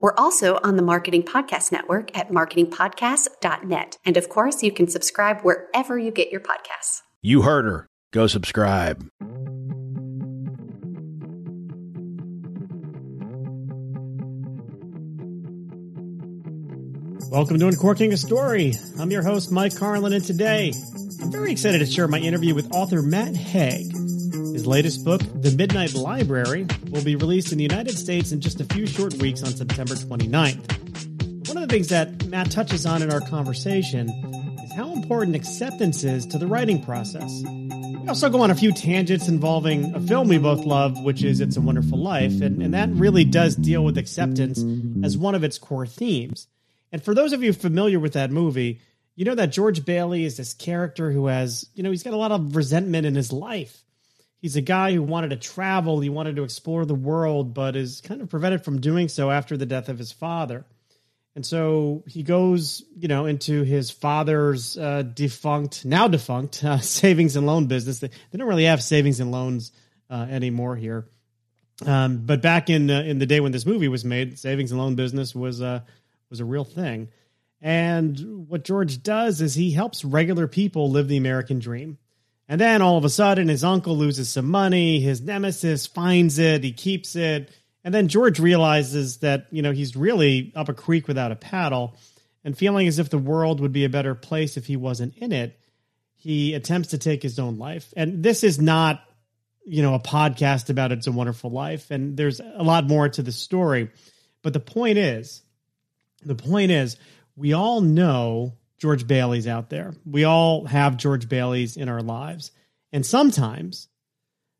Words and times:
We're 0.00 0.14
also 0.16 0.58
on 0.64 0.76
the 0.76 0.82
Marketing 0.82 1.22
Podcast 1.22 1.70
Network 1.70 2.16
at 2.16 2.30
marketingpodcast.net. 2.30 3.98
And 4.02 4.16
of 4.16 4.30
course, 4.30 4.62
you 4.62 4.72
can 4.72 4.88
subscribe 4.88 5.42
wherever 5.42 5.98
you 5.98 6.10
get 6.10 6.30
your 6.30 6.40
podcasts. 6.40 7.02
You 7.20 7.42
heard 7.42 7.66
her. 7.66 7.86
Go 8.10 8.26
subscribe. 8.26 9.06
Welcome 17.30 17.58
to 17.58 17.68
Uncorking 17.68 18.14
a 18.14 18.16
Story. 18.16 18.72
I'm 18.98 19.10
your 19.10 19.22
host, 19.22 19.52
Mike 19.52 19.76
Carlin, 19.76 20.14
and 20.14 20.24
today 20.24 20.72
I'm 21.20 21.30
very 21.30 21.52
excited 21.52 21.78
to 21.80 21.86
share 21.86 22.08
my 22.08 22.18
interview 22.18 22.54
with 22.54 22.72
author 22.72 23.02
Matt 23.02 23.36
Haig. 23.36 23.94
His 24.60 24.66
latest 24.66 25.06
book, 25.06 25.22
The 25.40 25.52
Midnight 25.52 25.94
Library, 25.94 26.66
will 26.90 27.02
be 27.02 27.16
released 27.16 27.50
in 27.50 27.56
the 27.56 27.64
United 27.64 27.96
States 27.96 28.30
in 28.30 28.42
just 28.42 28.60
a 28.60 28.64
few 28.64 28.86
short 28.86 29.14
weeks 29.14 29.42
on 29.42 29.54
September 29.54 29.94
29th. 29.94 31.48
One 31.48 31.56
of 31.56 31.66
the 31.66 31.74
things 31.74 31.88
that 31.88 32.26
Matt 32.26 32.50
touches 32.50 32.84
on 32.84 33.00
in 33.00 33.10
our 33.10 33.22
conversation 33.22 34.10
is 34.62 34.70
how 34.74 34.92
important 34.92 35.34
acceptance 35.34 36.04
is 36.04 36.26
to 36.26 36.36
the 36.36 36.46
writing 36.46 36.84
process. 36.84 37.42
We 37.42 38.06
also 38.06 38.28
go 38.28 38.42
on 38.42 38.50
a 38.50 38.54
few 38.54 38.70
tangents 38.70 39.28
involving 39.28 39.94
a 39.94 40.00
film 40.00 40.28
we 40.28 40.36
both 40.36 40.66
love, 40.66 41.02
which 41.02 41.24
is 41.24 41.40
It's 41.40 41.56
a 41.56 41.62
Wonderful 41.62 41.98
Life, 41.98 42.42
and, 42.42 42.60
and 42.60 42.74
that 42.74 42.90
really 42.90 43.24
does 43.24 43.56
deal 43.56 43.82
with 43.82 43.96
acceptance 43.96 44.62
as 45.02 45.16
one 45.16 45.34
of 45.34 45.42
its 45.42 45.56
core 45.56 45.86
themes. 45.86 46.48
And 46.92 47.02
for 47.02 47.14
those 47.14 47.32
of 47.32 47.42
you 47.42 47.54
familiar 47.54 47.98
with 47.98 48.12
that 48.12 48.30
movie, 48.30 48.82
you 49.16 49.24
know 49.24 49.36
that 49.36 49.52
George 49.52 49.86
Bailey 49.86 50.26
is 50.26 50.36
this 50.36 50.52
character 50.52 51.10
who 51.10 51.28
has, 51.28 51.66
you 51.72 51.82
know, 51.82 51.90
he's 51.90 52.02
got 52.02 52.12
a 52.12 52.18
lot 52.18 52.30
of 52.30 52.54
resentment 52.54 53.06
in 53.06 53.14
his 53.14 53.32
life. 53.32 53.84
He's 54.40 54.56
a 54.56 54.62
guy 54.62 54.92
who 54.92 55.02
wanted 55.02 55.30
to 55.30 55.36
travel, 55.36 56.00
he 56.00 56.08
wanted 56.08 56.36
to 56.36 56.44
explore 56.44 56.86
the 56.86 56.94
world, 56.94 57.52
but 57.52 57.76
is 57.76 58.00
kind 58.00 58.22
of 58.22 58.30
prevented 58.30 58.64
from 58.64 58.80
doing 58.80 59.08
so 59.08 59.30
after 59.30 59.56
the 59.56 59.66
death 59.66 59.88
of 59.88 59.98
his 59.98 60.12
father. 60.12 60.64
And 61.36 61.46
so 61.46 62.02
he 62.06 62.22
goes, 62.22 62.82
you 62.96 63.06
know, 63.06 63.26
into 63.26 63.62
his 63.62 63.90
father's 63.90 64.76
uh, 64.76 65.02
defunct, 65.02 65.84
now 65.84 66.08
defunct, 66.08 66.64
uh, 66.64 66.78
savings 66.78 67.36
and 67.36 67.46
loan 67.46 67.66
business. 67.66 67.98
They, 67.98 68.08
they 68.08 68.38
don't 68.38 68.48
really 68.48 68.64
have 68.64 68.82
savings 68.82 69.20
and 69.20 69.30
loans 69.30 69.72
uh, 70.08 70.26
anymore 70.28 70.74
here. 70.74 71.06
Um, 71.86 72.18
but 72.26 72.42
back 72.42 72.68
in 72.68 72.90
uh, 72.90 73.00
in 73.00 73.18
the 73.18 73.26
day 73.26 73.40
when 73.40 73.52
this 73.52 73.64
movie 73.64 73.88
was 73.88 74.04
made, 74.04 74.38
savings 74.38 74.70
and 74.70 74.80
loan 74.80 74.96
business 74.96 75.34
was 75.34 75.62
uh, 75.62 75.80
was 76.28 76.40
a 76.40 76.44
real 76.44 76.64
thing. 76.64 77.08
And 77.62 78.48
what 78.48 78.64
George 78.64 79.02
does 79.02 79.40
is 79.40 79.54
he 79.54 79.70
helps 79.70 80.04
regular 80.04 80.46
people 80.46 80.90
live 80.90 81.08
the 81.08 81.16
American 81.16 81.58
dream. 81.58 81.98
And 82.50 82.60
then 82.60 82.82
all 82.82 82.98
of 82.98 83.04
a 83.04 83.08
sudden, 83.08 83.46
his 83.46 83.62
uncle 83.62 83.96
loses 83.96 84.28
some 84.28 84.50
money. 84.50 84.98
His 84.98 85.20
nemesis 85.20 85.86
finds 85.86 86.40
it. 86.40 86.64
He 86.64 86.72
keeps 86.72 87.14
it. 87.14 87.48
And 87.84 87.94
then 87.94 88.08
George 88.08 88.40
realizes 88.40 89.18
that, 89.18 89.46
you 89.52 89.62
know, 89.62 89.70
he's 89.70 89.94
really 89.94 90.52
up 90.56 90.68
a 90.68 90.74
creek 90.74 91.06
without 91.06 91.30
a 91.30 91.36
paddle. 91.36 91.96
And 92.42 92.58
feeling 92.58 92.88
as 92.88 92.98
if 92.98 93.08
the 93.08 93.18
world 93.18 93.60
would 93.60 93.70
be 93.70 93.84
a 93.84 93.88
better 93.88 94.16
place 94.16 94.56
if 94.56 94.66
he 94.66 94.74
wasn't 94.74 95.16
in 95.18 95.30
it, 95.30 95.60
he 96.16 96.54
attempts 96.54 96.88
to 96.88 96.98
take 96.98 97.22
his 97.22 97.38
own 97.38 97.56
life. 97.56 97.94
And 97.96 98.20
this 98.20 98.42
is 98.42 98.60
not, 98.60 99.00
you 99.64 99.82
know, 99.82 99.94
a 99.94 100.00
podcast 100.00 100.70
about 100.70 100.90
It's 100.90 101.06
a 101.06 101.12
Wonderful 101.12 101.52
Life. 101.52 101.92
And 101.92 102.16
there's 102.16 102.40
a 102.40 102.64
lot 102.64 102.84
more 102.84 103.08
to 103.08 103.22
the 103.22 103.30
story. 103.30 103.90
But 104.42 104.54
the 104.54 104.60
point 104.60 104.98
is, 104.98 105.40
the 106.24 106.34
point 106.34 106.72
is, 106.72 106.96
we 107.36 107.52
all 107.52 107.80
know 107.80 108.54
George 108.80 109.06
Bailey's 109.06 109.46
out 109.46 109.68
there. 109.68 109.94
We 110.04 110.24
all 110.24 110.64
have 110.64 110.96
George 110.96 111.28
Bailey's 111.28 111.76
in 111.76 111.88
our 111.88 112.02
lives. 112.02 112.50
And 112.92 113.04
sometimes, 113.04 113.88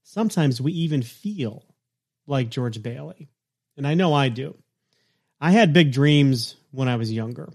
sometimes 0.05 0.61
we 0.61 0.73
even 0.73 1.03
feel 1.03 1.65
like 2.27 2.51
George 2.51 2.83
Bailey. 2.83 3.31
And 3.77 3.87
I 3.87 3.95
know 3.95 4.13
I 4.13 4.29
do. 4.29 4.57
I 5.41 5.53
had 5.53 5.73
big 5.73 5.91
dreams 5.91 6.57
when 6.71 6.87
I 6.87 6.97
was 6.97 7.11
younger. 7.11 7.49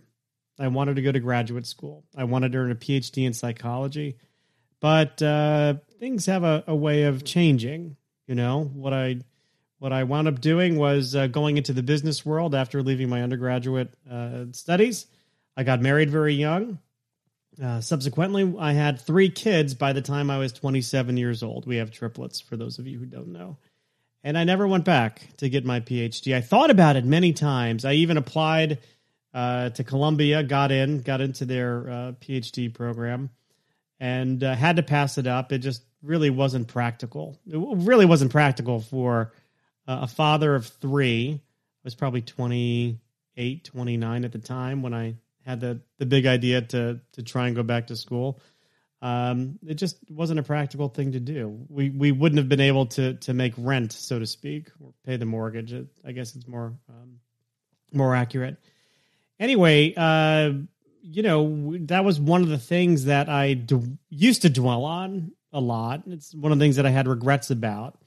I 0.59 0.67
wanted 0.69 0.95
to 0.95 1.03
go 1.03 1.11
to 1.11 1.19
graduate 1.19 1.67
school. 1.67 2.03
I 2.15 2.23
wanted 2.23 2.51
to 2.53 2.57
earn 2.57 2.71
a 2.71 2.75
PhD 2.75 3.25
in 3.25 3.33
psychology. 3.33 4.17
But 4.79 5.21
uh, 5.21 5.75
things 5.99 6.25
have 6.25 6.43
a, 6.43 6.63
a 6.67 6.75
way 6.75 7.03
of 7.03 7.23
changing. 7.23 7.95
You 8.25 8.35
know, 8.35 8.63
what 8.63 8.93
I 8.93 9.21
what 9.77 9.93
I 9.93 10.03
wound 10.03 10.27
up 10.27 10.41
doing 10.41 10.77
was 10.77 11.15
uh, 11.15 11.27
going 11.27 11.57
into 11.57 11.73
the 11.73 11.83
business 11.83 12.25
world 12.25 12.55
after 12.55 12.81
leaving 12.81 13.07
my 13.07 13.21
undergraduate 13.21 13.93
uh, 14.09 14.45
studies. 14.51 15.05
I 15.57 15.63
got 15.63 15.81
married 15.81 16.09
very 16.09 16.33
young. 16.33 16.79
Uh, 17.61 17.79
subsequently, 17.79 18.53
I 18.59 18.73
had 18.73 18.99
three 18.99 19.29
kids 19.29 19.73
by 19.73 19.93
the 19.93 20.01
time 20.01 20.29
I 20.29 20.37
was 20.37 20.51
27 20.51 21.15
years 21.15 21.41
old. 21.41 21.65
We 21.65 21.77
have 21.77 21.91
triplets, 21.91 22.41
for 22.41 22.57
those 22.57 22.79
of 22.79 22.87
you 22.87 22.99
who 22.99 23.05
don't 23.05 23.29
know. 23.29 23.57
And 24.23 24.37
I 24.37 24.43
never 24.43 24.67
went 24.67 24.83
back 24.83 25.21
to 25.37 25.49
get 25.49 25.65
my 25.65 25.79
PhD. 25.79 26.35
I 26.35 26.41
thought 26.41 26.71
about 26.71 26.95
it 26.95 27.05
many 27.05 27.31
times. 27.31 27.85
I 27.85 27.93
even 27.93 28.17
applied 28.17 28.79
uh, 29.33 29.69
to 29.69 29.83
Columbia, 29.83 30.43
got 30.43 30.71
in, 30.71 31.01
got 31.01 31.21
into 31.21 31.45
their 31.45 31.89
uh, 31.89 32.11
PhD 32.19 32.73
program, 32.73 33.29
and 33.99 34.43
uh, 34.43 34.55
had 34.55 34.77
to 34.77 34.83
pass 34.83 35.17
it 35.17 35.27
up. 35.27 35.51
It 35.51 35.59
just 35.59 35.83
really 36.01 36.29
wasn't 36.29 36.67
practical. 36.67 37.39
It 37.47 37.57
really 37.57 38.05
wasn't 38.05 38.31
practical 38.31 38.81
for 38.81 39.31
uh, 39.87 39.99
a 40.01 40.07
father 40.07 40.55
of 40.55 40.65
three. 40.65 41.39
I 41.39 41.39
was 41.83 41.95
probably 41.95 42.21
28, 42.21 43.63
29 43.63 44.25
at 44.25 44.31
the 44.31 44.39
time 44.39 44.81
when 44.81 44.93
I 44.93 45.15
had 45.45 45.59
the, 45.59 45.81
the 45.97 46.05
big 46.05 46.25
idea 46.25 46.61
to, 46.61 46.99
to 47.13 47.23
try 47.23 47.47
and 47.47 47.55
go 47.55 47.63
back 47.63 47.87
to 47.87 47.95
school. 47.95 48.39
Um, 49.01 49.59
it 49.65 49.75
just 49.75 49.97
wasn't 50.09 50.39
a 50.39 50.43
practical 50.43 50.89
thing 50.89 51.11
to 51.11 51.19
do. 51.19 51.65
We, 51.69 51.89
we 51.89 52.11
wouldn't 52.11 52.39
have 52.39 52.49
been 52.49 52.61
able 52.61 52.87
to, 52.87 53.13
to 53.15 53.33
make 53.33 53.53
rent, 53.57 53.91
so 53.91 54.17
to 54.17 54.25
speak, 54.25 54.69
or 54.79 54.93
pay 55.05 55.17
the 55.17 55.25
mortgage. 55.25 55.73
I 56.05 56.11
guess 56.11 56.35
it's 56.35 56.47
more, 56.47 56.73
um, 56.89 57.19
more 57.93 58.15
accurate. 58.15 58.57
Anyway, 59.39 59.93
uh, 59.95 60.53
you 61.03 61.21
know, 61.21 61.77
that 61.81 62.03
was 62.03 62.19
one 62.19 62.41
of 62.41 62.49
the 62.49 62.57
things 62.57 63.05
that 63.05 63.29
I 63.29 63.53
d- 63.53 63.97
used 64.09 64.41
to 64.41 64.49
dwell 64.49 64.85
on 64.85 65.33
a 65.53 65.59
lot. 65.59 66.03
It's 66.07 66.33
one 66.33 66.51
of 66.51 66.57
the 66.57 66.63
things 66.63 66.77
that 66.77 66.85
I 66.85 66.89
had 66.89 67.07
regrets 67.07 67.51
about 67.51 67.99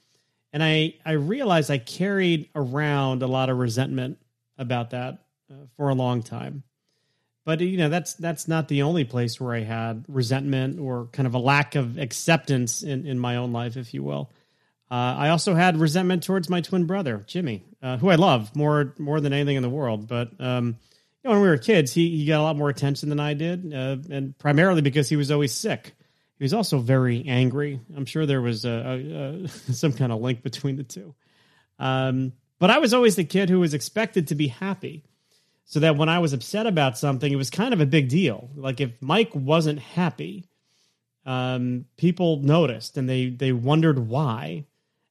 and 0.53 0.63
I 0.63 0.95
I 1.05 1.13
realized 1.13 1.71
I 1.71 1.79
carried 1.79 2.49
around 2.55 3.23
a 3.23 3.27
lot 3.27 3.51
of 3.51 3.59
resentment 3.59 4.19
about 4.57 4.91
that 4.91 5.25
uh, 5.51 5.67
for 5.77 5.89
a 5.89 5.95
long 5.95 6.23
time. 6.23 6.63
But 7.49 7.63
you 7.63 7.79
know 7.79 7.89
that's 7.89 8.13
that's 8.13 8.47
not 8.47 8.69
the 8.69 8.83
only 8.83 9.05
place 9.05 9.41
where 9.41 9.55
I 9.55 9.61
had 9.61 10.05
resentment 10.07 10.79
or 10.79 11.07
kind 11.13 11.27
of 11.27 11.33
a 11.33 11.39
lack 11.39 11.77
of 11.77 11.97
acceptance 11.97 12.83
in 12.83 13.07
in 13.07 13.19
my 13.19 13.37
own 13.37 13.55
life, 13.55 13.79
if 13.79 13.95
you 13.95 14.03
will. 14.03 14.31
Uh, 14.91 15.17
I 15.17 15.29
also 15.31 15.55
had 15.55 15.79
resentment 15.79 16.25
towards 16.25 16.51
my 16.51 16.61
twin 16.61 16.85
brother 16.85 17.25
Jimmy, 17.27 17.65
uh, 17.83 17.97
who 17.97 18.11
I 18.11 18.17
love 18.17 18.55
more 18.55 18.93
more 18.99 19.19
than 19.23 19.33
anything 19.33 19.57
in 19.57 19.63
the 19.63 19.71
world. 19.71 20.07
But 20.07 20.39
um, 20.39 20.77
you 21.25 21.25
know, 21.25 21.31
when 21.31 21.41
we 21.41 21.49
were 21.49 21.57
kids, 21.57 21.91
he 21.91 22.19
he 22.19 22.27
got 22.27 22.41
a 22.41 22.43
lot 22.43 22.57
more 22.57 22.69
attention 22.69 23.09
than 23.09 23.19
I 23.19 23.33
did, 23.33 23.73
uh, 23.73 23.97
and 24.11 24.37
primarily 24.37 24.83
because 24.83 25.09
he 25.09 25.17
was 25.17 25.31
always 25.31 25.55
sick. 25.55 25.95
He 26.37 26.45
was 26.45 26.53
also 26.53 26.81
very 26.81 27.25
angry. 27.27 27.81
I'm 27.97 28.05
sure 28.05 28.27
there 28.27 28.43
was 28.43 28.67
a, 28.67 28.71
a, 28.71 29.45
a 29.45 29.49
some 29.73 29.95
kind 29.95 30.13
of 30.13 30.21
link 30.21 30.43
between 30.43 30.77
the 30.77 30.85
two. 30.85 31.15
Um, 31.79 32.35
but 32.59 32.69
I 32.71 32.77
was 32.77 32.93
always 32.93 33.17
the 33.17 33.25
kid 33.25 33.49
who 33.49 33.61
was 33.61 33.73
expected 33.73 34.29
to 34.29 34.35
be 34.35 34.49
happy. 34.49 35.03
So 35.71 35.81
that 35.81 35.97
when 35.97 36.09
I 36.09 36.19
was 36.19 36.33
upset 36.33 36.67
about 36.67 36.97
something, 36.97 37.31
it 37.31 37.37
was 37.37 37.51
kind 37.51 37.75
of 37.75 37.81
a 37.83 37.87
big 37.87 38.09
deal. 38.09 38.49
Like 38.57 38.81
if 38.81 38.91
Mike 39.03 39.31
wasn't 39.35 39.79
happy, 39.81 40.47
um, 41.27 41.85
people 41.99 42.39
noticed 42.39 42.97
and 42.97 43.07
they 43.07 43.29
they 43.29 43.53
wondered 43.53 43.99
why, 43.99 44.65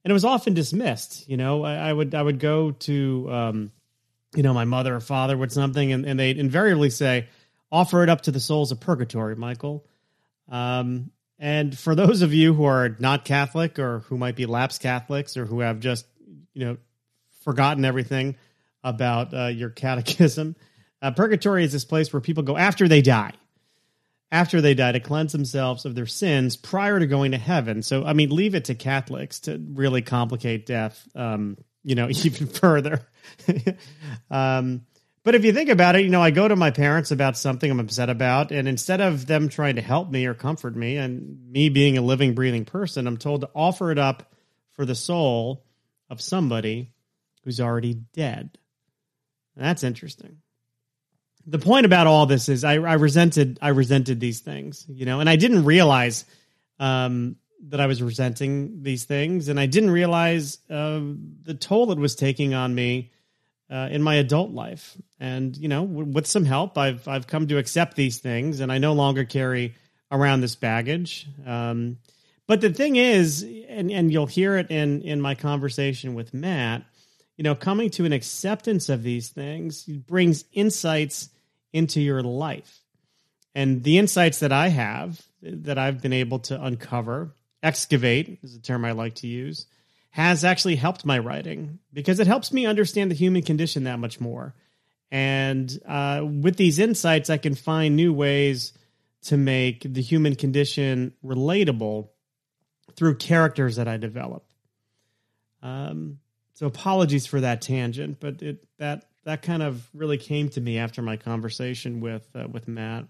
and 0.04 0.12
it 0.12 0.14
was 0.14 0.26
often 0.26 0.56
dismissed. 0.56 1.30
You 1.30 1.38
know, 1.38 1.64
I, 1.64 1.76
I 1.76 1.94
would 1.94 2.16
I 2.16 2.24
would 2.24 2.40
go 2.40 2.72
to 2.72 3.32
um, 3.32 3.72
you 4.36 4.42
know 4.42 4.52
my 4.52 4.66
mother 4.66 4.96
or 4.96 5.00
father 5.00 5.38
with 5.38 5.52
something, 5.52 5.92
and, 5.92 6.08
and 6.08 6.20
they'd 6.20 6.40
invariably 6.40 6.90
say, 6.90 7.28
"Offer 7.72 8.02
it 8.02 8.10
up 8.10 8.22
to 8.22 8.32
the 8.32 8.40
souls 8.40 8.72
of 8.72 8.80
purgatory, 8.80 9.36
Michael." 9.36 9.86
Um, 10.50 11.12
and 11.38 11.78
for 11.78 11.94
those 11.94 12.24
of 12.24 12.34
you 12.34 12.56
who 12.56 12.66
are 12.66 12.96
not 12.98 13.26
Catholic 13.26 13.78
or 13.78 14.00
who 14.00 14.18
might 14.18 14.36
be 14.36 14.48
lapsed 14.48 14.82
Catholics 14.82 15.38
or 15.38 15.46
who 15.46 15.60
have 15.60 15.80
just, 15.80 16.08
you 16.56 16.66
know, 16.66 16.78
forgotten 17.44 17.86
everything 17.86 18.36
about 18.88 19.34
uh, 19.34 19.48
your 19.48 19.70
catechism, 19.70 20.56
uh, 21.02 21.12
purgatory 21.12 21.64
is 21.64 21.72
this 21.72 21.86
place 21.86 22.12
where 22.12 22.22
people 22.22 22.44
go 22.44 22.58
after 22.58 22.88
they 22.88 23.02
die, 23.02 23.34
after 24.32 24.62
they 24.62 24.74
die 24.74 24.94
to 24.94 25.00
cleanse 25.00 25.32
themselves 25.32 25.86
of 25.86 25.96
their 25.96 26.06
sins 26.06 26.56
prior 26.56 27.00
to 27.00 27.06
going 27.06 27.32
to 27.32 27.38
heaven. 27.38 27.84
So, 27.84 28.04
I 28.06 28.14
mean, 28.14 28.30
leave 28.30 28.56
it 28.56 28.66
to 28.66 28.76
Catholics 28.76 29.42
to 29.42 29.62
really 29.74 30.02
complicate 30.02 30.66
death, 30.66 31.08
um, 31.16 31.58
you 31.84 31.96
know, 31.96 32.10
even 32.24 32.48
further. 32.48 33.08
um, 34.32 34.86
But 35.24 35.36
if 35.36 35.44
you 35.44 35.52
think 35.52 35.70
about 35.70 35.98
it, 35.98 36.04
you 36.04 36.10
know, 36.10 36.24
I 36.24 36.32
go 36.32 36.48
to 36.48 36.56
my 36.56 36.72
parents 36.72 37.12
about 37.12 37.38
something 37.38 37.70
I'm 37.70 37.82
upset 37.82 38.10
about, 38.10 38.52
and 38.52 38.66
instead 38.66 39.02
of 39.02 39.28
them 39.28 39.50
trying 39.50 39.76
to 39.76 39.82
help 39.82 40.10
me 40.10 40.26
or 40.26 40.34
comfort 40.34 40.74
me, 40.74 40.96
and 40.96 41.52
me 41.52 41.68
being 41.68 41.98
a 41.98 42.02
living, 42.02 42.34
breathing 42.34 42.64
person, 42.64 43.08
I'm 43.08 43.18
told 43.18 43.42
to 43.42 43.50
offer 43.54 43.92
it 43.92 44.00
up 44.00 44.34
for 44.72 44.86
the 44.86 44.96
soul 44.96 45.66
of 46.10 46.22
somebody 46.22 46.94
who's 47.44 47.60
already 47.60 47.94
dead. 48.14 48.58
That's 49.58 49.84
interesting. 49.84 50.38
The 51.46 51.60
point 51.60 51.86
about 51.86 52.08
all 52.08 52.26
this 52.26 52.50
is 52.50 52.64
I, 52.64 52.74
I 52.74 52.94
resented 52.94 53.58
I 53.62 53.70
resented 53.70 54.20
these 54.20 54.42
things, 54.42 54.86
you 54.88 55.06
know, 55.06 55.20
and 55.20 55.30
I 55.30 55.36
didn't 55.36 55.66
realize 55.66 56.26
um, 56.80 57.38
that 57.70 57.80
I 57.80 57.88
was 57.88 58.04
resenting 58.04 58.84
these 58.84 59.06
things, 59.06 59.48
and 59.48 59.60
I 59.60 59.66
didn't 59.66 59.92
realize 59.92 60.60
uh, 60.70 61.00
the 61.44 61.56
toll 61.60 61.92
it 61.92 61.98
was 61.98 62.16
taking 62.16 62.54
on 62.54 62.76
me 62.76 63.12
uh, 63.70 63.88
in 63.92 64.02
my 64.02 64.16
adult 64.16 64.52
life. 64.52 64.98
And 65.20 65.56
you 65.58 65.68
know, 65.68 65.86
w- 65.86 66.12
with 66.12 66.28
some 66.28 66.46
help, 66.46 66.78
I've 66.78 67.08
I've 67.08 67.28
come 67.28 67.48
to 67.48 67.58
accept 67.58 67.96
these 67.96 68.20
things, 68.20 68.60
and 68.60 68.72
I 68.72 68.78
no 68.78 68.94
longer 68.94 69.24
carry 69.24 69.76
around 70.12 70.42
this 70.42 70.56
baggage. 70.56 71.28
Um, 71.46 71.98
but 72.46 72.62
the 72.62 72.72
thing 72.72 72.96
is, 72.96 73.44
and 73.70 73.92
and 73.92 74.12
you'll 74.12 74.28
hear 74.28 74.58
it 74.58 74.70
in 74.70 75.02
in 75.02 75.22
my 75.22 75.36
conversation 75.36 76.14
with 76.14 76.34
Matt. 76.34 76.84
You 77.38 77.44
know, 77.44 77.56
coming 77.56 77.90
to 77.92 78.06
an 78.06 78.14
acceptance 78.14 78.90
of 78.90 79.04
these 79.04 79.30
things 79.30 79.84
brings 79.84 80.44
insights 80.54 81.30
into 81.72 82.02
your 82.02 82.24
life. 82.24 82.80
And 83.54 83.84
the 83.84 83.98
insights 83.98 84.40
that 84.40 84.52
I 84.52 84.68
have, 84.68 85.22
that 85.42 85.78
I've 85.78 86.02
been 86.02 86.14
able 86.14 86.40
to 86.40 86.62
uncover, 86.62 87.34
excavate 87.64 88.40
is 88.44 88.56
a 88.56 88.62
term 88.62 88.86
I 88.86 88.92
like 88.92 89.16
to 89.16 89.28
use, 89.28 89.68
has 90.10 90.44
actually 90.44 90.76
helped 90.76 91.06
my 91.06 91.20
writing 91.20 91.80
because 91.94 92.20
it 92.20 92.28
helps 92.28 92.52
me 92.52 92.66
understand 92.66 93.12
the 93.12 93.16
human 93.16 93.44
condition 93.44 93.84
that 93.84 94.00
much 94.00 94.20
more. 94.20 94.56
And 95.12 95.72
uh, 95.88 96.26
with 96.26 96.58
these 96.58 96.80
insights, 96.80 97.30
I 97.30 97.38
can 97.38 97.56
find 97.56 97.96
new 97.96 98.14
ways 98.14 98.74
to 99.24 99.38
make 99.38 99.82
the 99.82 100.02
human 100.02 100.36
condition 100.36 101.14
relatable 101.24 102.10
through 102.96 103.16
characters 103.16 103.76
that 103.78 103.88
I 103.88 103.98
develop. 103.98 104.46
Um, 105.62 106.20
so 106.58 106.66
apologies 106.66 107.28
for 107.28 107.40
that 107.42 107.62
tangent, 107.62 108.20
but 108.20 108.42
it 108.42 108.66
that 108.80 109.06
that 109.26 109.44
kind 109.44 109.62
of 109.62 109.88
really 109.94 110.18
came 110.18 110.50
to 110.50 110.60
me 110.60 110.80
after 110.80 111.04
my 111.04 111.16
conversation 111.16 112.02
with 112.02 112.28
uh, 112.34 112.48
with 112.52 112.68
Matt. 112.68 113.06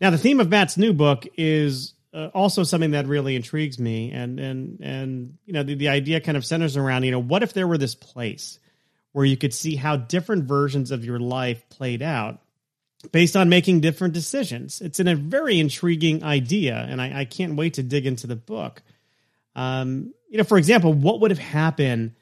Now, 0.00 0.08
the 0.08 0.16
theme 0.16 0.40
of 0.40 0.48
Matt's 0.48 0.78
new 0.78 0.94
book 0.94 1.26
is 1.36 1.92
uh, 2.14 2.30
also 2.32 2.62
something 2.62 2.92
that 2.92 3.06
really 3.06 3.36
intrigues 3.36 3.78
me, 3.78 4.12
and 4.12 4.40
and 4.40 4.80
and 4.80 5.36
you 5.44 5.52
know 5.52 5.62
the, 5.62 5.74
the 5.74 5.90
idea 5.90 6.22
kind 6.22 6.38
of 6.38 6.46
centers 6.46 6.78
around 6.78 7.02
you 7.02 7.10
know 7.10 7.18
what 7.18 7.42
if 7.42 7.52
there 7.52 7.68
were 7.68 7.76
this 7.76 7.94
place 7.94 8.58
where 9.12 9.26
you 9.26 9.36
could 9.36 9.52
see 9.52 9.76
how 9.76 9.96
different 9.96 10.44
versions 10.44 10.90
of 10.90 11.04
your 11.04 11.18
life 11.18 11.68
played 11.68 12.00
out 12.00 12.40
based 13.12 13.36
on 13.36 13.50
making 13.50 13.80
different 13.80 14.14
decisions. 14.14 14.80
It's 14.80 15.00
in 15.00 15.08
a 15.08 15.14
very 15.14 15.60
intriguing 15.60 16.24
idea, 16.24 16.76
and 16.76 16.98
I, 16.98 17.20
I 17.20 17.24
can't 17.26 17.56
wait 17.56 17.74
to 17.74 17.82
dig 17.82 18.06
into 18.06 18.26
the 18.26 18.36
book. 18.36 18.80
Um, 19.54 20.14
you 20.30 20.38
know, 20.38 20.44
for 20.44 20.56
example, 20.56 20.94
what 20.94 21.20
would 21.20 21.30
have 21.30 21.38
happened 21.38 22.14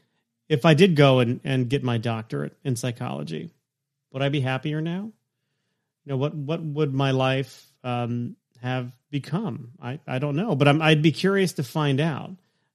if 0.53 0.67
I 0.67 0.75
did 0.75 0.97
go 0.97 1.21
and, 1.21 1.41
and 1.45 1.69
get 1.69 1.83
my 1.83 1.97
doctorate 1.97 2.55
in 2.63 2.77
psychology? 2.77 3.51
Would 4.13 4.23
I 4.23 4.29
be 4.29 4.41
happier 4.41 4.83
now? 4.83 5.11
You 6.05 6.11
know, 6.13 6.17
what 6.19 6.35
what 6.35 6.63
would 6.63 6.93
my 6.93 7.13
life 7.13 7.67
um, 7.83 8.37
have 8.61 8.93
become? 9.11 9.71
I, 9.81 9.99
I 10.07 10.19
don't 10.19 10.37
know, 10.37 10.55
but 10.55 10.69
i 10.69 10.91
would 10.91 11.01
be 11.01 11.13
curious 11.13 11.55
to 11.55 11.63
find 11.63 12.01
out. 12.01 12.33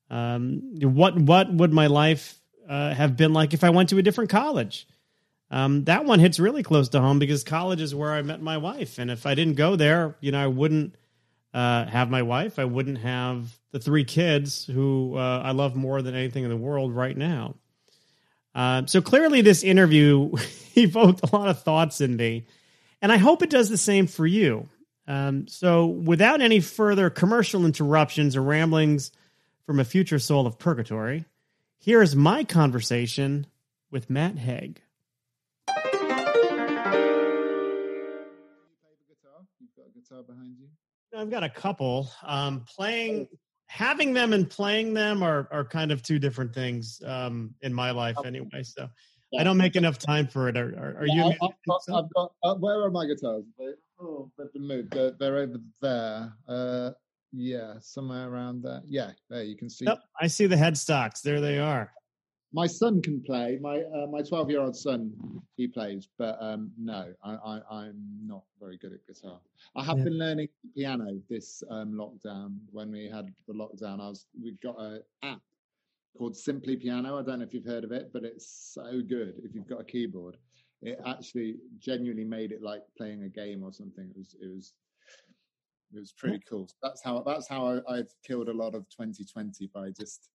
Um, 0.10 0.80
what 0.82 1.16
what 1.18 1.54
would 1.54 1.72
my 1.72 1.86
life 1.86 2.40
uh, 2.68 2.96
have 2.96 3.16
been 3.16 3.34
like 3.34 3.54
if 3.54 3.64
I 3.64 3.70
went 3.70 3.90
to 3.90 4.00
a 4.00 4.02
different 4.02 4.32
college? 4.32 4.88
Um, 5.52 5.84
that 5.84 6.04
one 6.04 6.20
hits 6.20 6.40
really 6.40 6.64
close 6.64 6.90
to 6.90 7.00
home 7.00 7.20
because 7.20 7.44
college 7.44 7.82
is 7.82 7.94
where 7.94 8.12
I 8.12 8.24
met 8.24 8.42
my 8.42 8.58
wife, 8.58 8.98
and 8.98 9.12
if 9.12 9.28
I 9.28 9.36
didn't 9.36 9.56
go 9.56 9.76
there, 9.76 10.16
you 10.20 10.32
know, 10.32 10.44
I 10.44 10.48
wouldn't 10.48 10.96
uh, 11.54 11.86
have 11.86 12.10
my 12.10 12.24
wife. 12.24 12.58
I 12.58 12.66
wouldn't 12.66 12.98
have 13.00 13.56
the 13.72 13.80
three 13.80 14.04
kids 14.04 14.66
who 14.66 15.16
uh, 15.16 15.42
I 15.46 15.52
love 15.52 15.76
more 15.76 16.02
than 16.02 16.16
anything 16.16 16.44
in 16.44 16.50
the 16.50 16.58
world 16.58 16.96
right 16.96 17.16
now. 17.16 17.56
Uh, 18.58 18.88
so 18.88 19.02
clearly, 19.02 19.42
this 19.42 19.64
interview 19.64 20.32
evoked 20.76 21.22
a 21.22 21.36
lot 21.36 21.48
of 21.48 21.62
thoughts 21.62 22.02
in 22.02 22.16
me, 22.16 22.48
and 23.04 23.12
I 23.12 23.18
hope 23.18 23.44
it 23.44 23.52
does 23.52 23.70
the 23.70 23.78
same 23.78 24.08
for 24.08 24.26
you. 24.26 24.68
Um, 25.08 25.48
so, 25.48 25.86
without 25.86 26.42
any 26.42 26.60
further 26.60 27.12
commercial 27.12 27.66
interruptions 27.68 28.36
or 28.36 28.42
ramblings 28.42 29.12
from 29.68 29.80
a 29.80 29.86
future 29.86 30.18
soul 30.18 30.48
of 30.48 30.58
purgatory, 30.58 31.26
here 31.78 32.02
is 32.02 32.16
my 32.16 32.44
conversation 32.44 33.46
with 33.92 34.10
Matt 34.10 34.40
Haig. 34.40 34.82
behind 40.26 40.56
you? 40.58 40.68
I've 41.16 41.30
got 41.30 41.44
a 41.44 41.50
couple. 41.50 42.10
Um, 42.24 42.66
playing, 42.76 43.28
having 43.68 44.14
them 44.14 44.34
and 44.34 44.50
playing 44.50 44.94
them 44.94 45.24
are 45.24 45.48
are 45.52 45.64
kind 45.64 45.92
of 45.92 46.02
two 46.02 46.20
different 46.20 46.54
things 46.54 47.02
um, 47.06 47.54
in 47.62 47.74
my 47.74 47.92
life, 47.92 48.18
anyway. 48.26 48.64
So 48.64 48.90
yeah. 49.32 49.42
I 49.42 49.44
don't 49.44 49.58
make 49.58 49.76
enough 49.76 49.98
time 49.98 50.28
for 50.28 50.50
it. 50.50 50.58
Are, 50.58 50.74
are, 50.78 51.02
are 51.02 51.08
you? 51.08 51.26
I've, 51.26 51.38
I've, 51.42 51.96
I've 51.96 52.14
got. 52.14 52.32
Uh, 52.44 52.56
where 52.56 52.82
are 52.82 52.92
my 52.92 53.06
guitars? 53.06 53.44
They, 53.58 53.66
oh, 54.00 54.32
they've 54.38 54.52
been 54.54 54.68
moved. 54.68 54.94
They're, 54.94 55.12
they're 55.20 55.38
over 55.38 55.58
there. 55.82 56.34
Uh, 56.48 56.92
yeah, 57.34 57.74
somewhere 57.82 58.30
around 58.30 58.64
there. 58.64 58.82
Yeah, 58.86 59.12
there 59.30 59.44
you 59.44 59.58
can 59.58 59.70
see. 59.70 59.86
Yep, 59.86 60.00
I 60.20 60.28
see 60.28 60.48
the 60.48 60.56
headstocks. 60.56 61.22
There 61.22 61.42
they 61.42 61.60
are 61.60 61.92
my 62.58 62.66
son 62.66 63.00
can 63.04 63.22
play. 63.22 63.60
My 63.62 63.84
uh, 63.84 64.08
my 64.08 64.24
twelve 64.24 64.50
year 64.50 64.62
old 64.62 64.76
son 64.76 65.14
he 65.58 65.68
plays, 65.68 66.10
but 66.18 66.38
um, 66.42 66.72
no, 66.76 67.14
I, 67.24 67.62
I 67.70 67.86
am 67.86 68.02
not 68.26 68.44
very 68.60 68.78
good 68.78 68.94
at 68.94 69.06
guitar. 69.06 69.40
I 69.76 69.84
have 69.84 70.00
yeah. 70.00 70.06
been 70.06 70.18
learning 70.18 70.48
piano 70.76 71.22
this 71.30 71.62
um, 71.70 71.94
lockdown. 71.94 72.58
When 72.72 72.92
we 72.92 73.08
had 73.14 73.32
the 73.48 73.54
lockdown, 73.54 74.02
I 74.02 74.10
was 74.10 74.26
we 74.44 74.58
got 74.64 74.76
an 74.80 75.04
app 75.22 75.40
called 76.18 76.36
Simply 76.36 76.76
Piano. 76.76 77.20
I 77.20 77.22
don't 77.22 77.40
know 77.40 77.46
if 77.46 77.54
you've 77.54 77.64
heard 77.64 77.84
of 77.84 77.92
it, 77.92 78.10
but 78.12 78.24
it's 78.24 78.74
so 78.74 79.02
good 79.08 79.36
if 79.44 79.54
you've 79.54 79.70
got 79.70 79.82
a 79.82 79.86
keyboard. 79.86 80.38
It 80.82 81.00
actually 81.06 81.58
genuinely 81.78 82.26
made 82.26 82.52
it 82.52 82.64
like 82.64 82.82
playing 82.98 83.22
a 83.22 83.30
game 83.30 83.62
or 83.64 83.72
something. 83.72 84.10
It 84.10 84.18
was 84.18 84.36
it 84.42 84.48
was 84.48 84.74
it 85.94 86.00
was 86.00 86.12
pretty 86.12 86.42
cool. 86.50 86.68
that's 86.82 87.04
how 87.04 87.22
that's 87.22 87.48
how 87.48 87.68
I, 87.68 87.98
I've 87.98 88.14
killed 88.26 88.50
a 88.50 88.54
lot 88.54 88.74
of 88.74 88.90
2020 88.90 89.70
by 89.76 89.92
just 89.92 90.30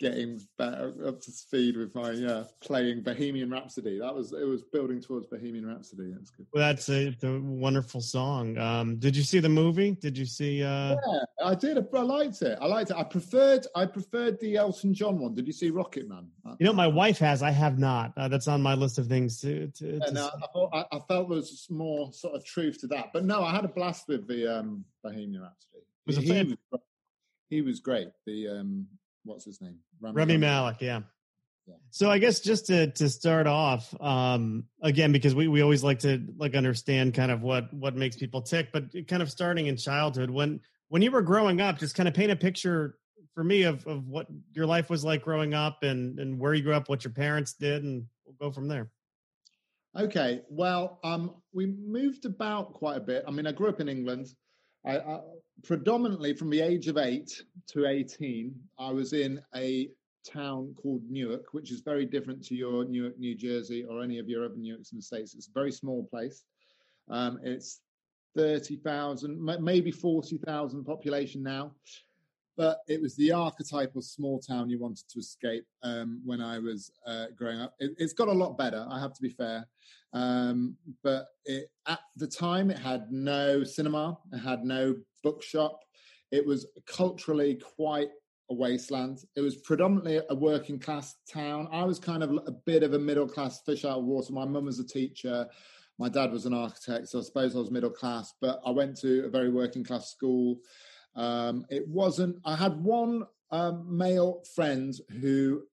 getting 0.00 0.40
better 0.56 0.94
up 1.06 1.20
to 1.20 1.30
speed 1.30 1.76
with 1.76 1.94
my 1.94 2.10
yeah 2.12 2.44
playing 2.60 3.02
Bohemian 3.02 3.50
Rhapsody. 3.50 3.98
That 4.00 4.14
was 4.14 4.32
it 4.32 4.46
was 4.46 4.62
building 4.62 5.00
towards 5.00 5.26
Bohemian 5.26 5.66
Rhapsody. 5.66 6.10
That's 6.12 6.30
good. 6.30 6.46
Well, 6.52 6.66
that's 6.66 6.88
a, 6.88 7.14
a 7.22 7.40
wonderful 7.40 8.00
song. 8.00 8.56
Um, 8.58 8.96
did 8.96 9.14
you 9.14 9.22
see 9.22 9.38
the 9.38 9.48
movie? 9.48 9.92
Did 9.92 10.16
you 10.16 10.24
see? 10.24 10.64
Uh... 10.64 10.96
Yeah, 10.96 11.20
I 11.44 11.54
did. 11.54 11.78
I 11.78 12.00
liked 12.00 12.42
it. 12.42 12.58
I 12.60 12.66
liked 12.66 12.90
it. 12.90 12.96
I 12.96 13.04
preferred 13.04 13.66
I 13.76 13.86
preferred 13.86 14.40
the 14.40 14.56
Elton 14.56 14.94
John 14.94 15.18
one. 15.18 15.34
Did 15.34 15.46
you 15.46 15.52
see 15.52 15.70
Rocketman? 15.70 16.26
You 16.58 16.66
know, 16.66 16.72
my 16.72 16.88
wife 16.88 17.18
has. 17.18 17.42
I 17.42 17.50
have 17.50 17.78
not. 17.78 18.12
Uh, 18.16 18.28
that's 18.28 18.48
on 18.48 18.62
my 18.62 18.74
list 18.74 18.98
of 18.98 19.06
things 19.06 19.40
to. 19.42 19.68
to, 19.68 19.98
yeah, 19.98 20.06
to 20.06 20.12
no, 20.12 20.26
I, 20.26 20.46
thought, 20.52 20.70
I, 20.72 20.96
I, 20.96 21.00
felt 21.06 21.28
there 21.28 21.36
was 21.36 21.66
more 21.70 22.12
sort 22.12 22.34
of 22.34 22.44
truth 22.44 22.80
to 22.80 22.86
that. 22.88 23.10
But 23.12 23.24
no, 23.24 23.42
I 23.42 23.52
had 23.52 23.64
a 23.64 23.68
blast 23.68 24.08
with 24.08 24.26
the 24.26 24.58
um, 24.58 24.84
Bohemian 25.04 25.42
Rhapsody. 25.42 25.84
Was 26.06 26.16
he, 26.16 26.56
was, 26.72 26.80
he 27.50 27.62
was 27.62 27.80
great. 27.80 28.08
The 28.26 28.48
um, 28.48 28.86
what's 29.24 29.44
his 29.44 29.60
name? 29.60 29.78
Rami, 30.00 30.16
Rami 30.16 30.36
Malek, 30.36 30.76
yeah. 30.80 31.00
yeah. 31.66 31.74
So 31.90 32.10
I 32.10 32.18
guess 32.18 32.40
just 32.40 32.66
to 32.66 32.90
to 32.92 33.08
start 33.08 33.46
off, 33.46 33.94
um, 34.00 34.64
again, 34.82 35.12
because 35.12 35.34
we, 35.34 35.48
we 35.48 35.62
always 35.62 35.84
like 35.84 36.00
to 36.00 36.22
like 36.36 36.54
understand 36.54 37.14
kind 37.14 37.30
of 37.30 37.42
what 37.42 37.72
what 37.72 37.94
makes 37.96 38.16
people 38.16 38.42
tick, 38.42 38.68
but 38.72 38.84
kind 39.08 39.22
of 39.22 39.30
starting 39.30 39.66
in 39.66 39.76
childhood, 39.76 40.30
when 40.30 40.60
when 40.88 41.02
you 41.02 41.10
were 41.10 41.22
growing 41.22 41.60
up, 41.60 41.78
just 41.78 41.94
kind 41.94 42.08
of 42.08 42.14
paint 42.14 42.32
a 42.32 42.36
picture 42.36 42.96
for 43.34 43.44
me 43.44 43.62
of, 43.62 43.86
of 43.86 44.08
what 44.08 44.26
your 44.52 44.66
life 44.66 44.90
was 44.90 45.04
like 45.04 45.22
growing 45.22 45.54
up 45.54 45.82
and, 45.82 46.18
and 46.18 46.38
where 46.38 46.52
you 46.52 46.62
grew 46.62 46.74
up, 46.74 46.88
what 46.88 47.04
your 47.04 47.12
parents 47.12 47.52
did, 47.52 47.84
and 47.84 48.04
we'll 48.24 48.34
go 48.40 48.52
from 48.52 48.68
there. 48.68 48.90
Okay. 49.96 50.42
Well, 50.48 50.98
um, 51.02 51.36
we 51.52 51.66
moved 51.66 52.24
about 52.24 52.74
quite 52.74 52.96
a 52.96 53.00
bit. 53.00 53.24
I 53.26 53.30
mean, 53.30 53.46
I 53.46 53.52
grew 53.52 53.68
up 53.68 53.80
in 53.80 53.88
England. 53.88 54.28
I, 54.84 54.98
I, 54.98 55.20
predominantly 55.62 56.34
from 56.34 56.50
the 56.50 56.60
age 56.60 56.88
of 56.88 56.96
eight 56.96 57.42
to 57.68 57.86
18, 57.86 58.54
I 58.78 58.90
was 58.90 59.12
in 59.12 59.40
a 59.54 59.90
town 60.24 60.74
called 60.80 61.02
Newark, 61.08 61.52
which 61.52 61.70
is 61.70 61.80
very 61.80 62.06
different 62.06 62.44
to 62.46 62.54
your 62.54 62.84
Newark, 62.84 63.18
New 63.18 63.34
Jersey, 63.34 63.84
or 63.84 64.02
any 64.02 64.18
of 64.18 64.28
your 64.28 64.44
other 64.44 64.56
Newarks 64.56 64.92
in 64.92 64.98
the 64.98 65.02
States. 65.02 65.34
It's 65.34 65.48
a 65.48 65.52
very 65.58 65.72
small 65.72 66.04
place. 66.04 66.44
Um, 67.08 67.38
it's 67.42 67.80
30,000, 68.36 69.42
maybe 69.60 69.90
40,000 69.90 70.84
population 70.84 71.42
now. 71.42 71.72
But 72.56 72.80
it 72.88 73.00
was 73.00 73.16
the 73.16 73.32
archetypal 73.32 74.02
small 74.02 74.38
town 74.38 74.68
you 74.68 74.78
wanted 74.78 75.08
to 75.08 75.18
escape 75.18 75.64
um, 75.82 76.20
when 76.24 76.40
I 76.40 76.58
was 76.58 76.92
uh, 77.06 77.26
growing 77.36 77.60
up. 77.60 77.74
It, 77.78 77.92
has 77.98 78.12
got 78.12 78.28
a 78.28 78.32
lot 78.32 78.58
better, 78.58 78.86
I 78.90 79.00
have 79.00 79.14
to 79.14 79.22
be 79.22 79.30
fair. 79.30 79.66
Um, 80.12 80.76
but 81.02 81.28
it, 81.44 81.70
at 81.86 82.00
the 82.16 82.26
time, 82.26 82.70
it 82.70 82.78
had 82.78 83.10
no 83.10 83.64
cinema, 83.64 84.18
it 84.32 84.38
had 84.38 84.64
no 84.64 84.96
bookshop. 85.22 85.80
It 86.30 86.46
was 86.46 86.66
culturally 86.86 87.60
quite 87.76 88.10
a 88.50 88.54
wasteland. 88.54 89.20
It 89.36 89.40
was 89.40 89.56
predominantly 89.56 90.20
a 90.28 90.34
working 90.34 90.78
class 90.78 91.14
town. 91.32 91.68
I 91.72 91.84
was 91.84 91.98
kind 91.98 92.22
of 92.22 92.30
a 92.46 92.52
bit 92.52 92.82
of 92.82 92.94
a 92.94 92.98
middle 92.98 93.28
class 93.28 93.62
fish 93.62 93.84
out 93.84 93.98
of 93.98 94.04
water. 94.04 94.32
My 94.32 94.44
mum 94.44 94.66
was 94.66 94.78
a 94.78 94.86
teacher. 94.86 95.46
My 95.98 96.08
dad 96.08 96.32
was 96.32 96.46
an 96.46 96.54
architect, 96.54 97.08
so 97.08 97.18
I 97.18 97.22
suppose 97.22 97.54
I 97.54 97.58
was 97.58 97.70
middle 97.70 97.90
class. 97.90 98.34
But 98.40 98.60
I 98.66 98.70
went 98.70 98.96
to 99.00 99.24
a 99.26 99.28
very 99.28 99.50
working 99.50 99.84
class 99.84 100.10
school. 100.10 100.58
Um, 101.20 101.66
it 101.68 101.86
wasn't. 101.86 102.36
I 102.46 102.56
had 102.56 102.82
one 102.82 103.26
um, 103.50 103.84
male 103.86 104.42
friend 104.54 104.94
who 105.20 105.64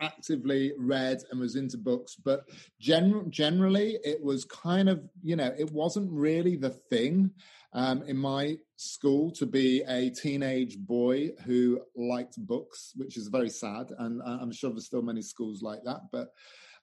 actively 0.00 0.72
read 0.78 1.18
and 1.30 1.40
was 1.40 1.56
into 1.56 1.76
books, 1.76 2.14
but 2.14 2.44
gen- 2.78 3.26
generally 3.30 3.98
it 4.04 4.22
was 4.22 4.44
kind 4.44 4.88
of, 4.88 5.02
you 5.22 5.34
know, 5.34 5.52
it 5.58 5.72
wasn't 5.72 6.10
really 6.12 6.56
the 6.56 6.70
thing 6.70 7.32
um, 7.72 8.04
in 8.04 8.16
my 8.16 8.56
school 8.76 9.32
to 9.32 9.44
be 9.44 9.82
a 9.88 10.10
teenage 10.10 10.78
boy 10.78 11.30
who 11.44 11.80
liked 11.96 12.36
books, 12.46 12.92
which 12.94 13.16
is 13.16 13.26
very 13.26 13.50
sad. 13.50 13.90
And 13.98 14.22
I'm 14.24 14.52
sure 14.52 14.70
there's 14.70 14.86
still 14.86 15.02
many 15.02 15.22
schools 15.22 15.62
like 15.62 15.82
that, 15.84 16.02
but 16.12 16.28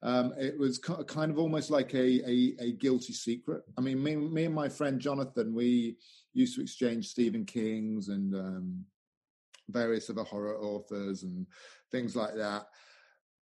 um, 0.04 0.34
it 0.38 0.58
was 0.60 0.78
kind 0.78 1.32
of 1.32 1.40
almost 1.40 1.72
like 1.72 1.94
a, 1.94 2.30
a, 2.30 2.56
a, 2.60 2.72
guilty 2.74 3.14
secret. 3.14 3.64
I 3.78 3.82
mean, 3.82 4.02
me, 4.04 4.16
me 4.16 4.46
and 4.46 4.54
my 4.54 4.70
friend 4.70 5.00
Jonathan, 5.00 5.56
we 5.56 5.98
used 6.38 6.56
to 6.56 6.62
exchange 6.62 7.08
Stephen 7.08 7.46
King's 7.46 8.10
and 8.10 8.34
um, 8.36 8.86
various 9.70 10.10
other 10.10 10.24
horror 10.24 10.58
authors 10.58 11.24
and 11.24 11.48
things 11.92 12.16
like 12.16 12.36
that. 12.36 12.68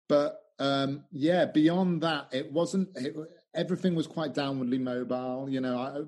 But 0.07 0.39
um, 0.59 1.03
yeah, 1.11 1.45
beyond 1.45 2.01
that, 2.03 2.27
it 2.31 2.51
wasn't. 2.51 2.89
It, 2.95 3.15
everything 3.55 3.95
was 3.95 4.07
quite 4.07 4.33
downwardly 4.33 4.79
mobile. 4.79 5.49
You 5.49 5.61
know, 5.61 5.77
I, 5.77 6.01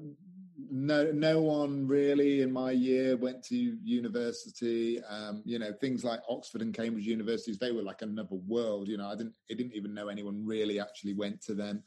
no 0.70 1.12
no 1.12 1.42
one 1.42 1.88
really 1.88 2.42
in 2.42 2.52
my 2.52 2.72
year 2.72 3.18
went 3.18 3.44
to 3.44 3.56
university 3.56 5.02
um, 5.04 5.42
you 5.46 5.60
know 5.60 5.72
things 5.74 6.04
like 6.04 6.20
oxford 6.30 6.62
and 6.62 6.74
cambridge 6.74 7.06
universities 7.06 7.58
they 7.58 7.72
were 7.72 7.82
like 7.82 8.02
another 8.02 8.36
world 8.48 8.88
you 8.88 8.98
know 8.98 9.08
i 9.08 9.16
didn't 9.16 9.36
i 9.52 9.54
didn't 9.54 9.74
even 9.74 9.94
know 9.94 10.08
anyone 10.08 10.46
really 10.46 10.80
actually 10.80 11.14
went 11.14 11.42
to 11.42 11.54
them 11.54 11.84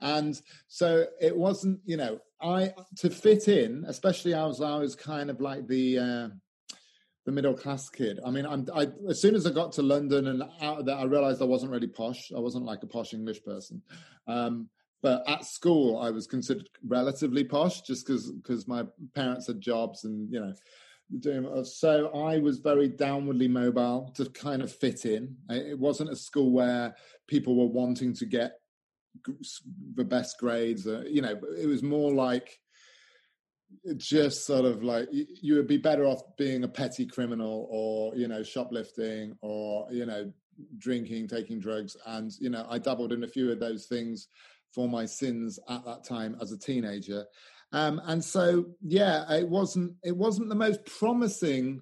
and 0.00 0.40
so 0.68 1.04
it 1.20 1.36
wasn't 1.36 1.78
you 1.84 1.96
know 1.96 2.18
i 2.40 2.72
to 2.96 3.10
fit 3.10 3.48
in 3.48 3.84
especially 3.88 4.34
as 4.34 4.60
i 4.60 4.76
was 4.76 4.94
kind 4.94 5.30
of 5.30 5.40
like 5.40 5.66
the 5.66 5.98
uh, 5.98 6.28
the 7.26 7.32
middle 7.32 7.54
class 7.54 7.88
kid. 7.88 8.18
I 8.24 8.30
mean, 8.30 8.46
I'm, 8.46 8.66
I, 8.74 8.88
as 9.08 9.20
soon 9.20 9.34
as 9.34 9.46
I 9.46 9.50
got 9.50 9.72
to 9.72 9.82
London 9.82 10.28
and 10.28 10.42
out 10.62 10.80
of 10.80 10.86
that, 10.86 10.96
I 10.96 11.04
realized 11.04 11.42
I 11.42 11.46
wasn't 11.46 11.72
really 11.72 11.86
posh. 11.86 12.32
I 12.34 12.40
wasn't 12.40 12.64
like 12.64 12.82
a 12.82 12.86
posh 12.86 13.12
English 13.12 13.44
person. 13.44 13.82
Um, 14.26 14.68
but 15.02 15.22
at 15.28 15.44
school, 15.44 15.98
I 15.98 16.10
was 16.10 16.26
considered 16.26 16.68
relatively 16.86 17.44
posh 17.44 17.82
just 17.82 18.06
because 18.06 18.30
because 18.32 18.68
my 18.68 18.84
parents 19.14 19.46
had 19.46 19.60
jobs 19.60 20.04
and 20.04 20.30
you 20.30 20.40
know 20.40 20.52
doing 21.18 21.64
so 21.64 22.08
I 22.08 22.38
was 22.38 22.58
very 22.58 22.88
downwardly 22.88 23.48
mobile 23.48 24.12
to 24.16 24.26
kind 24.30 24.62
of 24.62 24.72
fit 24.72 25.06
in. 25.06 25.36
It 25.48 25.78
wasn't 25.78 26.10
a 26.10 26.16
school 26.16 26.52
where 26.52 26.94
people 27.28 27.56
were 27.56 27.72
wanting 27.72 28.14
to 28.14 28.26
get 28.26 28.59
the 29.94 30.04
best 30.04 30.38
grades. 30.38 30.86
Uh, 30.86 31.04
you 31.06 31.22
know, 31.22 31.38
it 31.58 31.66
was 31.66 31.82
more 31.82 32.12
like 32.12 32.58
just 33.96 34.46
sort 34.46 34.64
of 34.64 34.82
like 34.82 35.08
you 35.12 35.54
would 35.54 35.66
be 35.66 35.76
better 35.76 36.04
off 36.04 36.22
being 36.36 36.64
a 36.64 36.68
petty 36.68 37.06
criminal 37.06 37.66
or 37.70 38.14
you 38.16 38.28
know 38.28 38.42
shoplifting 38.42 39.36
or 39.42 39.86
you 39.90 40.06
know 40.06 40.30
drinking 40.78 41.26
taking 41.26 41.58
drugs 41.58 41.96
and 42.06 42.32
you 42.40 42.50
know 42.50 42.66
i 42.68 42.78
dabbled 42.78 43.12
in 43.12 43.24
a 43.24 43.28
few 43.28 43.50
of 43.50 43.60
those 43.60 43.86
things 43.86 44.28
for 44.74 44.88
my 44.88 45.06
sins 45.06 45.58
at 45.68 45.84
that 45.84 46.04
time 46.04 46.36
as 46.40 46.52
a 46.52 46.58
teenager 46.58 47.24
um, 47.72 48.00
and 48.06 48.22
so 48.22 48.66
yeah 48.82 49.30
it 49.32 49.48
wasn't 49.48 49.94
it 50.02 50.16
wasn't 50.16 50.48
the 50.48 50.54
most 50.54 50.84
promising 50.84 51.80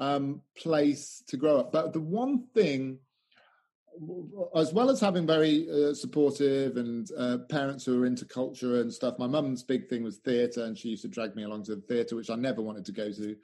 um, 0.00 0.40
place 0.56 1.22
to 1.28 1.36
grow 1.36 1.60
up 1.60 1.72
but 1.72 1.92
the 1.92 2.00
one 2.00 2.46
thing 2.54 2.98
as 4.54 4.72
well 4.72 4.90
as 4.90 5.00
having 5.00 5.26
very 5.26 5.68
uh, 5.70 5.94
supportive 5.94 6.76
and 6.76 7.08
uh, 7.16 7.38
parents 7.48 7.84
who 7.84 8.02
are 8.02 8.06
into 8.06 8.24
culture 8.24 8.80
and 8.80 8.92
stuff, 8.92 9.18
my 9.18 9.26
mum's 9.26 9.62
big 9.62 9.88
thing 9.88 10.02
was 10.02 10.18
theatre, 10.18 10.64
and 10.64 10.76
she 10.76 10.88
used 10.90 11.02
to 11.02 11.08
drag 11.08 11.34
me 11.36 11.44
along 11.44 11.64
to 11.64 11.76
the 11.76 11.82
theatre, 11.82 12.16
which 12.16 12.30
I 12.30 12.36
never 12.36 12.62
wanted 12.62 12.84
to 12.86 12.92
go 12.92 13.10
to. 13.12 13.36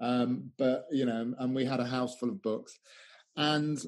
Um, 0.00 0.50
but 0.58 0.86
you 0.90 1.06
know, 1.06 1.34
and 1.38 1.54
we 1.54 1.64
had 1.64 1.80
a 1.80 1.86
house 1.86 2.16
full 2.16 2.28
of 2.28 2.42
books, 2.42 2.78
and 3.36 3.78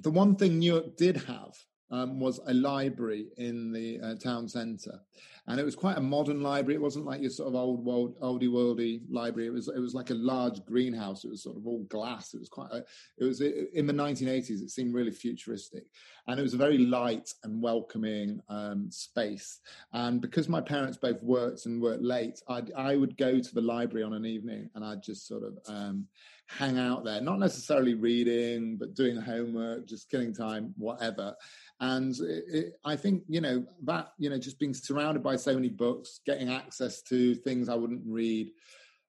the 0.00 0.10
one 0.10 0.36
thing 0.36 0.58
Newark 0.58 0.96
did 0.96 1.16
have 1.16 1.54
um, 1.94 2.18
was 2.18 2.40
a 2.46 2.54
library 2.54 3.26
in 3.36 3.72
the 3.72 4.00
uh, 4.00 4.14
town 4.16 4.48
centre, 4.48 5.00
and 5.46 5.60
it 5.60 5.64
was 5.64 5.76
quite 5.76 5.96
a 5.96 6.00
modern 6.00 6.42
library. 6.42 6.74
It 6.74 6.80
wasn't 6.80 7.04
like 7.04 7.20
your 7.20 7.30
sort 7.30 7.48
of 7.48 7.54
old 7.54 7.84
world, 7.84 8.18
oldie 8.20 8.48
worldy 8.48 9.02
library. 9.08 9.46
It 9.46 9.52
was 9.52 9.68
it 9.68 9.78
was 9.78 9.94
like 9.94 10.10
a 10.10 10.14
large 10.14 10.64
greenhouse. 10.64 11.24
It 11.24 11.30
was 11.30 11.44
sort 11.44 11.56
of 11.56 11.66
all 11.66 11.84
glass. 11.84 12.34
It 12.34 12.40
was 12.40 12.48
quite. 12.48 12.70
A, 12.72 12.84
it 13.18 13.24
was 13.24 13.40
in 13.40 13.86
the 13.86 13.92
1980s. 13.92 14.62
It 14.62 14.70
seemed 14.70 14.92
really 14.92 15.12
futuristic, 15.12 15.84
and 16.26 16.40
it 16.40 16.42
was 16.42 16.54
a 16.54 16.58
very 16.58 16.78
light 16.78 17.30
and 17.44 17.62
welcoming 17.62 18.40
um, 18.48 18.90
space. 18.90 19.60
And 19.92 20.20
because 20.20 20.48
my 20.48 20.60
parents 20.60 20.96
both 20.96 21.22
worked 21.22 21.66
and 21.66 21.80
worked 21.80 22.02
late, 22.02 22.40
I'd, 22.48 22.72
I 22.72 22.96
would 22.96 23.16
go 23.16 23.38
to 23.38 23.54
the 23.54 23.60
library 23.60 24.04
on 24.04 24.14
an 24.14 24.26
evening, 24.26 24.68
and 24.74 24.84
I'd 24.84 25.02
just 25.02 25.28
sort 25.28 25.44
of. 25.44 25.58
Um, 25.68 26.08
hang 26.46 26.78
out 26.78 27.04
there, 27.04 27.20
not 27.20 27.38
necessarily 27.38 27.94
reading, 27.94 28.76
but 28.76 28.94
doing 28.94 29.16
homework, 29.16 29.86
just 29.86 30.10
killing 30.10 30.34
time, 30.34 30.74
whatever. 30.76 31.34
And 31.80 32.14
it, 32.20 32.44
it, 32.48 32.72
I 32.84 32.96
think, 32.96 33.24
you 33.28 33.40
know, 33.40 33.64
that, 33.84 34.12
you 34.18 34.30
know, 34.30 34.38
just 34.38 34.58
being 34.58 34.74
surrounded 34.74 35.22
by 35.22 35.36
so 35.36 35.54
many 35.54 35.68
books, 35.68 36.20
getting 36.24 36.50
access 36.50 37.02
to 37.02 37.34
things 37.34 37.68
I 37.68 37.74
wouldn't 37.74 38.02
read, 38.06 38.52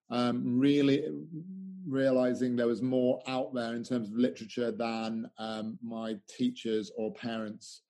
um, 0.09 0.59
really 0.59 1.03
realizing 1.87 2.55
there 2.55 2.67
was 2.67 2.81
more 2.81 3.21
out 3.27 3.53
there 3.53 3.75
in 3.75 3.83
terms 3.83 4.09
of 4.09 4.17
literature 4.17 4.71
than 4.71 5.29
um, 5.37 5.77
my 5.81 6.15
teachers 6.27 6.91
or 6.97 7.13
parents 7.13 7.81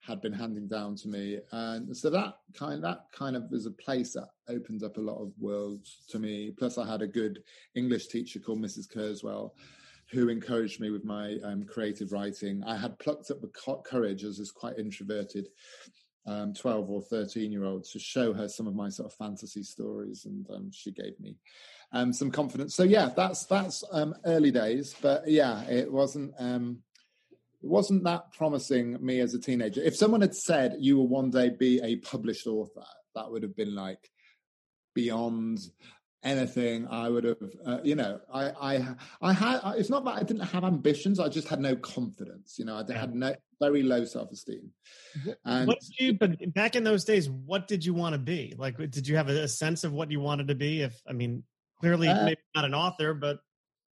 had 0.00 0.20
been 0.20 0.32
handing 0.32 0.68
down 0.68 0.94
to 0.96 1.08
me. 1.08 1.38
And 1.52 1.96
so 1.96 2.10
that 2.10 2.38
kind 2.54 2.82
that 2.84 3.06
kind 3.12 3.36
of 3.36 3.44
is 3.52 3.66
a 3.66 3.72
place 3.72 4.12
that 4.12 4.28
opened 4.48 4.84
up 4.84 4.96
a 4.96 5.00
lot 5.00 5.20
of 5.20 5.32
worlds 5.38 6.04
to 6.10 6.18
me. 6.18 6.52
Plus 6.56 6.78
i 6.78 6.86
had 6.86 7.02
a 7.02 7.06
good 7.06 7.42
english 7.74 8.06
teacher 8.06 8.38
called 8.38 8.60
mrs 8.60 8.86
kurzweil 8.86 9.50
who 10.10 10.28
encouraged 10.28 10.80
me 10.80 10.90
with 10.90 11.04
my 11.04 11.36
um, 11.42 11.64
creative 11.64 12.12
writing. 12.12 12.62
I 12.64 12.76
had 12.76 12.98
plucked 12.98 13.30
up 13.30 13.40
the 13.40 13.50
courage 13.84 14.24
as 14.24 14.38
this 14.38 14.52
quite 14.52 14.78
introverted 14.78 15.48
um, 16.26 16.52
12 16.54 16.90
or 16.90 17.02
13 17.02 17.52
year 17.52 17.64
old 17.64 17.84
to 17.84 17.98
show 17.98 18.32
her 18.32 18.48
some 18.48 18.66
of 18.66 18.74
my 18.74 18.88
sort 18.88 19.10
of 19.10 19.16
fantasy 19.16 19.62
stories, 19.62 20.24
and 20.24 20.46
um, 20.50 20.70
she 20.72 20.90
gave 20.90 21.18
me 21.20 21.36
um, 21.92 22.12
some 22.12 22.30
confidence. 22.30 22.74
So 22.74 22.82
yeah, 22.82 23.10
that's 23.16 23.46
that's 23.46 23.84
um, 23.92 24.14
early 24.24 24.50
days, 24.50 24.94
but 25.00 25.22
yeah, 25.26 25.62
it 25.64 25.90
wasn't. 25.90 26.34
Um, 26.38 26.78
it 27.62 27.70
wasn't 27.70 28.04
that 28.04 28.32
promising 28.32 28.98
me 29.04 29.20
as 29.20 29.34
a 29.34 29.40
teenager. 29.40 29.80
If 29.82 29.96
someone 29.96 30.20
had 30.20 30.34
said 30.34 30.76
you 30.78 30.98
will 30.98 31.08
one 31.08 31.30
day 31.30 31.48
be 31.48 31.80
a 31.82 31.96
published 31.96 32.46
author, 32.46 32.84
that 33.14 33.30
would 33.30 33.42
have 33.42 33.56
been 33.56 33.74
like 33.74 34.10
beyond 34.94 35.60
anything 36.24 36.86
i 36.88 37.08
would 37.08 37.24
have 37.24 37.36
uh, 37.64 37.78
you 37.84 37.94
know 37.94 38.18
i 38.32 38.50
i 38.60 38.94
i 39.22 39.32
had 39.32 39.60
it's 39.76 39.90
not 39.90 40.04
that 40.04 40.14
i 40.14 40.22
didn't 40.22 40.42
have 40.42 40.64
ambitions 40.64 41.20
i 41.20 41.28
just 41.28 41.46
had 41.46 41.60
no 41.60 41.76
confidence 41.76 42.58
you 42.58 42.64
know 42.64 42.82
i 42.88 42.92
had 42.92 43.14
no 43.14 43.34
very 43.58 43.82
low 43.82 44.04
self-esteem. 44.04 44.70
And 45.46 45.66
what 45.66 45.80
did 45.80 45.98
you 45.98 46.12
but 46.12 46.52
back 46.52 46.76
in 46.76 46.84
those 46.84 47.04
days 47.04 47.30
what 47.30 47.66
did 47.66 47.86
you 47.86 47.94
want 47.94 48.12
to 48.12 48.18
be? 48.18 48.54
Like 48.56 48.76
did 48.76 49.08
you 49.08 49.16
have 49.16 49.28
a, 49.28 49.48
sense 49.48 49.84
of 49.84 49.92
what 49.92 50.10
you 50.10 50.20
wanted 50.20 50.48
to 50.48 50.54
be? 50.54 50.82
If 50.82 51.00
i 51.08 51.12
mean 51.12 51.42
clearly 51.80 52.08
uh, 52.08 52.24
maybe 52.24 52.40
not 52.54 52.64
an 52.64 52.74
author 52.74 53.14
but 53.14 53.38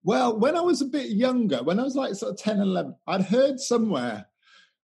well 0.03 0.39
when 0.39 0.57
i 0.57 0.61
was 0.61 0.81
a 0.81 0.87
bit 0.87 1.11
younger 1.11 1.63
when 1.63 1.79
i 1.79 1.83
was 1.83 1.95
like 1.95 2.15
sort 2.15 2.33
of 2.33 2.39
10 2.39 2.61
11 2.61 2.95
i'd 3.07 3.23
heard 3.23 3.61
somewhere 3.61 4.27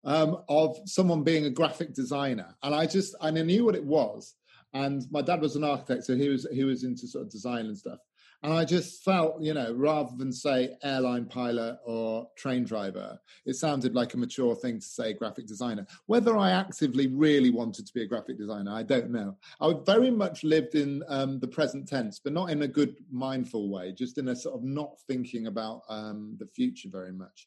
um, 0.05 0.43
of 0.47 0.77
someone 0.85 1.23
being 1.23 1.45
a 1.45 1.49
graphic 1.49 1.93
designer 1.93 2.55
and 2.63 2.73
i 2.75 2.85
just 2.85 3.15
and 3.21 3.37
i 3.37 3.41
knew 3.41 3.65
what 3.65 3.75
it 3.75 3.83
was 3.83 4.35
and 4.73 5.03
my 5.11 5.21
dad 5.21 5.41
was 5.41 5.55
an 5.55 5.63
architect, 5.63 6.05
so 6.05 6.15
he 6.15 6.29
was 6.29 6.47
he 6.51 6.63
was 6.63 6.83
into 6.83 7.07
sort 7.07 7.25
of 7.25 7.31
design 7.31 7.65
and 7.65 7.77
stuff. 7.77 7.99
And 8.41 8.53
I 8.53 8.63
just 8.63 9.03
felt, 9.03 9.41
you 9.41 9.53
know, 9.53 9.73
rather 9.73 10.15
than 10.15 10.31
say 10.31 10.77
airline 10.81 11.25
pilot 11.25 11.77
or 11.85 12.29
train 12.37 12.63
driver, 12.63 13.19
it 13.45 13.55
sounded 13.55 13.95
like 13.95 14.13
a 14.13 14.17
mature 14.17 14.55
thing 14.55 14.79
to 14.79 14.85
say 14.85 15.11
graphic 15.11 15.45
designer. 15.45 15.85
Whether 16.05 16.37
I 16.37 16.51
actively 16.51 17.07
really 17.07 17.49
wanted 17.49 17.85
to 17.85 17.93
be 17.93 18.03
a 18.03 18.07
graphic 18.07 18.37
designer, 18.37 18.71
I 18.71 18.83
don't 18.83 19.11
know. 19.11 19.35
I 19.59 19.73
very 19.85 20.09
much 20.09 20.45
lived 20.45 20.75
in 20.75 21.03
um, 21.09 21.39
the 21.39 21.49
present 21.49 21.85
tense, 21.85 22.21
but 22.23 22.31
not 22.31 22.49
in 22.49 22.61
a 22.61 22.67
good 22.67 22.95
mindful 23.11 23.69
way, 23.69 23.91
just 23.91 24.17
in 24.17 24.29
a 24.29 24.35
sort 24.35 24.55
of 24.55 24.63
not 24.63 24.97
thinking 25.05 25.47
about 25.47 25.81
um, 25.89 26.37
the 26.39 26.47
future 26.47 26.87
very 26.89 27.11
much. 27.11 27.45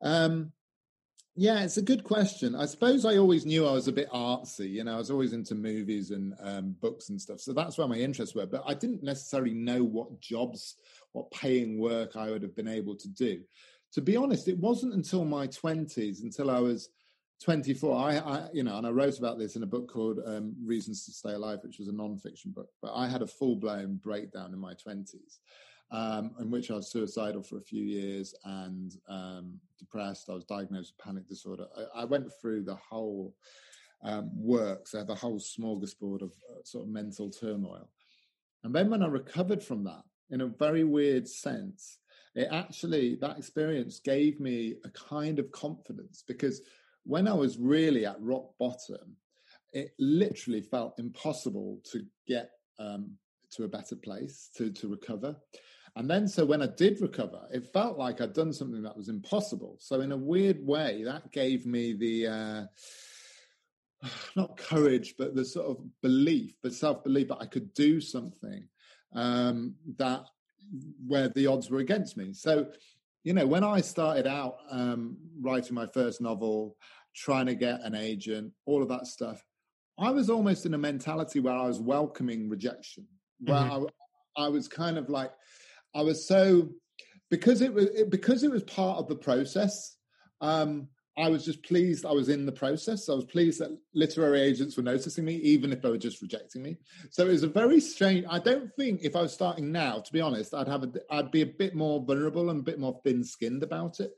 Um, 0.00 0.52
yeah, 1.36 1.62
it's 1.62 1.76
a 1.76 1.82
good 1.82 2.04
question. 2.04 2.54
I 2.54 2.66
suppose 2.66 3.04
I 3.04 3.16
always 3.16 3.46
knew 3.46 3.66
I 3.66 3.72
was 3.72 3.88
a 3.88 3.92
bit 3.92 4.10
artsy. 4.10 4.70
You 4.70 4.84
know, 4.84 4.94
I 4.94 4.98
was 4.98 5.10
always 5.10 5.32
into 5.32 5.54
movies 5.54 6.10
and 6.10 6.34
um, 6.40 6.74
books 6.80 7.08
and 7.08 7.20
stuff. 7.20 7.40
So 7.40 7.52
that's 7.52 7.78
where 7.78 7.86
my 7.86 7.96
interests 7.96 8.34
were. 8.34 8.46
But 8.46 8.64
I 8.66 8.74
didn't 8.74 9.02
necessarily 9.02 9.54
know 9.54 9.84
what 9.84 10.20
jobs, 10.20 10.76
what 11.12 11.30
paying 11.30 11.78
work 11.78 12.16
I 12.16 12.30
would 12.30 12.42
have 12.42 12.56
been 12.56 12.68
able 12.68 12.96
to 12.96 13.08
do. 13.08 13.40
To 13.92 14.00
be 14.00 14.16
honest, 14.16 14.48
it 14.48 14.58
wasn't 14.58 14.94
until 14.94 15.24
my 15.24 15.46
20s, 15.46 16.22
until 16.22 16.50
I 16.50 16.58
was 16.58 16.90
24. 17.42 17.96
I, 17.96 18.18
I 18.18 18.48
you 18.52 18.62
know, 18.64 18.76
and 18.76 18.86
I 18.86 18.90
wrote 18.90 19.18
about 19.18 19.38
this 19.38 19.56
in 19.56 19.62
a 19.62 19.66
book 19.66 19.90
called 19.90 20.18
um, 20.26 20.54
Reasons 20.64 21.04
to 21.06 21.12
Stay 21.12 21.32
Alive, 21.32 21.60
which 21.62 21.78
was 21.78 21.88
a 21.88 21.92
non-fiction 21.92 22.50
book. 22.50 22.68
But 22.82 22.92
I 22.94 23.08
had 23.08 23.22
a 23.22 23.26
full-blown 23.26 24.00
breakdown 24.02 24.52
in 24.52 24.58
my 24.58 24.74
20s. 24.74 25.38
Um, 25.90 26.32
in 26.40 26.50
which 26.50 26.70
I 26.70 26.74
was 26.74 26.90
suicidal 26.90 27.42
for 27.42 27.58
a 27.58 27.62
few 27.62 27.82
years 27.82 28.34
and 28.44 28.92
um, 29.08 29.54
depressed. 29.78 30.30
I 30.30 30.34
was 30.34 30.44
diagnosed 30.44 30.94
with 30.96 31.04
panic 31.04 31.28
disorder. 31.28 31.66
I, 31.76 32.02
I 32.02 32.04
went 32.04 32.30
through 32.40 32.64
the 32.64 32.76
whole 32.76 33.34
um, 34.02 34.30
work, 34.34 34.86
so 34.86 35.04
the 35.04 35.14
whole 35.14 35.38
smorgasbord 35.38 36.22
of 36.22 36.32
uh, 36.50 36.62
sort 36.64 36.84
of 36.84 36.90
mental 36.90 37.30
turmoil. 37.30 37.90
And 38.62 38.74
then 38.74 38.90
when 38.90 39.02
I 39.02 39.08
recovered 39.08 39.62
from 39.62 39.84
that, 39.84 40.02
in 40.30 40.42
a 40.42 40.46
very 40.46 40.84
weird 40.84 41.26
sense, 41.26 41.98
it 42.34 42.48
actually, 42.52 43.16
that 43.20 43.38
experience 43.38 43.98
gave 43.98 44.38
me 44.38 44.76
a 44.84 44.90
kind 44.90 45.38
of 45.38 45.50
confidence 45.50 46.22
because 46.26 46.62
when 47.04 47.26
I 47.26 47.32
was 47.32 47.58
really 47.58 48.06
at 48.06 48.20
rock 48.20 48.50
bottom, 48.58 49.16
it 49.72 49.92
literally 49.98 50.60
felt 50.60 50.98
impossible 50.98 51.80
to 51.92 52.04
get 52.26 52.50
um, 52.78 53.16
to 53.52 53.64
a 53.64 53.68
better 53.68 53.96
place 53.96 54.50
to 54.56 54.70
to 54.70 54.88
recover. 54.88 55.36
And 55.96 56.08
then, 56.08 56.28
so 56.28 56.44
when 56.44 56.62
I 56.62 56.68
did 56.76 57.00
recover, 57.00 57.40
it 57.52 57.72
felt 57.72 57.98
like 57.98 58.20
I'd 58.20 58.32
done 58.32 58.52
something 58.52 58.82
that 58.82 58.96
was 58.96 59.08
impossible. 59.08 59.76
So, 59.80 60.00
in 60.00 60.12
a 60.12 60.16
weird 60.16 60.64
way, 60.64 61.02
that 61.04 61.32
gave 61.32 61.66
me 61.66 61.92
the 61.92 62.26
uh, 62.26 62.64
not 64.36 64.56
courage, 64.56 65.14
but 65.18 65.34
the 65.34 65.44
sort 65.44 65.66
of 65.66 65.84
belief, 66.02 66.54
the 66.62 66.70
self 66.70 67.02
belief 67.04 67.28
that 67.28 67.38
I 67.40 67.46
could 67.46 67.74
do 67.74 68.00
something 68.00 68.68
um, 69.14 69.74
that 69.96 70.24
where 71.06 71.28
the 71.28 71.46
odds 71.46 71.70
were 71.70 71.80
against 71.80 72.16
me. 72.16 72.32
So, 72.32 72.70
you 73.24 73.32
know, 73.32 73.46
when 73.46 73.64
I 73.64 73.80
started 73.80 74.26
out 74.26 74.56
um, 74.70 75.16
writing 75.40 75.74
my 75.74 75.86
first 75.86 76.20
novel, 76.20 76.76
trying 77.14 77.46
to 77.46 77.54
get 77.54 77.80
an 77.82 77.94
agent, 77.94 78.52
all 78.66 78.82
of 78.82 78.88
that 78.88 79.06
stuff, 79.06 79.44
I 79.98 80.10
was 80.10 80.30
almost 80.30 80.64
in 80.64 80.74
a 80.74 80.78
mentality 80.78 81.40
where 81.40 81.54
I 81.54 81.66
was 81.66 81.80
welcoming 81.80 82.48
rejection, 82.48 83.06
where 83.40 83.58
mm-hmm. 83.58 83.86
I, 84.36 84.44
I, 84.44 84.48
was 84.48 84.68
kind 84.68 84.96
of 84.96 85.10
like, 85.10 85.32
I 85.94 86.02
was 86.02 86.26
so 86.26 86.70
because 87.30 87.60
it 87.60 87.72
was 87.72 87.88
because 88.08 88.42
it 88.42 88.50
was 88.50 88.62
part 88.64 88.98
of 88.98 89.08
the 89.08 89.16
process. 89.16 89.96
Um, 90.40 90.88
I 91.18 91.28
was 91.28 91.44
just 91.44 91.62
pleased 91.64 92.06
I 92.06 92.12
was 92.12 92.28
in 92.28 92.46
the 92.46 92.52
process. 92.52 93.08
I 93.08 93.14
was 93.14 93.26
pleased 93.26 93.60
that 93.60 93.76
literary 93.94 94.40
agents 94.40 94.76
were 94.76 94.82
noticing 94.82 95.24
me, 95.24 95.34
even 95.36 95.72
if 95.72 95.82
they 95.82 95.90
were 95.90 95.98
just 95.98 96.22
rejecting 96.22 96.62
me. 96.62 96.78
So 97.10 97.26
it 97.26 97.32
was 97.32 97.42
a 97.42 97.48
very 97.48 97.80
strange. 97.80 98.24
I 98.30 98.38
don't 98.38 98.70
think 98.76 99.00
if 99.02 99.14
I 99.16 99.22
was 99.22 99.34
starting 99.34 99.70
now, 99.70 99.98
to 99.98 100.12
be 100.12 100.20
honest, 100.20 100.54
I'd 100.54 100.68
have 100.68 100.84
a, 100.84 100.92
I'd 101.10 101.30
be 101.30 101.42
a 101.42 101.46
bit 101.46 101.74
more 101.74 102.02
vulnerable 102.02 102.48
and 102.48 102.60
a 102.60 102.62
bit 102.62 102.78
more 102.78 103.00
thin-skinned 103.04 103.62
about 103.62 104.00
it. 104.00 104.12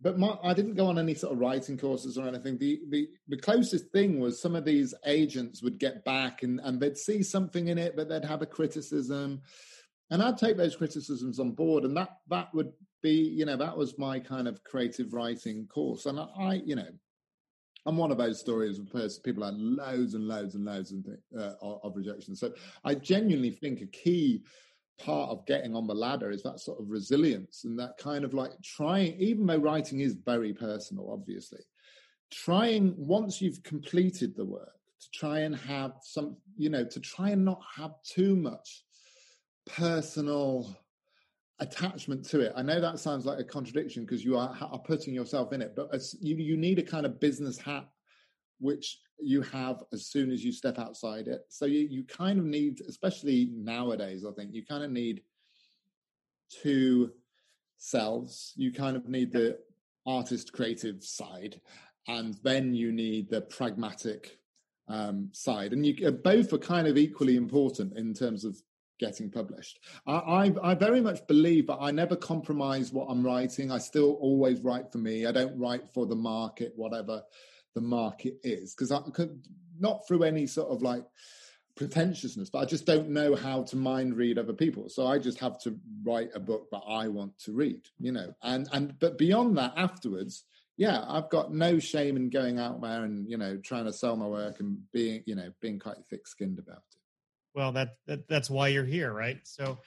But 0.00 0.18
my, 0.18 0.36
I 0.42 0.54
didn't 0.54 0.76
go 0.76 0.86
on 0.86 0.98
any 0.98 1.14
sort 1.14 1.32
of 1.32 1.40
writing 1.40 1.76
courses 1.76 2.16
or 2.16 2.28
anything. 2.28 2.58
The, 2.58 2.80
the 2.90 3.08
the 3.28 3.36
closest 3.36 3.90
thing 3.90 4.20
was 4.20 4.40
some 4.40 4.54
of 4.54 4.64
these 4.64 4.94
agents 5.06 5.62
would 5.62 5.78
get 5.78 6.04
back 6.04 6.42
and, 6.42 6.60
and 6.62 6.78
they'd 6.78 6.96
see 6.96 7.22
something 7.22 7.68
in 7.68 7.78
it, 7.78 7.96
but 7.96 8.08
they'd 8.08 8.24
have 8.24 8.42
a 8.42 8.46
criticism 8.46 9.40
and 10.10 10.22
I'd 10.22 10.38
take 10.38 10.56
those 10.56 10.76
criticisms 10.76 11.38
on 11.38 11.52
board, 11.52 11.84
and 11.84 11.96
that 11.96 12.18
that 12.28 12.52
would 12.54 12.72
be, 13.02 13.12
you 13.12 13.46
know, 13.46 13.56
that 13.56 13.76
was 13.76 13.98
my 13.98 14.18
kind 14.18 14.48
of 14.48 14.62
creative 14.64 15.12
writing 15.14 15.66
course. 15.66 16.06
And 16.06 16.18
I, 16.20 16.62
you 16.64 16.76
know, 16.76 16.88
I'm 17.86 17.96
one 17.96 18.10
of 18.10 18.18
those 18.18 18.40
stories 18.40 18.80
where 18.90 19.08
people 19.24 19.44
had 19.44 19.54
loads 19.54 20.14
and 20.14 20.28
loads 20.28 20.54
and 20.54 20.64
loads 20.64 20.92
of, 20.92 21.06
uh, 21.38 21.54
of 21.60 21.96
rejection. 21.96 22.36
So 22.36 22.52
I 22.84 22.94
genuinely 22.94 23.50
think 23.50 23.80
a 23.80 23.86
key 23.86 24.42
part 24.98 25.30
of 25.30 25.46
getting 25.46 25.74
on 25.74 25.86
the 25.86 25.94
ladder 25.94 26.30
is 26.30 26.42
that 26.42 26.60
sort 26.60 26.78
of 26.78 26.90
resilience 26.90 27.64
and 27.64 27.78
that 27.78 27.96
kind 27.96 28.24
of 28.24 28.34
like 28.34 28.52
trying, 28.62 29.14
even 29.18 29.46
though 29.46 29.56
writing 29.56 30.00
is 30.00 30.14
very 30.14 30.52
personal, 30.52 31.10
obviously, 31.10 31.60
trying 32.30 32.94
once 32.98 33.40
you've 33.40 33.62
completed 33.62 34.36
the 34.36 34.44
work 34.44 34.76
to 35.00 35.10
try 35.14 35.40
and 35.40 35.56
have 35.56 35.92
some, 36.02 36.36
you 36.58 36.68
know, 36.68 36.84
to 36.84 37.00
try 37.00 37.30
and 37.30 37.44
not 37.44 37.62
have 37.74 37.92
too 38.04 38.36
much 38.36 38.84
personal 39.66 40.76
attachment 41.60 42.24
to 42.26 42.40
it. 42.40 42.52
I 42.56 42.62
know 42.62 42.80
that 42.80 42.98
sounds 42.98 43.26
like 43.26 43.38
a 43.38 43.44
contradiction 43.44 44.04
because 44.04 44.24
you 44.24 44.36
are, 44.36 44.56
are, 44.60 44.78
putting 44.78 45.14
yourself 45.14 45.52
in 45.52 45.60
it, 45.60 45.74
but 45.76 45.94
as 45.94 46.16
you, 46.20 46.36
you 46.36 46.56
need 46.56 46.78
a 46.78 46.82
kind 46.82 47.04
of 47.04 47.20
business 47.20 47.58
hat 47.58 47.86
which 48.58 48.98
you 49.18 49.42
have 49.42 49.82
as 49.92 50.06
soon 50.06 50.30
as 50.30 50.44
you 50.44 50.52
step 50.52 50.78
outside 50.78 51.28
it. 51.28 51.42
So 51.48 51.66
you, 51.66 51.86
you 51.90 52.04
kind 52.04 52.38
of 52.38 52.44
need, 52.44 52.80
especially 52.88 53.50
nowadays, 53.54 54.24
I 54.24 54.32
think 54.32 54.54
you 54.54 54.64
kind 54.64 54.84
of 54.84 54.90
need 54.90 55.22
two 56.62 57.12
selves. 57.78 58.52
You 58.56 58.72
kind 58.72 58.96
of 58.96 59.08
need 59.08 59.32
the 59.32 59.58
artist 60.06 60.52
creative 60.52 61.02
side, 61.02 61.60
and 62.08 62.36
then 62.42 62.74
you 62.74 62.92
need 62.92 63.30
the 63.30 63.42
pragmatic 63.42 64.38
um, 64.88 65.28
side. 65.32 65.72
And 65.72 65.84
you 65.84 66.10
both 66.10 66.52
are 66.52 66.58
kind 66.58 66.86
of 66.86 66.96
equally 66.96 67.36
important 67.36 67.96
in 67.96 68.14
terms 68.14 68.44
of 68.44 68.60
getting 69.00 69.30
published. 69.30 69.80
I, 70.06 70.12
I, 70.12 70.54
I, 70.62 70.74
very 70.74 71.00
much 71.00 71.26
believe 71.26 71.66
that 71.66 71.78
I 71.80 71.90
never 71.90 72.14
compromise 72.14 72.92
what 72.92 73.06
I'm 73.06 73.24
writing. 73.24 73.72
I 73.72 73.78
still 73.78 74.12
always 74.20 74.60
write 74.60 74.92
for 74.92 74.98
me. 74.98 75.26
I 75.26 75.32
don't 75.32 75.58
write 75.58 75.92
for 75.92 76.06
the 76.06 76.14
market, 76.14 76.74
whatever 76.76 77.22
the 77.74 77.80
market 77.80 78.34
is, 78.44 78.74
because 78.74 78.92
I 78.92 79.00
could 79.00 79.42
not 79.78 80.06
through 80.06 80.24
any 80.24 80.46
sort 80.46 80.68
of 80.70 80.82
like 80.82 81.04
pretentiousness, 81.76 82.50
but 82.50 82.58
I 82.58 82.66
just 82.66 82.84
don't 82.84 83.08
know 83.08 83.34
how 83.34 83.62
to 83.64 83.76
mind 83.76 84.16
read 84.16 84.38
other 84.38 84.52
people. 84.52 84.90
So 84.90 85.06
I 85.06 85.18
just 85.18 85.38
have 85.38 85.58
to 85.62 85.76
write 86.04 86.30
a 86.34 86.40
book 86.40 86.68
that 86.70 86.82
I 86.86 87.08
want 87.08 87.38
to 87.40 87.52
read, 87.52 87.80
you 87.98 88.12
know. 88.12 88.34
And 88.42 88.68
and 88.72 88.98
but 89.00 89.16
beyond 89.16 89.56
that, 89.56 89.72
afterwards, 89.76 90.44
yeah, 90.76 91.04
I've 91.08 91.30
got 91.30 91.54
no 91.54 91.78
shame 91.78 92.16
in 92.16 92.28
going 92.28 92.58
out 92.58 92.82
there 92.82 93.04
and 93.04 93.28
you 93.30 93.38
know 93.38 93.56
trying 93.56 93.86
to 93.86 93.92
sell 93.92 94.16
my 94.16 94.26
work 94.26 94.60
and 94.60 94.78
being 94.92 95.22
you 95.24 95.34
know 95.34 95.50
being 95.60 95.78
quite 95.78 96.04
thick 96.10 96.26
skinned 96.26 96.58
about 96.58 96.82
it 96.92 96.99
well 97.54 97.72
that, 97.72 97.96
that 98.06 98.28
that's 98.28 98.50
why 98.50 98.68
you're 98.68 98.84
here 98.84 99.12
right? 99.12 99.38
So 99.44 99.78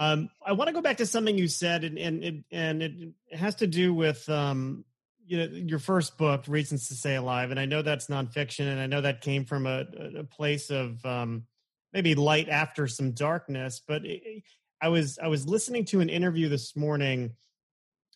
um, 0.00 0.30
i 0.44 0.52
want 0.52 0.66
to 0.66 0.74
go 0.74 0.80
back 0.80 0.96
to 0.96 1.06
something 1.06 1.38
you 1.38 1.46
said 1.46 1.84
and 1.84 1.98
and 1.98 2.24
it, 2.24 2.34
and 2.50 2.82
it 2.82 3.14
has 3.32 3.54
to 3.56 3.66
do 3.66 3.94
with 3.94 4.28
um, 4.28 4.84
you 5.26 5.38
know 5.38 5.44
your 5.44 5.78
first 5.78 6.18
book 6.18 6.44
reasons 6.48 6.88
to 6.88 6.94
stay 6.94 7.14
alive 7.14 7.52
and 7.52 7.60
i 7.60 7.66
know 7.66 7.82
that's 7.82 8.08
nonfiction 8.08 8.66
and 8.66 8.80
i 8.80 8.86
know 8.86 9.02
that 9.02 9.20
came 9.20 9.44
from 9.44 9.66
a, 9.66 9.84
a 10.18 10.24
place 10.24 10.70
of 10.70 11.04
um, 11.04 11.44
maybe 11.92 12.14
light 12.14 12.48
after 12.48 12.88
some 12.88 13.12
darkness 13.12 13.80
but 13.86 14.04
it, 14.04 14.42
i 14.80 14.88
was 14.88 15.18
i 15.22 15.28
was 15.28 15.46
listening 15.46 15.84
to 15.84 16.00
an 16.00 16.08
interview 16.08 16.48
this 16.48 16.74
morning 16.74 17.32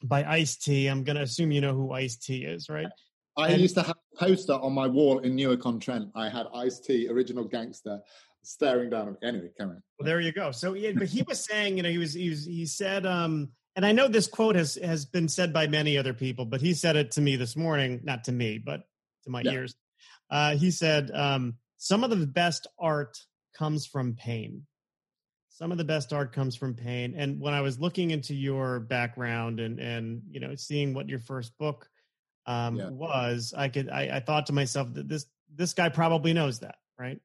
by 0.03 0.25
ice 0.25 0.57
t. 0.57 0.87
I'm 0.87 1.05
going 1.05 1.17
to 1.17 1.23
assume 1.23 1.53
you 1.53 1.61
know 1.61 1.75
who 1.75 1.93
ice 1.93 2.17
t 2.17 2.45
is 2.45 2.69
right? 2.69 2.89
I 3.37 3.49
and, 3.49 3.61
used 3.61 3.75
to 3.75 3.83
have 3.83 3.97
a 3.97 4.25
poster 4.25 4.53
on 4.53 4.73
my 4.73 4.87
wall 4.87 5.19
in 5.21 5.35
Newark 5.35 5.67
on 5.67 5.81
Trent. 5.81 6.09
I 6.15 6.29
had 6.29 6.47
Ice 6.55 6.79
T, 6.79 7.09
original 7.09 7.43
gangster, 7.43 8.01
staring 8.45 8.91
down 8.91 9.09
at 9.09 9.13
me. 9.13 9.29
Anyway, 9.29 9.49
come 9.59 9.71
on. 9.71 9.83
Well, 9.99 10.07
there 10.07 10.21
you 10.21 10.33
go. 10.33 10.53
So, 10.53 10.75
yeah, 10.75 10.93
but 10.97 11.09
he 11.09 11.23
was 11.23 11.45
saying, 11.45 11.77
you 11.77 11.83
know, 11.83 11.91
he 11.91 11.99
was, 11.99 12.15
he 12.15 12.31
was, 12.31 12.45
he 12.45 12.67
said, 12.67 13.07
um, 13.07 13.51
and 13.77 13.85
I 13.85 13.93
know 13.93 14.09
this 14.09 14.29
quote 14.29 14.57
has 14.57 14.77
has 14.77 15.05
been 15.05 15.29
said 15.29 15.53
by 15.53 15.67
many 15.67 15.99
other 15.99 16.15
people, 16.15 16.45
but 16.45 16.61
he 16.61 16.75
said 16.75 16.97
it 16.97 17.13
to 17.13 17.21
me 17.21 17.37
this 17.37 17.57
morning, 17.57 18.01
not 18.05 18.25
to 18.25 18.33
me, 18.33 18.59
but 18.59 18.83
to 19.25 19.31
my 19.31 19.43
yeah. 19.43 19.53
ears. 19.53 19.75
Uh, 20.31 20.57
he 20.57 20.71
said, 20.71 21.11
um, 21.11 21.55
"Some 21.77 22.05
of 22.05 22.11
the 22.11 22.27
best 22.27 22.67
art 22.79 23.19
comes 23.57 23.87
from 23.87 24.15
pain. 24.15 24.67
Some 25.51 25.73
of 25.73 25.79
the 25.79 25.85
best 25.85 26.13
art 26.13 26.33
comes 26.33 26.55
from 26.55 26.75
pain." 26.75 27.15
And 27.17 27.41
when 27.41 27.53
I 27.53 27.63
was 27.63 27.81
looking 27.81 28.13
into 28.13 28.35
your 28.35 28.79
background 28.79 29.59
and 29.59 29.81
and 29.81 30.23
you 30.31 30.39
know 30.39 30.55
seeing 30.55 30.95
what 30.95 31.09
your 31.09 31.19
first 31.19 31.57
book 31.59 31.89
um, 32.47 32.77
yeah. 32.77 32.91
was, 32.91 33.55
I 33.57 33.69
could 33.69 33.91
I, 33.91 34.17
I 34.17 34.21
thought 34.21 34.47
to 34.47 34.53
myself 34.53 34.95
that 34.95 35.09
this 35.09 35.27
this 35.53 35.75
guy 35.75 35.89
probably 35.89 36.33
knows 36.33 36.61
that, 36.61 36.77
right? 36.97 37.19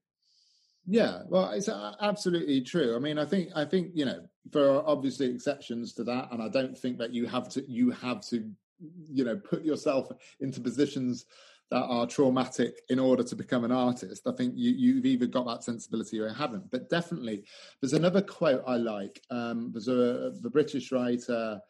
Yeah, 0.86 1.22
well, 1.28 1.50
it's 1.50 1.68
absolutely 1.68 2.62
true. 2.62 2.96
I 2.96 2.98
mean, 2.98 3.18
I 3.18 3.24
think 3.24 3.50
I 3.54 3.64
think 3.64 3.92
you 3.94 4.04
know 4.04 4.20
there 4.50 4.70
are 4.70 4.82
obviously 4.86 5.26
exceptions 5.32 5.92
to 5.94 6.04
that, 6.04 6.32
and 6.32 6.42
I 6.42 6.48
don't 6.48 6.76
think 6.76 6.98
that 6.98 7.12
you 7.12 7.26
have 7.26 7.48
to 7.50 7.64
you 7.70 7.90
have 7.90 8.20
to 8.28 8.50
you 9.12 9.24
know 9.24 9.36
put 9.36 9.64
yourself 9.64 10.08
into 10.40 10.60
positions 10.60 11.26
that 11.70 11.84
are 11.84 12.06
traumatic 12.06 12.80
in 12.88 12.98
order 12.98 13.22
to 13.22 13.36
become 13.36 13.64
an 13.64 13.70
artist. 13.70 14.26
I 14.26 14.32
think 14.32 14.54
you 14.56 14.72
you've 14.72 15.06
either 15.06 15.26
got 15.26 15.46
that 15.46 15.62
sensibility 15.64 16.18
or 16.18 16.28
you 16.28 16.34
haven't. 16.34 16.70
But 16.70 16.88
definitely, 16.88 17.44
there's 17.80 17.92
another 17.92 18.22
quote 18.22 18.64
I 18.66 18.76
like. 18.76 19.20
Um, 19.30 19.70
there's 19.72 19.88
a 19.88 20.32
the 20.40 20.50
British 20.50 20.90
writer 20.90 21.60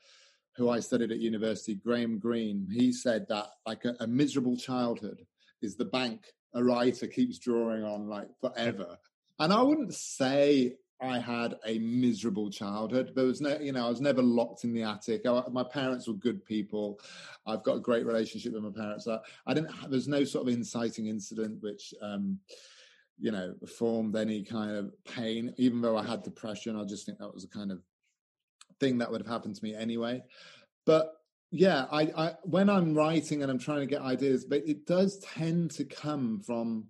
who 0.56 0.70
I 0.70 0.80
studied 0.80 1.12
at 1.12 1.18
university, 1.18 1.74
Graham 1.74 2.18
Greene. 2.18 2.66
He 2.70 2.92
said 2.92 3.26
that 3.28 3.46
like 3.66 3.84
a, 3.84 3.94
a 4.00 4.06
miserable 4.06 4.56
childhood 4.56 5.26
is 5.62 5.76
the 5.76 5.84
bank 5.84 6.24
a 6.54 6.62
writer 6.62 7.06
keeps 7.06 7.38
drawing 7.38 7.84
on 7.84 8.08
like 8.08 8.28
forever. 8.40 8.98
And 9.38 9.52
I 9.52 9.62
wouldn't 9.62 9.94
say 9.94 10.76
I 11.02 11.18
had 11.18 11.54
a 11.64 11.78
miserable 11.78 12.50
childhood. 12.50 13.12
There 13.14 13.24
was 13.24 13.40
no, 13.40 13.58
you 13.58 13.72
know, 13.72 13.86
I 13.86 13.88
was 13.88 14.02
never 14.02 14.22
locked 14.22 14.64
in 14.64 14.74
the 14.74 14.82
attic. 14.82 15.22
I, 15.26 15.42
my 15.50 15.64
parents 15.64 16.06
were 16.06 16.14
good 16.14 16.44
people. 16.44 17.00
I've 17.46 17.62
got 17.62 17.76
a 17.76 17.80
great 17.80 18.04
relationship 18.04 18.52
with 18.52 18.62
my 18.62 18.70
parents. 18.70 19.08
I, 19.08 19.18
I 19.46 19.54
didn't. 19.54 19.72
Have, 19.72 19.90
there's 19.90 20.08
no 20.08 20.24
sort 20.24 20.46
of 20.46 20.52
inciting 20.52 21.06
incident 21.06 21.62
which, 21.62 21.94
um, 22.02 22.38
you 23.18 23.32
know, 23.32 23.54
formed 23.78 24.14
any 24.14 24.42
kind 24.42 24.72
of 24.72 24.92
pain. 25.04 25.54
Even 25.56 25.80
though 25.80 25.96
I 25.96 26.04
had 26.04 26.22
depression, 26.22 26.78
I 26.78 26.84
just 26.84 27.06
think 27.06 27.18
that 27.18 27.32
was 27.32 27.44
a 27.44 27.48
kind 27.48 27.72
of 27.72 27.80
thing 28.78 28.98
that 28.98 29.10
would 29.10 29.22
have 29.22 29.30
happened 29.30 29.56
to 29.56 29.64
me 29.64 29.74
anyway. 29.74 30.22
But 30.84 31.19
yeah, 31.50 31.86
I, 31.90 32.02
I 32.16 32.34
when 32.42 32.70
I'm 32.70 32.94
writing 32.94 33.42
and 33.42 33.50
I'm 33.50 33.58
trying 33.58 33.80
to 33.80 33.86
get 33.86 34.02
ideas, 34.02 34.44
but 34.44 34.62
it 34.66 34.86
does 34.86 35.18
tend 35.18 35.72
to 35.72 35.84
come 35.84 36.40
from 36.40 36.86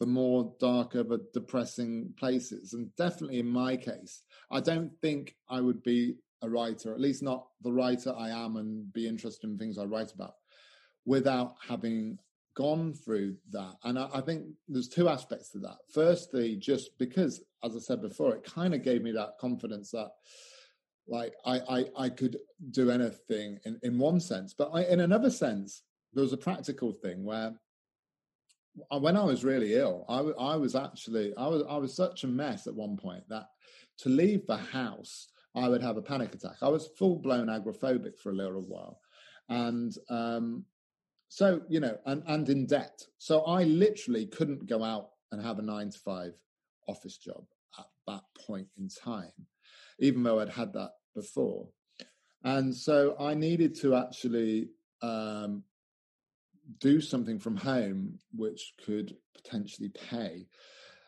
the 0.00 0.06
more 0.06 0.54
darker, 0.60 1.04
but 1.04 1.32
depressing 1.32 2.12
places. 2.18 2.74
And 2.74 2.94
definitely 2.96 3.38
in 3.38 3.46
my 3.46 3.76
case, 3.76 4.22
I 4.50 4.60
don't 4.60 4.92
think 5.00 5.34
I 5.48 5.60
would 5.60 5.82
be 5.82 6.16
a 6.42 6.48
writer, 6.48 6.92
at 6.92 7.00
least 7.00 7.22
not 7.22 7.46
the 7.62 7.72
writer 7.72 8.14
I 8.16 8.30
am, 8.30 8.56
and 8.56 8.92
be 8.92 9.08
interested 9.08 9.48
in 9.48 9.58
things 9.58 9.78
I 9.78 9.84
write 9.84 10.12
about 10.12 10.34
without 11.06 11.54
having 11.66 12.18
gone 12.54 12.92
through 12.92 13.36
that. 13.50 13.74
And 13.82 13.98
I, 13.98 14.08
I, 14.14 14.20
think 14.20 14.46
there's 14.68 14.88
two 14.88 15.08
aspects 15.08 15.50
to 15.50 15.58
that. 15.60 15.78
Firstly, 15.92 16.56
just 16.56 16.96
because, 16.98 17.42
as 17.64 17.76
I 17.76 17.80
said 17.80 18.00
before, 18.00 18.34
it 18.34 18.44
kind 18.44 18.74
of 18.74 18.82
gave 18.82 19.02
me 19.02 19.12
that 19.12 19.38
confidence 19.40 19.90
that 19.90 20.10
like 21.06 21.34
I, 21.44 21.60
I, 21.68 21.84
I 21.98 22.08
could 22.08 22.38
do 22.70 22.90
anything 22.90 23.58
in, 23.64 23.78
in 23.82 23.98
one 23.98 24.20
sense, 24.20 24.54
but 24.56 24.70
I, 24.72 24.84
in 24.84 25.00
another 25.00 25.30
sense, 25.30 25.82
there 26.12 26.22
was 26.22 26.32
a 26.32 26.38
practical 26.38 26.92
thing 26.92 27.24
where 27.24 27.54
when 28.98 29.16
I 29.16 29.24
was 29.24 29.44
really 29.44 29.74
ill, 29.74 30.04
I, 30.08 30.18
I 30.52 30.56
was 30.56 30.74
actually 30.74 31.32
I 31.36 31.46
was 31.46 31.62
I 31.68 31.76
was 31.76 31.94
such 31.94 32.24
a 32.24 32.28
mess 32.28 32.66
at 32.66 32.74
one 32.74 32.96
point 32.96 33.24
that 33.28 33.46
to 33.98 34.08
leave 34.08 34.46
the 34.46 34.56
house, 34.56 35.28
I 35.54 35.68
would 35.68 35.82
have 35.82 35.96
a 35.96 36.02
panic 36.02 36.34
attack. 36.34 36.56
I 36.62 36.68
was 36.68 36.90
full 36.98 37.16
blown 37.16 37.46
agoraphobic 37.46 38.18
for 38.18 38.30
a 38.30 38.34
little 38.34 38.62
while, 38.62 39.00
and 39.48 39.92
um, 40.10 40.64
so 41.28 41.62
you 41.68 41.80
know, 41.80 41.96
and 42.06 42.22
and 42.26 42.48
in 42.48 42.66
debt. 42.66 43.00
So 43.18 43.42
I 43.42 43.64
literally 43.64 44.26
couldn't 44.26 44.66
go 44.66 44.82
out 44.82 45.10
and 45.30 45.42
have 45.42 45.58
a 45.58 45.62
nine 45.62 45.90
to 45.90 45.98
five 45.98 46.32
office 46.88 47.16
job 47.16 47.44
at 47.78 47.86
that 48.06 48.22
point 48.46 48.68
in 48.78 48.88
time, 48.88 49.32
even 49.98 50.22
though 50.22 50.40
I'd 50.40 50.50
had 50.50 50.72
that 50.74 50.90
before. 51.14 51.68
And 52.42 52.74
so 52.74 53.16
I 53.18 53.34
needed 53.34 53.74
to 53.80 53.94
actually 53.94 54.68
um, 55.00 55.62
do 56.80 57.00
something 57.00 57.38
from 57.38 57.56
home 57.56 58.18
which 58.34 58.74
could 58.84 59.16
potentially 59.34 59.88
pay. 59.88 60.46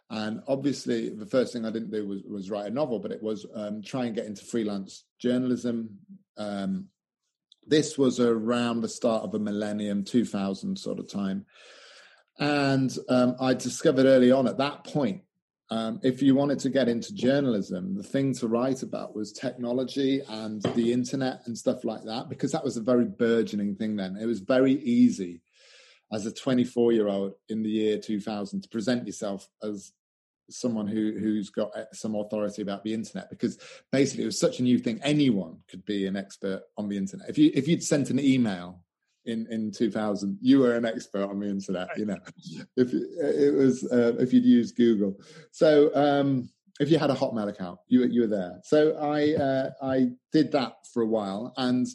And 0.08 0.40
obviously, 0.46 1.08
the 1.08 1.26
first 1.26 1.52
thing 1.52 1.64
I 1.64 1.70
didn't 1.70 1.90
do 1.90 2.06
was, 2.06 2.22
was 2.22 2.50
write 2.50 2.66
a 2.66 2.74
novel, 2.74 3.00
but 3.00 3.10
it 3.10 3.22
was 3.22 3.44
um, 3.54 3.82
try 3.82 4.06
and 4.06 4.14
get 4.14 4.26
into 4.26 4.44
freelance 4.44 5.04
journalism. 5.18 5.98
Um, 6.36 6.86
this 7.66 7.98
was 7.98 8.20
around 8.20 8.80
the 8.80 8.88
start 8.88 9.24
of 9.24 9.34
a 9.34 9.38
millennium, 9.38 10.04
2000 10.04 10.78
sort 10.78 11.00
of 11.00 11.10
time. 11.10 11.44
And 12.38 12.96
um, 13.08 13.34
I 13.40 13.54
discovered 13.54 14.06
early 14.06 14.30
on 14.30 14.46
at 14.46 14.58
that 14.58 14.84
point, 14.84 15.22
um, 15.70 16.00
if 16.04 16.22
you 16.22 16.34
wanted 16.34 16.60
to 16.60 16.70
get 16.70 16.88
into 16.88 17.12
journalism, 17.12 17.96
the 17.96 18.02
thing 18.02 18.32
to 18.34 18.46
write 18.46 18.82
about 18.82 19.16
was 19.16 19.32
technology 19.32 20.22
and 20.28 20.62
the 20.74 20.92
internet 20.92 21.40
and 21.46 21.58
stuff 21.58 21.84
like 21.84 22.04
that, 22.04 22.28
because 22.28 22.52
that 22.52 22.62
was 22.62 22.76
a 22.76 22.82
very 22.82 23.04
burgeoning 23.04 23.74
thing 23.74 23.96
then. 23.96 24.16
It 24.16 24.26
was 24.26 24.40
very 24.40 24.74
easy 24.74 25.42
as 26.12 26.24
a 26.24 26.32
24 26.32 26.92
year 26.92 27.08
old 27.08 27.32
in 27.48 27.62
the 27.62 27.68
year 27.68 27.98
2000 27.98 28.62
to 28.62 28.68
present 28.68 29.06
yourself 29.06 29.48
as 29.62 29.92
someone 30.48 30.86
who 30.86 31.12
who's 31.18 31.50
got 31.50 31.72
some 31.92 32.14
authority 32.14 32.62
about 32.62 32.84
the 32.84 32.94
internet 32.94 33.28
because 33.28 33.58
basically 33.90 34.22
it 34.22 34.26
was 34.26 34.38
such 34.38 34.60
a 34.60 34.62
new 34.62 34.78
thing 34.78 35.00
anyone 35.02 35.56
could 35.68 35.84
be 35.84 36.06
an 36.06 36.14
expert 36.14 36.62
on 36.78 36.88
the 36.88 36.96
internet 36.96 37.28
if 37.28 37.36
you 37.36 37.50
if 37.52 37.66
you'd 37.66 37.82
sent 37.82 38.10
an 38.10 38.20
email 38.20 38.80
in 39.26 39.46
in 39.50 39.70
2000 39.70 40.38
you 40.40 40.58
were 40.60 40.74
an 40.74 40.84
expert 40.84 41.28
on 41.28 41.40
the 41.40 41.48
internet 41.48 41.88
you 41.96 42.06
know 42.06 42.18
if 42.76 42.92
it 42.92 43.54
was 43.54 43.84
uh, 43.92 44.14
if 44.18 44.32
you'd 44.32 44.44
used 44.44 44.76
google 44.76 45.18
so 45.50 45.90
um 45.94 46.48
if 46.78 46.90
you 46.90 46.98
had 46.98 47.10
a 47.10 47.14
hotmail 47.14 47.48
account 47.48 47.78
you 47.88 48.04
you 48.06 48.22
were 48.22 48.26
there 48.26 48.58
so 48.62 48.96
i 48.98 49.34
uh, 49.34 49.70
i 49.82 50.08
did 50.32 50.50
that 50.52 50.74
for 50.92 51.02
a 51.02 51.06
while 51.06 51.52
and 51.56 51.86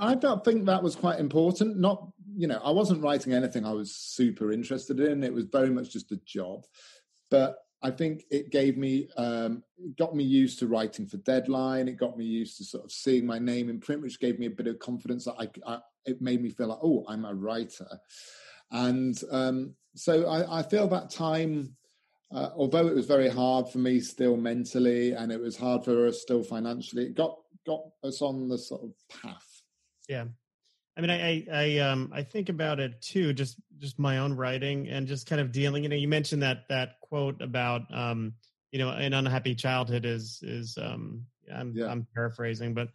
I 0.00 0.14
don't 0.14 0.44
think 0.44 0.66
that 0.66 0.82
was 0.82 0.94
quite 0.94 1.18
important. 1.18 1.78
Not, 1.78 2.06
you 2.36 2.46
know, 2.46 2.60
I 2.64 2.70
wasn't 2.70 3.02
writing 3.02 3.32
anything 3.32 3.64
I 3.64 3.72
was 3.72 3.94
super 3.94 4.52
interested 4.52 5.00
in. 5.00 5.24
It 5.24 5.32
was 5.32 5.46
very 5.46 5.70
much 5.70 5.92
just 5.92 6.12
a 6.12 6.20
job. 6.24 6.64
But 7.30 7.56
I 7.82 7.90
think 7.90 8.24
it 8.30 8.50
gave 8.50 8.76
me, 8.76 9.08
um, 9.16 9.64
got 9.98 10.14
me 10.14 10.22
used 10.22 10.60
to 10.60 10.68
writing 10.68 11.06
for 11.06 11.16
Deadline. 11.18 11.88
It 11.88 11.96
got 11.96 12.16
me 12.16 12.24
used 12.24 12.58
to 12.58 12.64
sort 12.64 12.84
of 12.84 12.92
seeing 12.92 13.26
my 13.26 13.40
name 13.40 13.68
in 13.68 13.80
print, 13.80 14.02
which 14.02 14.20
gave 14.20 14.38
me 14.38 14.46
a 14.46 14.50
bit 14.50 14.68
of 14.68 14.78
confidence 14.78 15.24
that 15.24 15.34
I, 15.38 15.48
I 15.66 15.80
it 16.06 16.20
made 16.20 16.42
me 16.42 16.50
feel 16.50 16.68
like, 16.68 16.78
oh, 16.82 17.04
I'm 17.08 17.24
a 17.24 17.34
writer. 17.34 17.88
And 18.70 19.18
um, 19.30 19.74
so 19.94 20.26
I, 20.26 20.60
I, 20.60 20.62
feel 20.62 20.88
that 20.88 21.10
time, 21.10 21.76
uh, 22.34 22.50
although 22.56 22.86
it 22.86 22.94
was 22.94 23.06
very 23.06 23.28
hard 23.28 23.68
for 23.68 23.78
me 23.78 24.00
still 24.00 24.36
mentally, 24.36 25.12
and 25.12 25.30
it 25.30 25.40
was 25.40 25.56
hard 25.56 25.84
for 25.84 26.06
us 26.06 26.22
still 26.22 26.42
financially, 26.42 27.06
it 27.06 27.14
got 27.14 27.36
got 27.66 27.82
us 28.02 28.22
on 28.22 28.48
the 28.48 28.58
sort 28.58 28.82
of 28.82 28.92
path 29.22 29.52
yeah. 30.08 30.24
I 30.96 31.00
mean, 31.00 31.10
I, 31.10 31.46
I, 31.50 31.78
um, 31.78 32.10
I 32.12 32.22
think 32.22 32.50
about 32.50 32.78
it 32.78 33.00
too, 33.00 33.32
just, 33.32 33.56
just 33.78 33.98
my 33.98 34.18
own 34.18 34.34
writing 34.34 34.88
and 34.88 35.06
just 35.06 35.26
kind 35.26 35.40
of 35.40 35.50
dealing. 35.50 35.84
You 35.84 35.88
know, 35.88 35.96
you 35.96 36.08
mentioned 36.08 36.42
that 36.42 36.68
that 36.68 37.00
quote 37.00 37.40
about, 37.40 37.82
um, 37.92 38.34
you 38.72 38.78
know, 38.78 38.90
an 38.90 39.14
unhappy 39.14 39.54
childhood 39.54 40.04
is 40.04 40.40
is, 40.42 40.76
um, 40.80 41.24
I'm, 41.52 41.72
yeah. 41.74 41.86
I'm 41.86 42.06
paraphrasing, 42.14 42.74
but, 42.74 42.88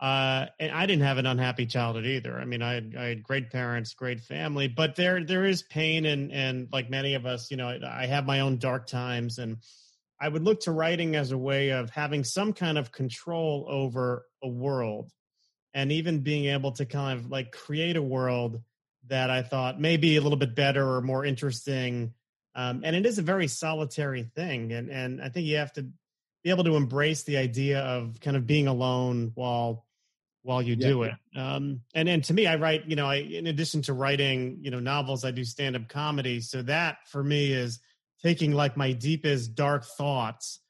uh, 0.00 0.46
and 0.58 0.72
I 0.72 0.86
didn't 0.86 1.02
have 1.02 1.18
an 1.18 1.26
unhappy 1.26 1.66
childhood 1.66 2.06
either. 2.06 2.38
I 2.38 2.46
mean, 2.46 2.62
I 2.62 2.72
had, 2.72 2.94
I 2.98 3.04
had 3.08 3.22
great 3.22 3.50
parents, 3.50 3.92
great 3.92 4.20
family, 4.20 4.66
but 4.66 4.96
there 4.96 5.22
there 5.22 5.44
is 5.44 5.62
pain, 5.62 6.06
and 6.06 6.32
and 6.32 6.68
like 6.72 6.88
many 6.88 7.14
of 7.14 7.26
us, 7.26 7.50
you 7.50 7.58
know, 7.58 7.68
I, 7.68 8.04
I 8.04 8.06
have 8.06 8.24
my 8.24 8.40
own 8.40 8.56
dark 8.56 8.86
times, 8.86 9.38
and 9.38 9.58
I 10.18 10.28
would 10.28 10.42
look 10.42 10.60
to 10.60 10.72
writing 10.72 11.16
as 11.16 11.32
a 11.32 11.38
way 11.38 11.70
of 11.70 11.90
having 11.90 12.24
some 12.24 12.54
kind 12.54 12.78
of 12.78 12.90
control 12.92 13.66
over 13.68 14.24
a 14.42 14.48
world 14.48 15.10
and 15.74 15.92
even 15.92 16.20
being 16.20 16.46
able 16.46 16.72
to 16.72 16.86
kind 16.86 17.18
of 17.18 17.30
like 17.30 17.52
create 17.52 17.96
a 17.96 18.02
world 18.02 18.62
that 19.08 19.28
I 19.28 19.42
thought 19.42 19.80
maybe 19.80 20.16
a 20.16 20.22
little 20.22 20.38
bit 20.38 20.54
better 20.54 20.96
or 20.96 21.02
more 21.02 21.26
interesting. 21.26 22.14
Um, 22.54 22.82
and 22.84 22.96
it 22.96 23.04
is 23.04 23.18
a 23.18 23.22
very 23.22 23.48
solitary 23.48 24.22
thing, 24.22 24.72
and 24.72 24.88
and 24.88 25.22
I 25.22 25.28
think 25.28 25.46
you 25.46 25.58
have 25.58 25.74
to 25.74 25.82
be 26.42 26.48
able 26.48 26.64
to 26.64 26.76
embrace 26.76 27.24
the 27.24 27.36
idea 27.36 27.80
of 27.80 28.18
kind 28.20 28.36
of 28.36 28.46
being 28.46 28.66
alone 28.66 29.32
while 29.34 29.84
while 30.42 30.62
you 30.62 30.76
yeah. 30.78 30.88
do 30.88 31.02
it. 31.04 31.14
Um, 31.36 31.80
and 31.94 32.08
and 32.08 32.24
to 32.24 32.34
me, 32.34 32.46
I 32.46 32.56
write. 32.56 32.86
You 32.86 32.96
know, 32.96 33.06
I 33.06 33.16
in 33.16 33.46
addition 33.46 33.82
to 33.82 33.92
writing, 33.92 34.58
you 34.62 34.70
know, 34.70 34.80
novels, 34.80 35.24
I 35.24 35.30
do 35.30 35.44
stand 35.44 35.76
up 35.76 35.88
comedy. 35.88 36.40
So 36.40 36.62
that 36.62 36.98
for 37.08 37.22
me 37.22 37.52
is 37.52 37.80
taking 38.22 38.52
like 38.52 38.76
my 38.76 38.92
deepest 38.92 39.54
dark 39.54 39.84
thoughts, 39.84 40.60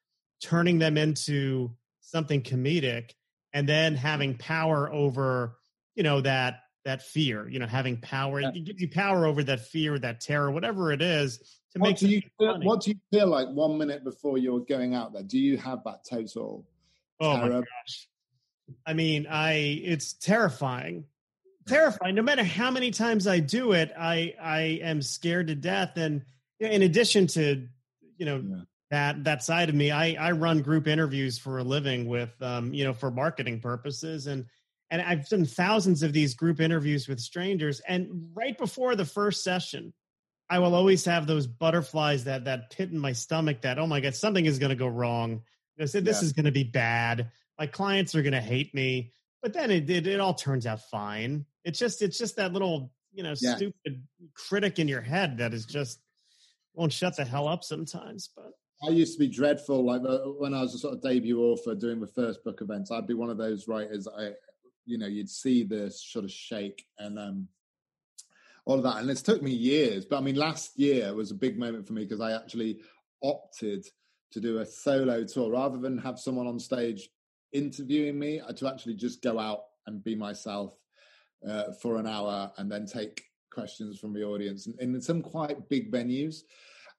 turning 0.40 0.78
them 0.78 0.96
into 0.96 1.70
something 2.00 2.42
comedic 2.42 3.12
and 3.52 3.68
then 3.68 3.94
having 3.94 4.36
power 4.36 4.92
over 4.92 5.56
you 5.94 6.02
know 6.02 6.20
that 6.20 6.60
that 6.84 7.02
fear 7.02 7.48
you 7.48 7.58
know 7.58 7.66
having 7.66 7.96
power 7.98 8.40
yeah. 8.40 8.50
it 8.54 8.64
gives 8.64 8.80
you 8.80 8.88
power 8.88 9.26
over 9.26 9.42
that 9.42 9.60
fear 9.60 9.98
that 9.98 10.20
terror 10.20 10.50
whatever 10.50 10.92
it 10.92 11.02
is 11.02 11.38
to 11.72 11.78
what 11.78 11.88
make 11.88 11.98
do 11.98 12.08
you 12.08 12.22
feel, 12.38 12.60
what 12.62 12.80
do 12.80 12.90
you 12.90 12.96
feel 13.12 13.28
like 13.28 13.48
one 13.48 13.78
minute 13.78 14.02
before 14.02 14.38
you're 14.38 14.60
going 14.60 14.94
out 14.94 15.12
there 15.12 15.22
do 15.22 15.38
you 15.38 15.56
have 15.56 15.80
that 15.84 16.04
total 16.08 16.66
oh 17.20 17.36
terror? 17.36 17.48
my 17.48 17.58
gosh 17.58 18.08
i 18.86 18.92
mean 18.92 19.26
i 19.26 19.52
it's 19.84 20.12
terrifying 20.14 21.04
terrifying 21.66 22.14
no 22.14 22.22
matter 22.22 22.44
how 22.44 22.70
many 22.70 22.90
times 22.90 23.26
i 23.26 23.38
do 23.38 23.72
it 23.72 23.92
i 23.98 24.34
i 24.40 24.60
am 24.82 25.02
scared 25.02 25.46
to 25.46 25.54
death 25.54 25.96
and 25.96 26.22
in 26.58 26.82
addition 26.82 27.26
to 27.26 27.66
you 28.16 28.26
know 28.26 28.42
yeah 28.44 28.62
that 28.90 29.22
that 29.24 29.42
side 29.42 29.68
of 29.68 29.74
me. 29.74 29.90
I 29.90 30.14
I 30.14 30.32
run 30.32 30.62
group 30.62 30.86
interviews 30.86 31.38
for 31.38 31.58
a 31.58 31.64
living 31.64 32.06
with 32.06 32.30
um, 32.40 32.74
you 32.74 32.84
know 32.84 32.92
for 32.92 33.10
marketing 33.10 33.60
purposes 33.60 34.26
and 34.26 34.46
and 34.90 35.00
I've 35.00 35.28
done 35.28 35.46
thousands 35.46 36.02
of 36.02 36.12
these 36.12 36.34
group 36.34 36.60
interviews 36.60 37.06
with 37.06 37.20
strangers 37.20 37.80
and 37.80 38.30
right 38.34 38.58
before 38.58 38.96
the 38.96 39.04
first 39.04 39.44
session 39.44 39.94
I 40.50 40.58
will 40.58 40.74
always 40.74 41.04
have 41.04 41.28
those 41.28 41.46
butterflies 41.46 42.24
that 42.24 42.44
that 42.46 42.70
pit 42.70 42.90
in 42.90 42.98
my 42.98 43.12
stomach 43.12 43.62
that 43.62 43.78
oh 43.78 43.86
my 43.86 44.00
god 44.00 44.14
something 44.14 44.44
is 44.44 44.58
going 44.58 44.70
to 44.70 44.76
go 44.76 44.88
wrong. 44.88 45.42
I 45.80 45.86
said 45.86 46.04
this 46.04 46.20
yeah. 46.20 46.26
is 46.26 46.32
going 46.34 46.44
to 46.44 46.52
be 46.52 46.64
bad. 46.64 47.30
My 47.60 47.66
clients 47.66 48.14
are 48.14 48.22
going 48.22 48.32
to 48.32 48.40
hate 48.40 48.74
me. 48.74 49.12
But 49.42 49.52
then 49.52 49.70
it, 49.70 49.88
it 49.88 50.06
it 50.06 50.20
all 50.20 50.34
turns 50.34 50.66
out 50.66 50.80
fine. 50.90 51.44
It's 51.64 51.78
just 51.78 52.02
it's 52.02 52.18
just 52.18 52.36
that 52.36 52.52
little 52.52 52.90
you 53.12 53.22
know 53.22 53.34
yeah. 53.40 53.56
stupid 53.56 54.02
critic 54.34 54.78
in 54.78 54.88
your 54.88 55.00
head 55.00 55.38
that 55.38 55.54
is 55.54 55.66
just 55.66 56.00
won't 56.74 56.92
shut 56.92 57.16
the 57.16 57.24
hell 57.24 57.48
up 57.48 57.62
sometimes. 57.64 58.30
But 58.34 58.52
I 58.82 58.90
used 58.90 59.14
to 59.14 59.18
be 59.18 59.28
dreadful. 59.28 59.84
Like 59.84 60.02
uh, 60.06 60.18
when 60.38 60.54
I 60.54 60.62
was 60.62 60.74
a 60.74 60.78
sort 60.78 60.94
of 60.94 61.02
debut 61.02 61.40
author 61.40 61.74
doing 61.74 62.00
the 62.00 62.06
first 62.06 62.42
book 62.44 62.60
events, 62.60 62.90
I'd 62.90 63.06
be 63.06 63.14
one 63.14 63.30
of 63.30 63.38
those 63.38 63.68
writers. 63.68 64.08
I, 64.08 64.32
you 64.86 64.98
know, 64.98 65.06
you'd 65.06 65.30
see 65.30 65.62
the 65.62 65.90
sort 65.90 66.24
of 66.24 66.30
shake 66.30 66.84
and 66.98 67.18
um, 67.18 67.48
all 68.64 68.76
of 68.76 68.84
that. 68.84 68.98
And 68.98 69.10
it's 69.10 69.22
took 69.22 69.42
me 69.42 69.50
years, 69.50 70.04
but 70.04 70.16
I 70.16 70.20
mean, 70.20 70.36
last 70.36 70.78
year 70.78 71.14
was 71.14 71.30
a 71.30 71.34
big 71.34 71.58
moment 71.58 71.86
for 71.86 71.92
me 71.92 72.04
because 72.04 72.20
I 72.20 72.32
actually 72.32 72.80
opted 73.22 73.86
to 74.32 74.40
do 74.40 74.58
a 74.58 74.66
solo 74.66 75.24
tour 75.24 75.50
rather 75.50 75.78
than 75.78 75.98
have 75.98 76.18
someone 76.18 76.46
on 76.46 76.58
stage 76.58 77.08
interviewing 77.52 78.18
me. 78.18 78.40
Uh, 78.40 78.52
to 78.52 78.68
actually 78.68 78.94
just 78.94 79.22
go 79.22 79.38
out 79.38 79.64
and 79.86 80.04
be 80.04 80.14
myself 80.14 80.74
uh, 81.48 81.72
for 81.80 81.96
an 81.96 82.06
hour 82.06 82.52
and 82.58 82.70
then 82.70 82.86
take 82.86 83.24
questions 83.50 83.98
from 83.98 84.12
the 84.12 84.22
audience 84.22 84.66
in, 84.66 84.94
in 84.94 85.00
some 85.00 85.22
quite 85.22 85.68
big 85.68 85.90
venues 85.90 86.42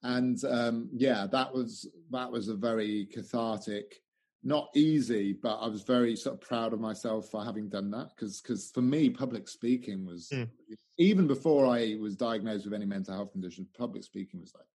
and 0.03 0.43
um, 0.45 0.89
yeah, 0.93 1.27
that 1.31 1.53
was 1.53 1.87
that 2.09 2.31
was 2.31 2.47
a 2.47 2.55
very 2.55 3.07
cathartic 3.13 4.01
not 4.43 4.69
easy, 4.75 5.33
but 5.33 5.57
I 5.57 5.67
was 5.67 5.83
very 5.83 6.15
sort 6.15 6.33
of 6.33 6.41
proud 6.41 6.73
of 6.73 6.79
myself 6.79 7.29
for 7.29 7.43
having 7.43 7.69
done 7.69 7.91
that 7.91 8.09
because 8.15 8.41
because 8.41 8.71
for 8.71 8.81
me, 8.81 9.09
public 9.09 9.47
speaking 9.47 10.03
was 10.03 10.29
mm. 10.33 10.49
even 10.97 11.27
before 11.27 11.67
I 11.67 11.97
was 11.99 12.15
diagnosed 12.15 12.65
with 12.65 12.73
any 12.73 12.87
mental 12.87 13.13
health 13.13 13.31
condition. 13.33 13.67
Public 13.77 14.03
speaking 14.03 14.39
was 14.39 14.53
like, 14.55 14.65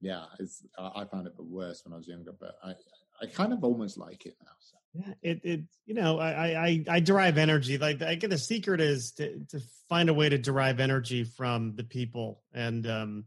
yeah, 0.00 0.24
it's 0.40 0.66
I 0.76 1.04
found 1.04 1.28
it 1.28 1.36
the 1.36 1.44
worst 1.44 1.84
when 1.84 1.94
I 1.94 1.96
was 1.96 2.08
younger, 2.08 2.32
but 2.38 2.56
I 2.64 2.74
I 3.20 3.26
kind 3.26 3.52
of 3.52 3.64
almost 3.64 3.98
like 3.98 4.26
it 4.26 4.36
now. 4.42 4.50
So. 4.58 4.76
Yeah, 4.94 5.14
it 5.22 5.40
it 5.44 5.60
you 5.86 5.94
know 5.94 6.18
I 6.18 6.66
I 6.66 6.84
I 6.88 7.00
derive 7.00 7.36
energy 7.38 7.78
like 7.78 8.00
I 8.02 8.14
get 8.14 8.30
the 8.30 8.38
secret 8.38 8.80
is 8.80 9.12
to 9.12 9.40
to 9.50 9.60
find 9.88 10.08
a 10.08 10.14
way 10.14 10.28
to 10.28 10.38
derive 10.38 10.80
energy 10.80 11.24
from 11.24 11.74
the 11.74 11.84
people 11.84 12.42
and 12.52 12.86
um 12.86 13.24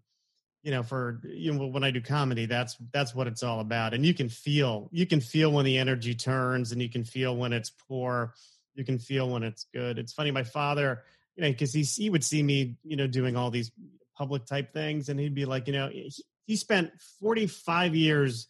you 0.64 0.72
know 0.72 0.84
for 0.84 1.22
you 1.24 1.54
know 1.54 1.68
when 1.68 1.84
i 1.84 1.92
do 1.92 2.02
comedy 2.02 2.46
that's 2.46 2.76
that's 2.92 3.14
what 3.14 3.28
it's 3.28 3.44
all 3.44 3.60
about 3.60 3.94
and 3.94 4.06
you 4.06 4.14
can 4.14 4.28
feel 4.28 4.90
you 4.92 5.06
can 5.06 5.22
feel 5.22 5.52
when 5.52 5.66
the 5.66 5.78
energy 5.78 6.16
turns 6.16 6.72
and 6.72 6.82
you 6.82 6.90
can 6.90 7.04
feel 7.04 7.36
when 7.36 7.54
it's 7.54 7.72
poor 7.88 8.34
you 8.76 8.84
can 8.84 8.98
feel 8.98 9.30
when 9.30 9.44
it's 9.44 9.66
good 9.74 10.00
it's 10.00 10.14
funny 10.14 10.32
my 10.32 10.44
father 10.44 11.04
you 11.36 11.44
know 11.44 11.50
because 11.50 11.74
he 11.74 11.84
he 11.84 12.10
would 12.10 12.24
see 12.24 12.42
me 12.42 12.76
you 12.84 12.98
know 12.98 13.08
doing 13.08 13.36
all 13.38 13.52
these 13.52 13.72
public 14.18 14.46
type 14.46 14.74
things 14.74 15.10
and 15.10 15.20
he'd 15.20 15.36
be 15.36 15.46
like 15.46 15.68
you 15.68 15.74
know 15.74 15.90
he, 15.90 16.12
he 16.46 16.56
spent 16.56 16.92
45 17.22 17.96
years 17.96 18.48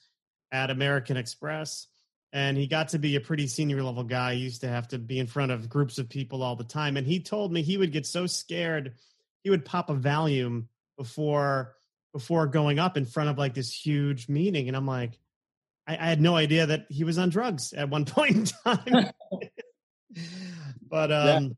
at 0.52 0.70
american 0.70 1.18
express 1.18 1.88
and 2.34 2.58
he 2.58 2.68
got 2.68 2.90
to 2.90 3.00
be 3.00 3.16
a 3.16 3.22
pretty 3.22 3.48
senior 3.48 3.82
level 3.82 4.04
guy 4.04 4.36
he 4.36 4.42
used 4.42 4.62
to 4.62 4.68
have 4.68 4.88
to 4.88 4.98
be 4.98 5.20
in 5.20 5.28
front 5.28 5.52
of 5.52 5.70
groups 5.70 5.98
of 5.98 6.10
people 6.10 6.44
all 6.44 6.56
the 6.56 6.64
time 6.64 6.98
and 6.98 7.08
he 7.08 7.20
told 7.20 7.52
me 7.52 7.62
he 7.62 7.78
would 7.78 7.92
get 7.92 8.06
so 8.06 8.26
scared 8.28 8.94
he 9.44 9.50
would 9.50 9.66
pop 9.66 9.90
a 9.90 9.96
valium 9.96 10.66
before 10.98 11.76
before 12.14 12.48
going 12.48 12.80
up 12.80 12.98
in 12.98 13.06
front 13.06 13.30
of 13.30 13.38
like 13.38 13.54
this 13.54 13.72
huge 13.72 14.28
meeting. 14.28 14.68
And 14.68 14.76
I'm 14.76 14.88
like, 14.88 15.20
I, 15.86 15.94
I 15.94 16.10
had 16.10 16.20
no 16.20 16.36
idea 16.36 16.66
that 16.66 16.88
he 16.90 17.04
was 17.04 17.18
on 17.18 17.30
drugs 17.30 17.74
at 17.74 17.90
one 17.90 18.06
point 18.06 18.36
in 18.36 18.46
time. 18.46 19.12
but 20.90 21.12
um 21.12 21.44
yeah. 21.44 21.50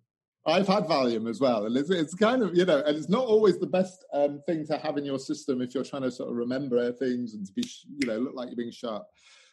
I've 0.45 0.67
had 0.67 0.85
Valium 0.85 1.29
as 1.29 1.39
well, 1.39 1.65
and 1.65 1.75
it's, 1.75 1.89
it's, 1.89 2.15
kind 2.15 2.41
of 2.41 2.55
you 2.55 2.65
know, 2.65 2.81
and 2.85 2.97
it's 2.97 3.09
not 3.09 3.25
always 3.25 3.59
the 3.59 3.67
best 3.67 4.05
um, 4.13 4.41
thing 4.45 4.65
to 4.67 4.77
have 4.77 4.97
in 4.97 5.05
your 5.05 5.19
system 5.19 5.61
if 5.61 5.75
you're 5.75 5.83
trying 5.83 6.03
to 6.03 6.11
sort 6.11 6.29
of 6.29 6.35
remember 6.35 6.91
things 6.93 7.33
and 7.33 7.45
to 7.45 7.53
be 7.53 7.63
you 7.97 8.07
know 8.07 8.17
look 8.17 8.35
like 8.35 8.47
you're 8.47 8.55
being 8.55 8.71
sharp. 8.71 9.03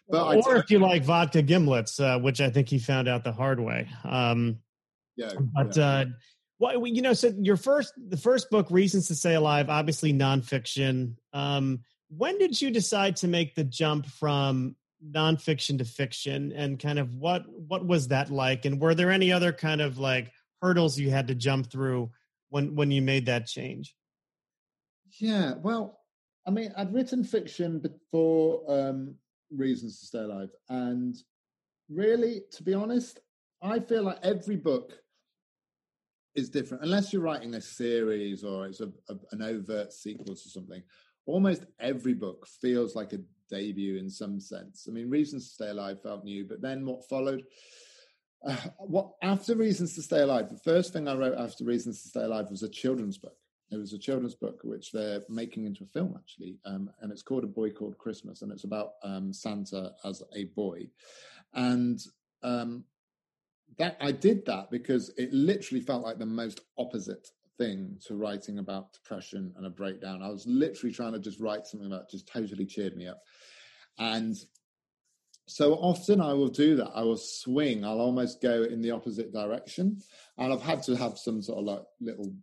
But 0.09 0.47
or 0.47 0.57
if 0.57 0.71
you 0.71 0.79
like 0.79 1.03
vodka 1.05 1.43
gimlets, 1.43 1.99
uh, 2.01 2.21
which 2.21 2.41
I 2.41 2.51
think 2.51 2.69
he 2.69 2.79
found 2.79 3.09
out 3.09 3.25
the 3.25 3.33
hard 3.33 3.59
way. 3.59 3.89
Um, 4.05 4.59
yeah, 5.17 5.33
but 5.55 5.77
yeah. 5.77 5.87
Uh, 5.87 6.05
well, 6.59 6.87
you 6.87 7.03
know, 7.03 7.13
so 7.13 7.33
your 7.39 7.57
first, 7.57 7.93
the 7.97 8.17
first 8.17 8.49
book, 8.49 8.71
Reasons 8.71 9.09
to 9.09 9.15
Stay 9.15 9.35
Alive, 9.35 9.69
obviously 9.69 10.13
nonfiction. 10.13 11.17
Um, 11.33 11.81
when 12.09 12.39
did 12.39 12.61
you 12.61 12.71
decide 12.71 13.17
to 13.17 13.29
make 13.29 13.55
the 13.55 13.65
jump 13.65 14.07
from 14.07 14.77
nonfiction 15.05 15.79
to 15.79 15.85
fiction, 15.85 16.53
and 16.53 16.79
kind 16.79 16.99
of 16.99 17.15
what 17.15 17.45
what 17.49 17.87
was 17.87 18.09
that 18.09 18.31
like? 18.31 18.65
And 18.65 18.81
were 18.81 18.95
there 18.95 19.11
any 19.11 19.33
other 19.33 19.53
kind 19.53 19.81
of 19.81 19.99
like 19.99 20.33
hurdles 20.63 20.99
you 20.99 21.11
had 21.11 21.29
to 21.29 21.35
jump 21.35 21.71
through 21.71 22.11
when 22.51 22.75
when 22.75 22.91
you 22.91 23.03
made 23.03 23.27
that 23.27 23.47
change? 23.47 23.95
Yeah, 25.21 25.55
well, 25.63 26.01
I 26.47 26.51
mean, 26.51 26.73
I'd 26.77 26.93
written 26.93 27.25
fiction 27.25 27.79
before 27.79 28.63
um, 28.69 29.15
Reasons 29.51 30.01
to 30.01 30.07
Stay 30.07 30.19
Alive, 30.19 30.51
and 30.69 31.17
really, 31.89 32.43
to 32.53 32.63
be 32.63 32.75
honest, 32.75 33.21
I 33.63 33.81
feel 33.81 34.03
like 34.03 34.19
every 34.23 34.57
book 34.57 34.93
is 36.35 36.51
different. 36.51 36.85
Unless 36.85 37.13
you're 37.13 37.23
writing 37.23 37.55
a 37.55 37.61
series 37.61 38.45
or 38.45 38.67
it's 38.67 38.81
a, 38.81 38.93
a, 39.09 39.15
an 39.33 39.43
overt 39.43 39.93
sequel 39.93 40.35
to 40.35 40.49
something 40.49 40.83
almost 41.25 41.65
every 41.81 42.15
book 42.15 42.47
feels 42.61 42.95
like 42.95 43.13
a 43.13 43.19
debut 43.51 43.99
in 43.99 44.09
some 44.09 44.39
sense. 44.39 44.87
I 44.89 44.93
mean 44.93 45.11
reasons 45.11 45.49
to 45.49 45.55
stay 45.55 45.69
alive 45.71 46.03
felt 46.03 46.25
new 46.25 46.45
but 46.45 46.61
then 46.61 46.85
what 46.85 47.09
followed 47.09 47.43
uh, 48.47 48.57
what 48.79 49.11
after 49.23 49.55
reasons 49.55 49.95
to 49.95 50.03
stay 50.03 50.21
alive 50.21 50.49
the 50.49 50.59
first 50.59 50.93
thing 50.93 51.09
i 51.09 51.15
wrote 51.15 51.39
after 51.39 51.65
reasons 51.65 52.03
to 52.03 52.09
stay 52.09 52.23
alive 52.23 52.47
was 52.51 52.63
a 52.63 52.69
children's 52.69 53.19
book 53.19 53.37
it 53.71 53.77
was 53.77 53.93
a 53.93 53.99
children's 53.99 54.35
book 54.35 54.61
which 54.63 54.93
they're 54.93 55.23
making 55.29 55.65
into 55.65 55.85
a 55.85 55.89
film 55.89 56.15
actually 56.17 56.57
um, 56.65 56.89
and 57.01 57.11
it's 57.11 57.23
called 57.23 57.45
a 57.45 57.49
boy 57.49 57.71
called 57.71 57.99
christmas 57.99 58.43
and 58.43 58.53
it's 58.53 58.65
about 58.65 58.93
um, 59.03 59.33
santa 59.33 59.93
as 60.05 60.23
a 60.35 60.45
boy 60.57 60.87
and 61.55 62.01
um, 62.43 62.85
that 63.79 63.97
I 64.01 64.13
did 64.13 64.47
that 64.47 64.71
because 64.71 65.11
it 65.17 65.33
literally 65.33 65.83
felt 65.83 66.03
like 66.03 66.19
the 66.19 66.27
most 66.27 66.61
opposite 66.79 67.29
thing 67.59 67.99
to 68.07 68.15
writing 68.15 68.59
about 68.59 68.93
depression 68.93 69.53
and 69.57 69.67
a 69.67 69.71
breakdown. 69.71 70.23
I 70.23 70.29
was 70.29 70.47
literally 70.47 70.95
trying 70.95 71.13
to 71.13 71.19
just 71.19 71.41
write 71.41 71.67
something 71.67 71.91
that 71.91 72.11
just 72.11 72.29
totally 72.29 72.67
cheered 72.67 72.97
me 72.97 73.07
up. 73.09 73.21
And 73.99 74.37
so 75.47 75.75
often 75.75 76.21
I 76.21 76.33
will 76.33 76.49
do 76.49 76.77
that. 76.77 76.91
I 76.95 77.03
will 77.03 77.17
swing. 77.17 77.85
I'll 77.85 78.01
almost 78.01 78.43
go 78.43 78.65
in 78.65 78.83
the 78.83 78.91
opposite 78.91 79.33
direction. 79.33 80.01
And 80.39 80.53
I've 80.53 80.63
had 80.63 80.83
to 80.85 80.97
have 80.97 81.19
some 81.19 81.41
sort 81.41 81.59
of 81.59 81.65
like 81.65 81.83
little 82.01 82.35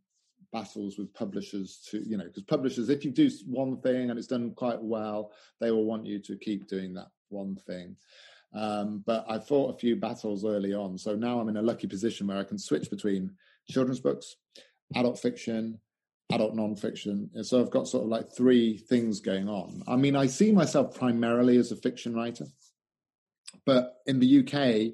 battles 0.53 0.97
with 0.97 1.13
publishers 1.13 1.85
to, 1.89 2.07
you 2.07 2.15
know, 2.15 2.25
because 2.25 2.43
publishers, 2.43 2.89
if 2.89 3.03
you 3.03 3.11
do 3.11 3.29
one 3.45 3.77
thing 3.81 4.09
and 4.09 4.17
it's 4.17 4.27
done 4.27 4.51
quite 4.51 4.81
well, 4.81 5.31
they 5.59 5.71
will 5.71 5.85
want 5.85 6.05
you 6.05 6.19
to 6.19 6.37
keep 6.37 6.67
doing 6.67 6.93
that 6.93 7.07
one 7.29 7.55
thing. 7.67 7.97
Um, 8.53 9.03
but 9.05 9.25
I 9.27 9.39
fought 9.39 9.75
a 9.75 9.79
few 9.79 9.95
battles 9.95 10.45
early 10.45 10.73
on. 10.73 10.97
So 10.97 11.15
now 11.15 11.39
I'm 11.39 11.49
in 11.49 11.57
a 11.57 11.61
lucky 11.61 11.87
position 11.87 12.27
where 12.27 12.37
I 12.37 12.43
can 12.43 12.59
switch 12.59 12.89
between 12.89 13.31
children's 13.69 13.99
books, 13.99 14.35
adult 14.95 15.19
fiction, 15.19 15.79
adult 16.31 16.55
nonfiction. 16.55 17.29
And 17.33 17.45
so 17.45 17.59
I've 17.59 17.71
got 17.71 17.87
sort 17.87 18.03
of 18.03 18.09
like 18.09 18.31
three 18.31 18.77
things 18.77 19.19
going 19.19 19.49
on. 19.49 19.83
I 19.87 19.97
mean, 19.97 20.15
I 20.15 20.27
see 20.27 20.51
myself 20.51 20.97
primarily 20.97 21.57
as 21.57 21.71
a 21.71 21.75
fiction 21.75 22.15
writer. 22.15 22.45
But 23.65 23.93
in 24.05 24.19
the 24.19 24.39
UK, 24.39 24.93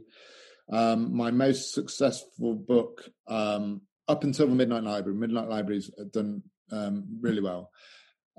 um, 0.71 1.15
my 1.15 1.31
most 1.31 1.73
successful 1.73 2.55
book 2.55 3.09
um, 3.27 3.81
up 4.07 4.23
until 4.23 4.47
the 4.47 4.55
Midnight 4.55 4.83
Library, 4.83 5.17
Midnight 5.17 5.49
Library's 5.49 5.89
done 6.11 6.43
um, 6.71 7.05
really 7.21 7.41
well. 7.41 7.71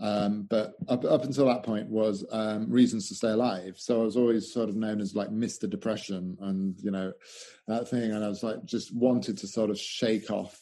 Um, 0.00 0.46
but 0.48 0.72
up, 0.88 1.04
up 1.04 1.24
until 1.24 1.46
that 1.46 1.62
point 1.62 1.90
was 1.90 2.24
um, 2.32 2.70
reasons 2.70 3.08
to 3.08 3.14
stay 3.14 3.28
alive. 3.28 3.74
So 3.76 4.00
I 4.00 4.04
was 4.04 4.16
always 4.16 4.52
sort 4.52 4.70
of 4.70 4.76
known 4.76 5.00
as 5.00 5.14
like 5.14 5.28
Mr. 5.28 5.68
Depression 5.68 6.38
and, 6.40 6.74
you 6.80 6.90
know, 6.90 7.12
that 7.68 7.88
thing. 7.88 8.10
And 8.10 8.24
I 8.24 8.28
was 8.28 8.42
like, 8.42 8.64
just 8.64 8.94
wanted 8.94 9.38
to 9.38 9.46
sort 9.46 9.68
of 9.68 9.78
shake 9.78 10.30
off 10.30 10.58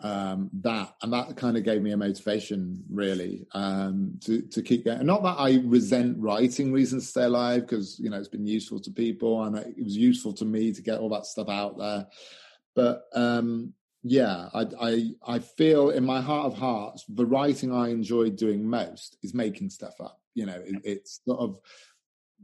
um, 0.00 0.50
that. 0.60 0.94
And 1.02 1.12
that 1.12 1.36
kind 1.36 1.56
of 1.56 1.64
gave 1.64 1.82
me 1.82 1.92
a 1.92 1.96
motivation 1.96 2.82
really 2.90 3.46
um, 3.52 4.18
to, 4.24 4.42
to 4.42 4.62
keep 4.62 4.84
going. 4.84 4.98
And 4.98 5.06
not 5.06 5.22
that 5.22 5.36
I 5.38 5.60
resent 5.64 6.16
writing 6.18 6.72
reasons 6.72 7.04
to 7.04 7.10
stay 7.10 7.24
alive 7.24 7.62
because, 7.62 7.98
you 7.98 8.10
know, 8.10 8.18
it's 8.18 8.28
been 8.28 8.46
useful 8.46 8.80
to 8.80 8.90
people 8.90 9.44
and 9.44 9.56
it 9.56 9.82
was 9.82 9.96
useful 9.96 10.32
to 10.34 10.44
me 10.44 10.72
to 10.72 10.82
get 10.82 11.00
all 11.00 11.08
that 11.10 11.26
stuff 11.26 11.48
out 11.48 11.78
there. 11.78 12.06
But 12.74 13.04
um, 13.14 13.74
yeah, 14.04 14.48
I, 14.54 14.66
I 14.80 15.10
I 15.26 15.38
feel 15.40 15.90
in 15.90 16.04
my 16.04 16.20
heart 16.20 16.46
of 16.46 16.58
hearts, 16.58 17.04
the 17.08 17.26
writing 17.26 17.74
I 17.74 17.88
enjoy 17.88 18.30
doing 18.30 18.64
most 18.64 19.16
is 19.22 19.34
making 19.34 19.70
stuff 19.70 20.00
up. 20.00 20.20
You 20.34 20.46
know, 20.46 20.62
it, 20.64 20.76
it's 20.84 21.20
sort 21.24 21.40
of 21.40 21.58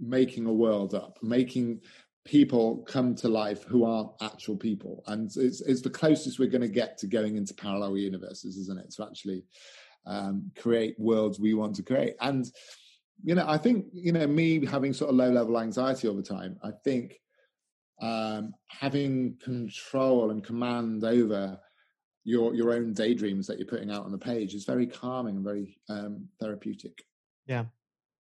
making 0.01 0.47
a 0.47 0.53
world 0.53 0.95
up, 0.95 1.19
making 1.23 1.83
people 2.25 2.79
come 2.89 3.15
to 3.15 3.29
life 3.29 3.65
who 3.65 3.85
aren't 3.85 4.11
actual 4.21 4.57
people, 4.57 5.03
and 5.07 5.31
it's 5.37 5.61
it's 5.61 5.83
the 5.83 5.91
closest 5.91 6.39
we're 6.39 6.49
going 6.49 6.63
to 6.63 6.69
get 6.69 6.99
to 6.99 7.07
going 7.07 7.37
into 7.37 7.55
parallel 7.55 7.97
universes, 7.97 8.57
isn't 8.57 8.81
it? 8.81 8.93
To 8.93 9.05
actually 9.05 9.45
um, 10.07 10.51
create 10.59 10.99
worlds 10.99 11.39
we 11.39 11.55
want 11.55 11.77
to 11.77 11.83
create, 11.83 12.15
and 12.21 12.47
you 13.23 13.35
know, 13.35 13.45
I 13.47 13.59
think 13.59 13.87
you 13.93 14.13
know 14.13 14.27
me 14.27 14.65
having 14.65 14.93
sort 14.93 15.11
of 15.11 15.17
low 15.17 15.31
level 15.31 15.59
anxiety 15.59 16.09
all 16.09 16.17
the 16.17 16.23
time. 16.23 16.59
I 16.63 16.71
think 16.83 17.21
um, 18.01 18.55
having 18.67 19.37
control 19.43 20.31
and 20.31 20.43
command 20.43 21.05
over 21.05 21.61
your 22.25 22.55
your 22.55 22.73
own 22.73 22.93
daydreams 22.95 23.47
that 23.47 23.59
you're 23.59 23.69
putting 23.69 23.91
out 23.91 24.05
on 24.05 24.13
the 24.13 24.19
page 24.19 24.55
is 24.55 24.65
very 24.65 24.87
calming 24.87 25.37
and 25.37 25.45
very 25.45 25.79
um, 25.89 26.27
therapeutic. 26.41 27.05
Yeah, 27.47 27.67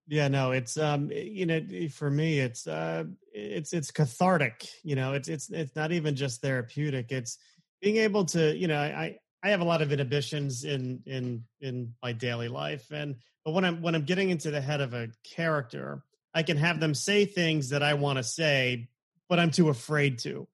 yeah, 0.06 0.28
no, 0.28 0.52
it's 0.52 0.76
um, 0.76 1.10
you 1.10 1.46
know, 1.46 1.60
for 1.90 2.10
me, 2.10 2.38
it's 2.38 2.66
uh, 2.66 3.04
it's 3.32 3.72
it's 3.72 3.90
cathartic. 3.90 4.68
You 4.82 4.96
know, 4.96 5.14
it's 5.14 5.28
it's 5.28 5.50
it's 5.50 5.74
not 5.74 5.92
even 5.92 6.14
just 6.14 6.42
therapeutic. 6.42 7.10
It's 7.10 7.38
being 7.80 7.96
able 7.96 8.24
to, 8.26 8.54
you 8.56 8.68
know, 8.68 8.78
I 8.78 9.18
I 9.42 9.50
have 9.50 9.60
a 9.60 9.64
lot 9.64 9.82
of 9.82 9.92
inhibitions 9.92 10.64
in 10.64 11.02
in 11.06 11.44
in 11.60 11.94
my 12.02 12.12
daily 12.12 12.48
life, 12.48 12.90
and 12.90 13.16
but 13.44 13.52
when 13.52 13.64
I'm 13.64 13.82
when 13.82 13.94
I'm 13.94 14.04
getting 14.04 14.30
into 14.30 14.50
the 14.50 14.60
head 14.60 14.80
of 14.80 14.94
a 14.94 15.08
character, 15.22 16.02
I 16.34 16.42
can 16.42 16.56
have 16.56 16.80
them 16.80 16.94
say 16.94 17.24
things 17.24 17.70
that 17.70 17.82
I 17.82 17.94
want 17.94 18.18
to 18.18 18.24
say, 18.24 18.88
but 19.28 19.38
I'm 19.38 19.50
too 19.50 19.68
afraid 19.68 20.18
to. 20.20 20.46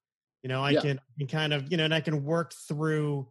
You 0.42 0.48
know, 0.48 0.62
I 0.62 0.70
yeah. 0.70 0.80
can, 0.80 1.00
can 1.18 1.26
kind 1.26 1.52
of, 1.52 1.70
you 1.70 1.76
know, 1.76 1.84
and 1.84 1.94
I 1.94 2.00
can 2.00 2.24
work 2.24 2.54
through, 2.54 3.28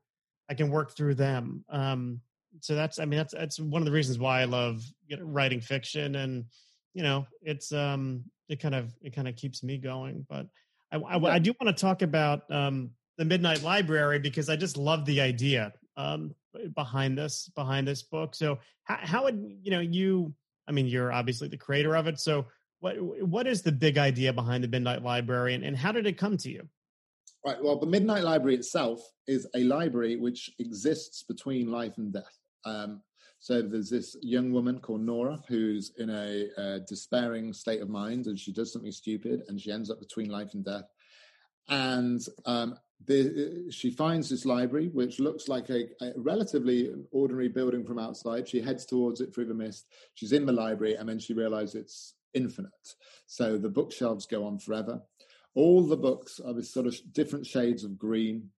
I 0.50 0.54
can 0.54 0.70
work 0.70 0.96
through 0.96 1.16
them. 1.16 1.64
Um, 1.70 2.22
so 2.62 2.76
that's, 2.76 3.00
I 3.00 3.06
mean, 3.06 3.18
that's 3.18 3.34
that's 3.34 3.60
one 3.60 3.82
of 3.82 3.86
the 3.86 3.92
reasons 3.92 4.20
why 4.20 4.42
I 4.42 4.46
love 4.46 4.84
you 5.08 5.18
know, 5.18 5.24
writing 5.24 5.62
fiction, 5.62 6.16
and 6.16 6.46
you 6.94 7.04
know, 7.04 7.26
it's 7.42 7.72
um, 7.72 8.24
it 8.48 8.60
kind 8.60 8.76
of 8.76 8.94
it 9.02 9.16
kind 9.16 9.28
of 9.28 9.36
keeps 9.36 9.64
me 9.64 9.78
going. 9.78 10.26
But 10.30 10.48
I, 10.92 10.98
I. 10.98 11.36
I 11.36 11.40
do 11.40 11.54
want 11.62 11.76
to 11.76 11.82
talk 11.82 12.02
about 12.02 12.50
um, 12.52 12.92
the 13.18 13.26
Midnight 13.26 13.64
Library 13.64 14.20
because 14.20 14.50
I 14.50 14.56
just 14.56 14.78
love 14.78 15.06
the 15.06 15.22
idea 15.22 15.74
um, 15.98 16.34
behind 16.76 17.18
this 17.18 17.50
behind 17.56 17.88
this 17.88 18.04
book. 18.04 18.36
So 18.36 18.60
how, 18.84 18.98
how 19.02 19.24
would 19.26 19.40
you 19.62 19.72
know 19.72 19.82
you? 19.82 20.34
I 20.68 20.72
mean, 20.72 20.88
you're 20.88 21.12
obviously 21.12 21.48
the 21.48 21.58
creator 21.58 21.96
of 21.96 22.08
it. 22.08 22.20
So 22.20 22.46
what 22.80 22.96
what 23.00 23.48
is 23.48 23.62
the 23.62 23.72
big 23.72 23.98
idea 23.98 24.34
behind 24.34 24.64
the 24.64 24.68
Midnight 24.68 25.04
Library, 25.04 25.54
and, 25.54 25.64
and 25.64 25.78
how 25.78 25.92
did 25.92 26.08
it 26.08 26.18
come 26.18 26.38
to 26.38 26.50
you? 26.50 26.68
Right. 27.46 27.62
Well, 27.62 27.80
the 27.80 27.88
Midnight 27.88 28.24
Library 28.24 28.56
itself 28.56 29.00
is 29.28 29.48
a 29.56 29.64
library 29.64 30.18
which 30.18 30.50
exists 30.60 31.24
between 31.24 31.72
life 31.72 31.94
and 31.98 32.12
death. 32.12 32.39
Um, 32.66 33.02
so 33.40 33.62
there's 33.62 33.90
this 33.90 34.18
young 34.22 34.52
woman 34.52 34.80
called 34.80 35.02
Nora 35.02 35.42
who's 35.48 35.94
in 35.98 36.10
a, 36.10 36.80
despairing 36.88 37.54
state 37.54 37.82
of 37.82 37.90
mind, 37.90 38.28
and 38.28 38.38
she 38.38 38.52
does 38.52 38.72
something 38.72 38.92
stupid, 38.92 39.44
and 39.48 39.60
she 39.60 39.72
ends 39.72 39.90
up 39.90 40.00
between 40.00 40.30
life 40.30 40.54
and 40.54 40.66
death. 40.66 40.90
And 41.70 42.22
um, 42.46 42.76
the, 43.06 43.68
she 43.72 43.92
finds 43.92 44.30
this 44.30 44.46
library, 44.46 44.90
which 44.90 45.20
looks 45.20 45.48
like 45.48 45.70
a, 45.70 45.86
a, 46.02 46.12
relatively 46.18 46.92
ordinary 47.12 47.48
building 47.48 47.86
from 47.86 48.00
outside. 48.00 48.48
She 48.48 48.62
heads 48.62 48.86
towards 48.86 49.22
it 49.22 49.34
through 49.34 49.46
the 49.46 49.54
mist. 49.54 49.88
She's 50.16 50.34
in 50.34 50.46
the 50.46 50.52
library, 50.52 50.96
and 50.96 51.08
then 51.08 51.20
she 51.20 51.34
realizes 51.34 51.76
it's 51.76 52.16
infinite. 52.34 52.96
So 53.26 53.58
the 53.58 53.70
bookshelves 53.70 54.26
go 54.26 54.46
on 54.46 54.60
forever. 54.60 55.02
All 55.56 55.86
the 55.86 55.98
books 55.98 56.42
are 56.46 56.54
this 56.54 56.74
sort 56.74 56.88
of 56.88 56.96
different 57.14 57.46
shades 57.46 57.84
of 57.84 57.98
green. 57.98 58.50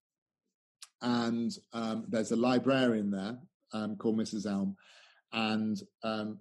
And 1.04 1.52
um, 1.74 2.06
there's 2.08 2.32
a 2.32 2.36
librarian 2.36 3.12
there 3.12 3.38
um, 3.74 3.96
called 3.96 4.18
Mrs. 4.18 4.46
Elm, 4.46 4.76
and 5.34 5.82
um, 6.04 6.40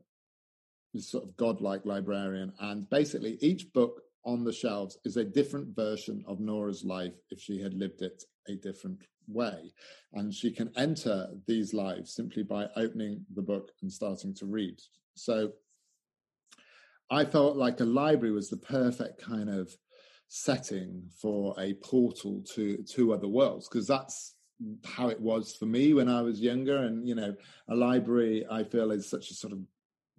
this 0.92 1.10
sort 1.10 1.24
of 1.24 1.36
godlike 1.36 1.84
librarian. 1.84 2.52
And 2.60 2.88
basically, 2.90 3.38
each 3.40 3.72
book 3.72 4.02
on 4.24 4.44
the 4.44 4.52
shelves 4.52 4.98
is 5.04 5.16
a 5.16 5.24
different 5.24 5.74
version 5.74 6.24
of 6.26 6.40
Nora's 6.40 6.84
life 6.84 7.14
if 7.30 7.40
she 7.40 7.60
had 7.60 7.74
lived 7.74 8.02
it 8.02 8.22
a 8.48 8.56
different 8.56 9.00
way. 9.28 9.72
And 10.12 10.34
she 10.34 10.50
can 10.50 10.70
enter 10.76 11.28
these 11.46 11.72
lives 11.72 12.14
simply 12.14 12.42
by 12.42 12.66
opening 12.76 13.24
the 13.34 13.42
book 13.42 13.70
and 13.82 13.90
starting 13.90 14.34
to 14.34 14.46
read. 14.46 14.78
So 15.14 15.52
I 17.10 17.24
felt 17.24 17.56
like 17.56 17.80
a 17.80 17.84
library 17.84 18.32
was 18.32 18.50
the 18.50 18.56
perfect 18.56 19.22
kind 19.22 19.48
of 19.48 19.70
setting 20.28 21.02
for 21.20 21.54
a 21.58 21.74
portal 21.74 22.40
to 22.54 22.76
to 22.84 23.12
other 23.12 23.26
worlds 23.26 23.68
because 23.68 23.88
that's 23.88 24.36
how 24.85 25.09
it 25.09 25.20
was 25.20 25.55
for 25.55 25.66
me 25.66 25.94
when 25.94 26.09
I 26.09 26.23
was 26.23 26.40
younger. 26.40 26.77
And 26.77 27.07
you 27.07 27.14
know, 27.14 27.35
a 27.68 27.75
library 27.75 28.46
I 28.51 28.64
feel 28.64 28.90
is 28.90 29.09
such 29.09 29.31
a 29.31 29.35
sort 29.35 29.53
of 29.53 29.61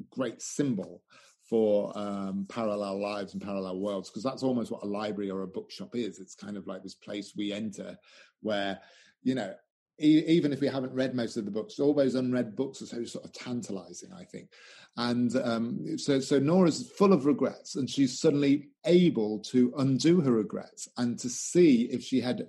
great 0.09 0.41
symbol 0.41 1.01
for 1.49 1.91
um, 1.97 2.45
parallel 2.47 3.01
lives 3.01 3.33
and 3.33 3.41
parallel 3.41 3.79
worlds 3.79 4.09
because 4.09 4.23
that's 4.23 4.43
almost 4.43 4.71
what 4.71 4.83
a 4.83 4.87
library 4.87 5.29
or 5.29 5.41
a 5.41 5.47
bookshop 5.47 5.95
is. 5.95 6.19
It's 6.19 6.35
kind 6.35 6.57
of 6.57 6.67
like 6.67 6.83
this 6.83 6.95
place 6.95 7.33
we 7.35 7.51
enter 7.51 7.97
where 8.41 8.79
you 9.23 9.35
know 9.35 9.53
even 10.01 10.51
if 10.51 10.61
we 10.61 10.67
haven't 10.67 10.93
read 10.93 11.13
most 11.13 11.37
of 11.37 11.45
the 11.45 11.51
books, 11.51 11.79
all 11.79 11.93
those 11.93 12.15
unread 12.15 12.55
books 12.55 12.81
are 12.81 12.87
so 12.87 13.03
sort 13.03 13.25
of 13.25 13.33
tantalizing, 13.33 14.11
I 14.11 14.23
think. 14.23 14.49
And 14.97 15.35
um, 15.35 15.97
so, 15.97 16.19
so 16.19 16.39
Nora's 16.39 16.89
full 16.97 17.13
of 17.13 17.25
regrets, 17.25 17.75
and 17.75 17.89
she's 17.89 18.19
suddenly 18.19 18.69
able 18.85 19.39
to 19.51 19.73
undo 19.77 20.21
her 20.21 20.31
regrets 20.31 20.89
and 20.97 21.19
to 21.19 21.29
see 21.29 21.83
if 21.83 22.01
she 22.03 22.19
had 22.19 22.47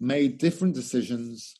made 0.00 0.38
different 0.38 0.74
decisions, 0.74 1.56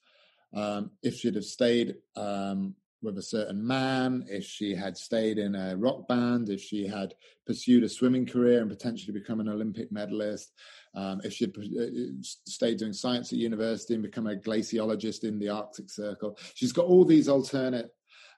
um, 0.55 0.91
if 1.03 1.15
she'd 1.17 1.35
have 1.35 1.45
stayed 1.45 1.97
um, 2.17 2.75
with 3.03 3.19
a 3.19 3.23
certain 3.23 3.65
man, 3.65 4.25
if 4.29 4.45
she 4.45 4.75
had 4.75 4.97
stayed 4.97 5.39
in 5.39 5.55
a 5.55 5.77
rock 5.77 6.09
band, 6.09 6.49
if 6.49 6.63
she 6.63 6.87
had 6.87 7.15
pursued 7.47 7.85
a 7.85 7.89
swimming 7.89 8.27
career 8.27 8.61
and 8.61 8.71
potentially 8.71 9.13
become 9.13 9.41
an 9.41 9.49
Olympic 9.49 9.93
medalist, 9.93 10.53
um, 10.95 11.21
if 11.25 11.33
she'd 11.33 11.57
uh, 11.57 12.23
stayed 12.23 12.79
doing 12.79 12.93
science 12.93 13.33
at 13.33 13.39
university 13.39 13.95
and 13.95 14.03
become 14.03 14.27
a 14.27 14.37
glaciologist 14.37 15.25
in 15.25 15.39
the 15.39 15.49
Arctic 15.49 15.91
Circle. 15.91 16.39
She's 16.55 16.73
got 16.73 16.87
all 16.87 17.05
these 17.05 17.29
alternate 17.29 17.91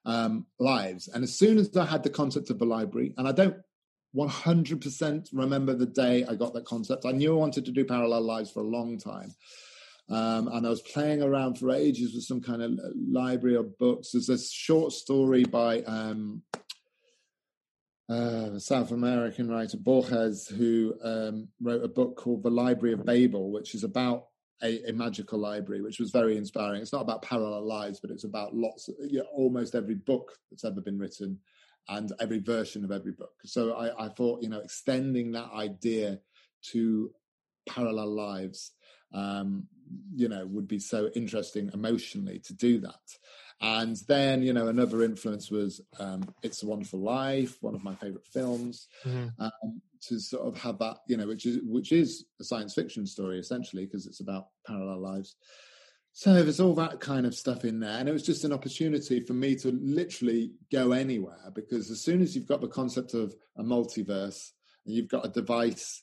um, 0.05 0.47
lives. 0.59 1.09
And 1.09 1.23
as 1.23 1.39
soon 1.39 1.59
as 1.59 1.75
I 1.77 1.85
had 1.85 2.03
the 2.03 2.11
concept 2.11 2.51
of 2.51 2.59
the 2.59 2.67
library, 2.67 3.15
and 3.17 3.29
I 3.29 3.33
don't 3.33 3.57
100% 4.17 5.29
remember 5.33 5.75
the 5.75 5.87
day 5.87 6.25
I 6.25 6.35
got 6.35 6.53
that 6.55 6.65
concept, 6.65 7.05
I 7.07 7.13
knew 7.13 7.33
I 7.35 7.39
wanted 7.39 7.65
to 7.67 7.73
do 7.73 7.85
parallel 7.85 8.23
lives 8.23 8.51
for 8.51 8.61
a 8.61 8.67
long 8.67 8.99
time. 8.99 9.35
Um, 10.11 10.49
and 10.49 10.67
I 10.67 10.71
was 10.71 10.81
playing 10.81 11.23
around 11.23 11.59
for 11.59 11.71
ages 11.71 12.15
with 12.15 12.25
some 12.25 12.41
kind 12.41 12.63
of 12.63 12.79
library 12.97 13.57
of 13.57 13.77
books. 13.79 14.13
There's 14.13 14.31
a 14.31 14.39
short 14.39 14.93
story 14.93 15.45
by 15.45 15.83
um, 15.83 16.43
uh, 18.09 18.59
South 18.59 18.91
American 18.91 19.51
writer 19.51 19.77
Borges, 19.77 20.49
who 20.49 20.95
um, 21.05 21.49
wrote 21.61 21.85
a 21.85 21.89
book 21.89 22.17
called 22.17 22.43
The 22.43 22.51
Library 22.51 22.95
of 22.95 23.05
Babel, 23.05 23.53
which 23.53 23.75
is 23.75 23.85
about 23.85 24.29
a, 24.63 24.89
a, 24.89 24.93
magical 24.93 25.39
library, 25.39 25.83
which 25.83 26.01
was 26.01 26.11
very 26.11 26.37
inspiring. 26.37 26.81
It's 26.81 26.93
not 26.93 27.03
about 27.03 27.23
parallel 27.23 27.67
lives, 27.67 28.01
but 28.01 28.11
it's 28.11 28.25
about 28.25 28.57
lots, 28.57 28.89
of, 28.89 28.95
you 29.09 29.19
know, 29.19 29.27
almost 29.33 29.75
every 29.75 29.95
book 29.95 30.33
that's 30.51 30.65
ever 30.65 30.81
been 30.81 30.99
written 30.99 31.39
and 31.89 32.13
every 32.19 32.39
version 32.39 32.83
of 32.85 32.91
every 32.91 33.13
book. 33.13 33.35
So 33.45 33.75
I, 33.75 34.07
I 34.07 34.09
thought, 34.09 34.43
you 34.43 34.49
know, 34.49 34.61
extending 34.61 35.33
that 35.33 35.51
idea 35.55 36.19
to 36.71 37.11
parallel 37.69 38.15
lives, 38.15 38.73
um, 39.13 39.67
you 40.15 40.29
know, 40.29 40.47
would 40.47 40.69
be 40.69 40.79
so 40.79 41.11
interesting 41.15 41.71
emotionally 41.75 42.39
to 42.41 42.55
do 42.55 42.81
that. 42.81 43.01
And 43.61 43.97
then, 44.07 44.43
you 44.43 44.53
know, 44.53 44.69
another 44.69 45.03
influence 45.03 45.51
was 45.51 45.81
um, 45.99 46.33
It's 46.43 46.63
a 46.63 46.67
Wonderful 46.67 47.01
Life, 47.01 47.57
one 47.61 47.75
of 47.75 47.83
my 47.83 47.95
favorite 47.97 48.27
films, 48.27 48.87
mm-hmm. 49.05 49.29
um, 49.43 49.83
to 50.03 50.21
sort 50.21 50.47
of 50.47 50.57
have 50.63 50.79
that, 50.79 50.99
you 51.09 51.17
know, 51.17 51.27
which 51.27 51.45
is 51.45 51.59
which 51.65 51.91
is 51.91 52.25
a 52.41 52.45
science 52.45 52.75
fiction 52.75 53.05
story 53.05 53.39
essentially 53.39 53.85
because 53.85 54.07
it's 54.07 54.21
about 54.21 54.49
parallel 54.67 55.01
lives. 55.01 55.35
So 56.13 56.43
there's 56.43 56.61
all 56.61 56.75
that 56.75 57.01
kind 57.01 57.27
of 57.27 57.35
stuff 57.35 57.65
in 57.65 57.81
there, 57.81 57.99
and 57.99 58.09
it 58.09 58.13
was 58.13 58.27
just 58.27 58.45
an 58.45 58.53
opportunity 58.53 59.21
for 59.21 59.35
me 59.35 59.55
to 59.57 59.71
literally 59.73 60.53
go 60.71 60.93
anywhere 60.93 61.51
because 61.55 61.91
as 61.91 62.01
soon 62.01 62.23
as 62.23 62.35
you've 62.35 62.47
got 62.49 62.61
the 62.61 62.69
concept 62.69 63.15
of 63.15 63.35
a 63.57 63.63
multiverse 63.63 64.51
and 64.85 64.95
you've 64.95 65.09
got 65.09 65.27
a 65.27 65.29
device 65.29 66.03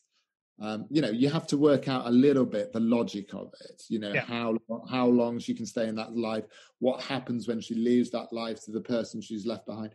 um, 0.59 0.85
you 0.89 1.01
know 1.01 1.09
you 1.09 1.29
have 1.29 1.47
to 1.47 1.57
work 1.57 1.87
out 1.87 2.07
a 2.07 2.11
little 2.11 2.45
bit 2.45 2.71
the 2.71 2.79
logic 2.79 3.33
of 3.33 3.53
it 3.61 3.83
you 3.89 3.99
know 3.99 4.13
yeah. 4.13 4.21
how 4.21 4.55
how 4.89 5.05
long 5.05 5.37
she 5.39 5.53
can 5.53 5.65
stay 5.65 5.87
in 5.87 5.95
that 5.95 6.15
life 6.15 6.45
what 6.79 7.01
happens 7.01 7.47
when 7.47 7.59
she 7.59 7.75
leaves 7.75 8.11
that 8.11 8.31
life 8.31 8.63
to 8.63 8.71
the 8.71 8.81
person 8.81 9.21
she's 9.21 9.45
left 9.45 9.65
behind 9.65 9.93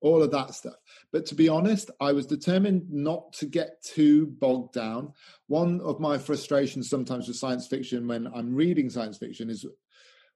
all 0.00 0.22
of 0.22 0.30
that 0.30 0.54
stuff 0.54 0.76
but 1.12 1.26
to 1.26 1.34
be 1.34 1.48
honest 1.48 1.90
i 2.00 2.12
was 2.12 2.26
determined 2.26 2.90
not 2.90 3.32
to 3.32 3.46
get 3.46 3.82
too 3.82 4.26
bogged 4.26 4.72
down 4.72 5.12
one 5.46 5.80
of 5.82 6.00
my 6.00 6.16
frustrations 6.16 6.88
sometimes 6.88 7.28
with 7.28 7.36
science 7.36 7.66
fiction 7.66 8.06
when 8.06 8.26
i'm 8.34 8.54
reading 8.54 8.88
science 8.88 9.18
fiction 9.18 9.50
is 9.50 9.66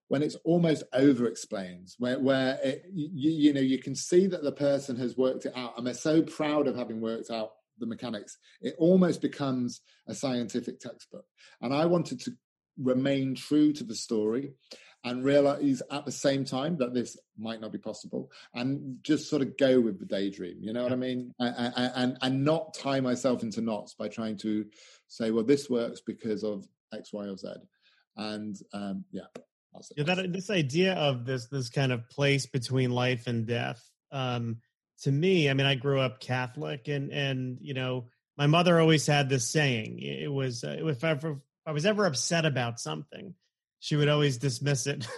when 0.08 0.22
it's 0.22 0.36
almost 0.44 0.82
over 0.92 1.26
explained 1.26 1.88
where 1.98 2.18
where 2.18 2.58
it, 2.64 2.84
you, 2.92 3.30
you 3.30 3.52
know 3.52 3.60
you 3.60 3.78
can 3.78 3.94
see 3.94 4.26
that 4.26 4.42
the 4.42 4.52
person 4.52 4.96
has 4.96 5.16
worked 5.16 5.46
it 5.46 5.52
out 5.56 5.78
and 5.78 5.86
they're 5.86 5.94
so 5.94 6.20
proud 6.20 6.66
of 6.66 6.76
having 6.76 7.00
worked 7.00 7.30
out 7.30 7.52
the 7.80 7.86
mechanics, 7.86 8.38
it 8.60 8.74
almost 8.78 9.20
becomes 9.20 9.80
a 10.06 10.14
scientific 10.14 10.80
textbook. 10.80 11.24
And 11.60 11.74
I 11.74 11.86
wanted 11.86 12.20
to 12.20 12.32
remain 12.78 13.34
true 13.34 13.72
to 13.74 13.84
the 13.84 13.94
story 13.94 14.52
and 15.04 15.24
realize 15.24 15.82
at 15.90 16.04
the 16.04 16.12
same 16.12 16.44
time 16.44 16.76
that 16.76 16.92
this 16.92 17.16
might 17.38 17.60
not 17.60 17.72
be 17.72 17.78
possible 17.78 18.30
and 18.54 18.98
just 19.02 19.30
sort 19.30 19.42
of 19.42 19.56
go 19.56 19.80
with 19.80 19.98
the 19.98 20.04
daydream 20.04 20.58
you 20.60 20.72
know 20.72 20.82
what 20.82 20.92
i 20.92 20.96
mean? 20.96 21.32
And, 21.38 21.72
and 21.76 22.18
and 22.20 22.44
not 22.44 22.74
tie 22.74 23.00
myself 23.00 23.42
into 23.42 23.60
knots 23.60 23.94
by 23.94 24.08
trying 24.08 24.36
to 24.38 24.66
say 25.08 25.30
well 25.30 25.44
this 25.44 25.70
works 25.70 26.00
because 26.06 26.44
of 26.44 26.66
x 26.92 27.12
y 27.12 27.26
or 27.26 27.36
z. 27.36 27.48
And 28.16 28.56
um 28.72 29.04
yeah 29.10 29.22
yeah, 29.96 30.02
that 30.02 30.32
this 30.32 30.50
idea 30.50 30.94
of 30.94 31.24
this 31.24 31.46
this 31.46 31.70
kind 31.70 31.92
of 31.92 32.08
place 32.10 32.46
between 32.46 32.90
life 32.90 33.26
and 33.26 33.46
death 33.46 33.82
um 34.12 34.58
to 35.02 35.12
me, 35.12 35.48
I 35.48 35.54
mean, 35.54 35.66
I 35.66 35.74
grew 35.74 36.00
up 36.00 36.20
Catholic, 36.20 36.88
and 36.88 37.10
and 37.10 37.58
you 37.60 37.74
know, 37.74 38.06
my 38.36 38.46
mother 38.46 38.78
always 38.78 39.06
had 39.06 39.28
this 39.28 39.50
saying. 39.50 39.98
It 40.00 40.32
was 40.32 40.64
uh, 40.64 40.76
if, 40.78 41.04
ever, 41.04 41.32
if 41.32 41.38
I 41.66 41.72
was 41.72 41.86
ever 41.86 42.06
upset 42.06 42.44
about 42.44 42.80
something, 42.80 43.34
she 43.78 43.96
would 43.96 44.08
always 44.08 44.38
dismiss 44.38 44.86
it. 44.86 45.06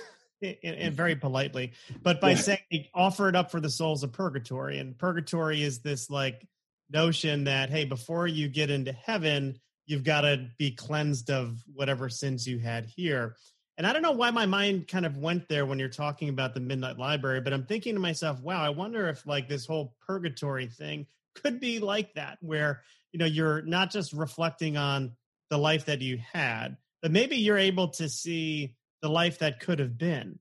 and 0.64 0.92
very 0.92 1.14
politely, 1.14 1.72
but 2.02 2.20
by 2.20 2.30
yeah. 2.30 2.36
saying 2.36 2.86
offer 2.92 3.28
it 3.28 3.36
up 3.36 3.52
for 3.52 3.60
the 3.60 3.70
souls 3.70 4.02
of 4.02 4.12
purgatory. 4.12 4.78
And 4.78 4.98
purgatory 4.98 5.62
is 5.62 5.80
this 5.80 6.10
like 6.10 6.44
notion 6.90 7.44
that 7.44 7.70
hey, 7.70 7.84
before 7.84 8.26
you 8.26 8.48
get 8.48 8.68
into 8.68 8.92
heaven, 8.92 9.60
you've 9.86 10.02
got 10.02 10.22
to 10.22 10.48
be 10.58 10.72
cleansed 10.72 11.30
of 11.30 11.62
whatever 11.72 12.08
sins 12.08 12.46
you 12.46 12.58
had 12.58 12.86
here. 12.86 13.36
And 13.82 13.88
I 13.88 13.92
don't 13.92 14.02
know 14.02 14.12
why 14.12 14.30
my 14.30 14.46
mind 14.46 14.86
kind 14.86 15.04
of 15.04 15.16
went 15.16 15.48
there 15.48 15.66
when 15.66 15.80
you're 15.80 15.88
talking 15.88 16.28
about 16.28 16.54
the 16.54 16.60
Midnight 16.60 17.00
Library, 17.00 17.40
but 17.40 17.52
I'm 17.52 17.66
thinking 17.66 17.94
to 17.94 18.00
myself, 18.00 18.40
wow, 18.40 18.62
I 18.62 18.68
wonder 18.68 19.08
if 19.08 19.26
like 19.26 19.48
this 19.48 19.66
whole 19.66 19.96
purgatory 20.06 20.68
thing 20.68 21.08
could 21.34 21.58
be 21.58 21.80
like 21.80 22.14
that, 22.14 22.38
where, 22.42 22.82
you 23.10 23.18
know, 23.18 23.24
you're 23.26 23.62
not 23.62 23.90
just 23.90 24.12
reflecting 24.12 24.76
on 24.76 25.16
the 25.50 25.58
life 25.58 25.86
that 25.86 26.00
you 26.00 26.20
had, 26.32 26.76
but 27.02 27.10
maybe 27.10 27.34
you're 27.34 27.58
able 27.58 27.88
to 27.88 28.08
see 28.08 28.76
the 29.00 29.08
life 29.08 29.40
that 29.40 29.58
could 29.58 29.80
have 29.80 29.98
been. 29.98 30.38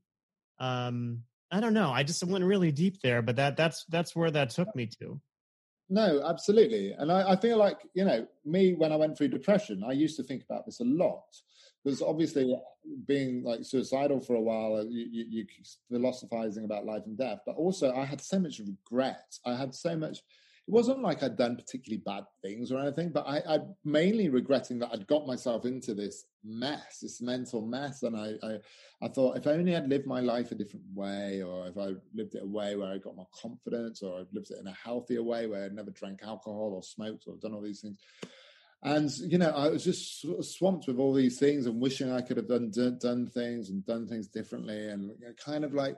Um, 0.60 1.24
I 1.50 1.62
don't 1.62 1.74
know. 1.74 1.90
I 1.90 2.04
just 2.04 2.24
went 2.24 2.46
really 2.46 2.72
deep 2.72 3.02
there, 3.02 3.24
but 3.24 3.38
that 3.38 3.58
that's 3.58 3.86
that's 3.86 4.16
where 4.16 4.30
that 4.30 4.52
took 4.52 4.76
me 4.76 4.86
to. 5.00 5.20
No, 5.94 6.24
absolutely. 6.26 6.94
And 6.94 7.12
I, 7.12 7.32
I 7.32 7.36
feel 7.36 7.58
like, 7.58 7.78
you 7.94 8.06
know, 8.06 8.26
me 8.46 8.74
when 8.74 8.94
I 8.94 8.96
went 8.96 9.18
through 9.18 9.28
depression, 9.28 9.84
I 9.86 9.92
used 9.92 10.16
to 10.18 10.24
think 10.24 10.44
about 10.44 10.66
this 10.66 10.80
a 10.80 10.86
lot 10.86 11.26
because 11.84 12.02
obviously 12.02 12.56
being 13.06 13.44
like 13.44 13.64
suicidal 13.64 14.20
for 14.20 14.36
a 14.36 14.42
while 14.42 14.76
uh, 14.76 14.84
you, 14.84 15.08
you, 15.12 15.26
you 15.30 15.46
philosophizing 15.90 16.66
about 16.66 16.86
life 16.86 17.04
and 17.06 17.18
death 17.18 17.40
but 17.46 17.56
also 17.56 17.94
i 17.96 18.06
had 18.06 18.22
so 18.22 18.40
much 18.40 18.60
regret 18.60 19.38
i 19.46 19.56
had 19.56 19.74
so 19.74 19.96
much 19.96 20.20
it 20.68 20.72
wasn't 20.72 21.02
like 21.02 21.24
I'd 21.24 21.38
done 21.38 21.56
particularly 21.56 22.04
bad 22.06 22.24
things 22.44 22.72
or 22.72 22.80
anything, 22.80 23.10
but 23.12 23.26
I, 23.28 23.42
I 23.56 23.60
mainly 23.84 24.30
regretting 24.30 24.80
that 24.80 24.92
I'd 24.94 25.08
got 25.08 25.26
myself 25.26 25.66
into 25.66 25.96
this 25.96 26.26
mess, 26.44 27.00
this 27.02 27.20
mental 27.20 27.62
mess. 27.62 28.04
And 28.04 28.16
I, 28.16 28.34
I, 28.44 28.58
I 29.02 29.08
thought 29.08 29.38
if 29.38 29.48
only 29.48 29.76
I'd 29.76 29.90
lived 29.90 30.06
my 30.06 30.20
life 30.20 30.52
a 30.52 30.56
different 30.56 30.86
way, 30.94 31.42
or 31.42 31.68
if 31.68 31.78
I 31.78 31.96
lived 32.14 32.36
it 32.36 32.44
a 32.44 32.48
way 32.48 32.76
where 32.76 32.92
I 32.92 33.00
got 33.00 33.16
more 33.16 33.28
confidence, 33.42 34.04
or 34.04 34.20
I'd 34.20 34.34
lived 34.34 34.52
it 34.52 34.60
in 34.60 34.68
a 34.68 34.74
healthier 34.74 35.24
way 35.24 35.48
where 35.48 35.66
I'd 35.66 35.74
never 35.74 35.92
drank 35.92 36.22
alcohol 36.24 36.74
or 36.76 36.84
smoked 36.84 37.24
or 37.28 37.36
done 37.38 37.54
all 37.54 37.62
these 37.62 37.82
things. 37.82 38.00
And 38.84 39.12
you 39.18 39.38
know, 39.40 39.50
I 39.50 39.70
was 39.70 39.84
just 39.84 40.26
swamped 40.42 40.88
with 40.88 41.00
all 41.00 41.14
these 41.14 41.38
things 41.40 41.66
and 41.66 41.82
wishing 41.82 42.12
I 42.12 42.22
could 42.22 42.38
have 42.38 42.48
done 42.48 42.72
done, 42.72 43.28
things 43.28 43.70
and 43.70 43.86
done 43.86 44.08
things 44.08 44.28
differently, 44.28 44.90
and 44.90 45.12
kind 45.44 45.64
of 45.64 45.74
like 45.74 45.98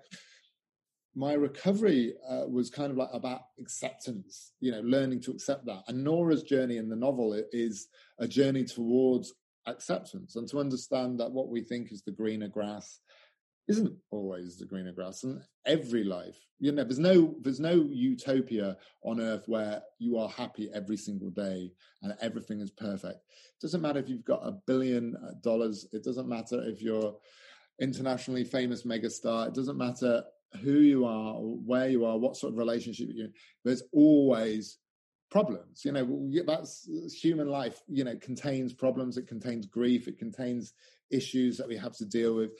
my 1.16 1.34
recovery 1.34 2.14
uh, 2.28 2.46
was 2.48 2.70
kind 2.70 2.92
of 2.92 2.98
like 2.98 3.10
about 3.14 3.42
acceptance, 3.60 4.54
you 4.60 4.72
know, 4.72 4.82
learning 4.82 5.22
to 5.22 5.32
accept 5.32 5.66
that. 5.66 5.84
And 5.88 6.04
Nora's 6.04 6.44
journey 6.44 6.78
in 6.78 6.90
the 6.90 6.96
novel 6.96 7.40
is 7.52 7.88
a 8.20 8.28
journey 8.28 8.64
towards 8.64 9.34
acceptance 9.68 10.36
and 10.36 10.48
to 10.50 10.60
understand 10.60 11.20
that 11.20 11.32
what 11.32 11.50
we 11.50 11.62
think 11.62 11.92
is 11.92 12.02
the 12.02 12.12
greener 12.12 12.48
grass 12.48 13.00
isn't 13.68 13.96
always 14.12 14.58
the 14.58 14.66
greener 14.66 14.92
grass 14.92 15.24
and 15.24 15.42
every 15.66 16.04
life. 16.04 16.38
You 16.60 16.72
know 16.72 16.84
there's 16.84 17.00
no 17.00 17.36
there's 17.42 17.60
no 17.60 17.88
utopia 17.90 18.76
on 19.04 19.22
earth 19.22 19.44
where 19.48 19.82
you 20.00 20.18
are 20.18 20.30
happy 20.30 20.70
every 20.74 20.98
single 20.98 21.30
day 21.30 21.72
and 22.02 22.14
everything 22.22 22.60
is 22.60 22.72
perfect. 22.72 23.20
It 23.20 23.62
doesn't 23.62 23.82
matter 23.82 24.00
if 24.00 24.10
you've 24.10 24.26
got 24.26 24.46
a 24.46 24.58
billion 24.68 25.16
uh, 25.16 25.36
dollars. 25.42 25.88
It 25.94 26.04
doesn't 26.04 26.28
matter 26.28 26.62
if 26.66 26.82
you're 26.82 27.16
internationally 27.80 28.44
famous 28.44 28.84
megastar. 28.84 29.48
It 29.48 29.54
doesn't 29.54 29.78
matter 29.78 30.24
who 30.62 30.80
you 30.80 31.06
are, 31.06 31.36
where 31.36 31.90
you 31.90 32.06
are, 32.06 32.18
what 32.18 32.38
sort 32.38 32.54
of 32.54 32.60
relationship 32.60 33.10
you're 33.12 33.26
in, 33.26 33.34
there's 33.64 33.84
always 33.92 34.78
problems. 35.30 35.84
You 35.84 35.92
know, 35.92 36.32
that's 36.46 36.88
uh, 36.88 37.10
human 37.10 37.48
life, 37.48 37.82
you 37.88 38.04
know, 38.04 38.16
contains 38.22 38.74
problems, 38.74 39.18
it 39.18 39.28
contains 39.28 39.66
grief, 39.66 40.08
it 40.08 40.20
contains 40.20 40.74
issues 41.12 41.58
that 41.58 41.68
we 41.68 41.76
have 41.78 41.96
to 41.98 42.06
deal 42.06 42.36
with. 42.36 42.52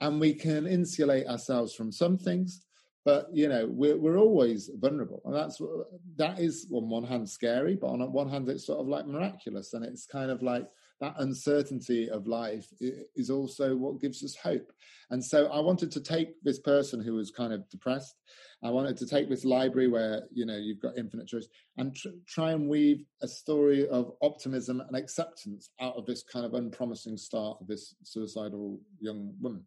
And 0.00 0.18
we 0.18 0.32
can 0.32 0.66
insulate 0.66 1.26
ourselves 1.26 1.74
from 1.74 1.92
some 1.92 2.16
things, 2.16 2.62
but 3.04 3.28
you 3.32 3.48
know, 3.48 3.68
we're 3.70 3.96
we're 3.96 4.18
always 4.18 4.70
vulnerable. 4.80 5.22
And 5.24 5.34
that's 5.34 5.60
that 6.16 6.38
is 6.38 6.66
on 6.72 6.88
one 6.88 7.04
hand 7.04 7.28
scary, 7.28 7.76
but 7.76 7.88
on 7.88 8.12
one 8.12 8.28
hand 8.28 8.48
it's 8.48 8.66
sort 8.66 8.80
of 8.80 8.88
like 8.88 9.06
miraculous. 9.06 9.74
And 9.74 9.84
it's 9.84 10.06
kind 10.06 10.30
of 10.30 10.42
like 10.42 10.66
that 11.00 11.14
uncertainty 11.18 12.08
of 12.08 12.26
life 12.26 12.66
is 12.80 13.30
also 13.30 13.76
what 13.76 14.00
gives 14.00 14.24
us 14.24 14.34
hope. 14.34 14.72
And 15.10 15.22
so 15.22 15.46
I 15.48 15.60
wanted 15.60 15.90
to 15.92 16.00
take 16.00 16.42
this 16.42 16.58
person 16.58 17.00
who 17.00 17.14
was 17.14 17.30
kind 17.30 17.52
of 17.52 17.68
depressed. 17.68 18.14
I 18.64 18.70
wanted 18.70 18.96
to 18.98 19.06
take 19.06 19.28
this 19.28 19.44
library 19.44 19.88
where 19.88 20.22
you 20.32 20.46
know 20.46 20.56
you've 20.56 20.80
got 20.80 20.96
infinite 20.96 21.28
choice 21.28 21.46
and 21.76 21.94
tr- 21.94 22.08
try 22.26 22.52
and 22.52 22.68
weave 22.68 23.04
a 23.22 23.28
story 23.28 23.86
of 23.88 24.12
optimism 24.22 24.80
and 24.80 24.96
acceptance 24.96 25.70
out 25.80 25.94
of 25.96 26.06
this 26.06 26.22
kind 26.22 26.46
of 26.46 26.54
unpromising 26.54 27.18
start 27.18 27.58
of 27.60 27.66
this 27.66 27.94
suicidal 28.02 28.80
young 28.98 29.34
woman. 29.40 29.62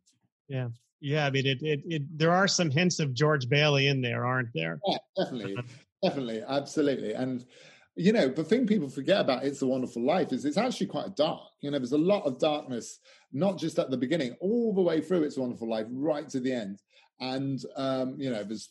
Yeah, 0.47 0.69
yeah. 0.99 1.27
I 1.27 1.29
mean, 1.29 1.45
it, 1.45 1.61
it, 1.61 1.81
it 1.85 2.17
there 2.17 2.31
are 2.31 2.47
some 2.47 2.71
hints 2.71 2.99
of 2.99 3.13
George 3.13 3.47
Bailey 3.47 3.87
in 3.87 4.01
there, 4.01 4.25
aren't 4.25 4.49
there? 4.55 4.79
Yeah, 4.87 4.97
definitely, 5.17 5.55
uh-huh. 5.57 6.07
definitely, 6.09 6.43
absolutely, 6.47 7.13
and 7.13 7.45
you 7.95 8.13
know, 8.13 8.29
the 8.29 8.43
thing 8.43 8.65
people 8.65 8.89
forget 8.89 9.19
about 9.19 9.43
It's 9.43 9.61
a 9.61 9.67
Wonderful 9.67 10.05
Life 10.05 10.31
is 10.31 10.45
it's 10.45 10.57
actually 10.57 10.87
quite 10.87 11.15
dark. 11.15 11.41
You 11.61 11.71
know, 11.71 11.77
there's 11.77 11.91
a 11.91 11.97
lot 11.97 12.25
of 12.25 12.39
darkness, 12.39 12.99
not 13.33 13.57
just 13.57 13.79
at 13.79 13.89
the 13.89 13.97
beginning, 13.97 14.35
all 14.39 14.73
the 14.73 14.81
way 14.81 15.01
through 15.01 15.23
It's 15.23 15.37
a 15.37 15.41
Wonderful 15.41 15.69
Life, 15.69 15.87
right 15.91 16.27
to 16.29 16.39
the 16.39 16.53
end. 16.53 16.81
And, 17.21 17.59
um, 17.75 18.15
you 18.17 18.29
know, 18.29 18.39
it 18.39 18.47
was, 18.47 18.69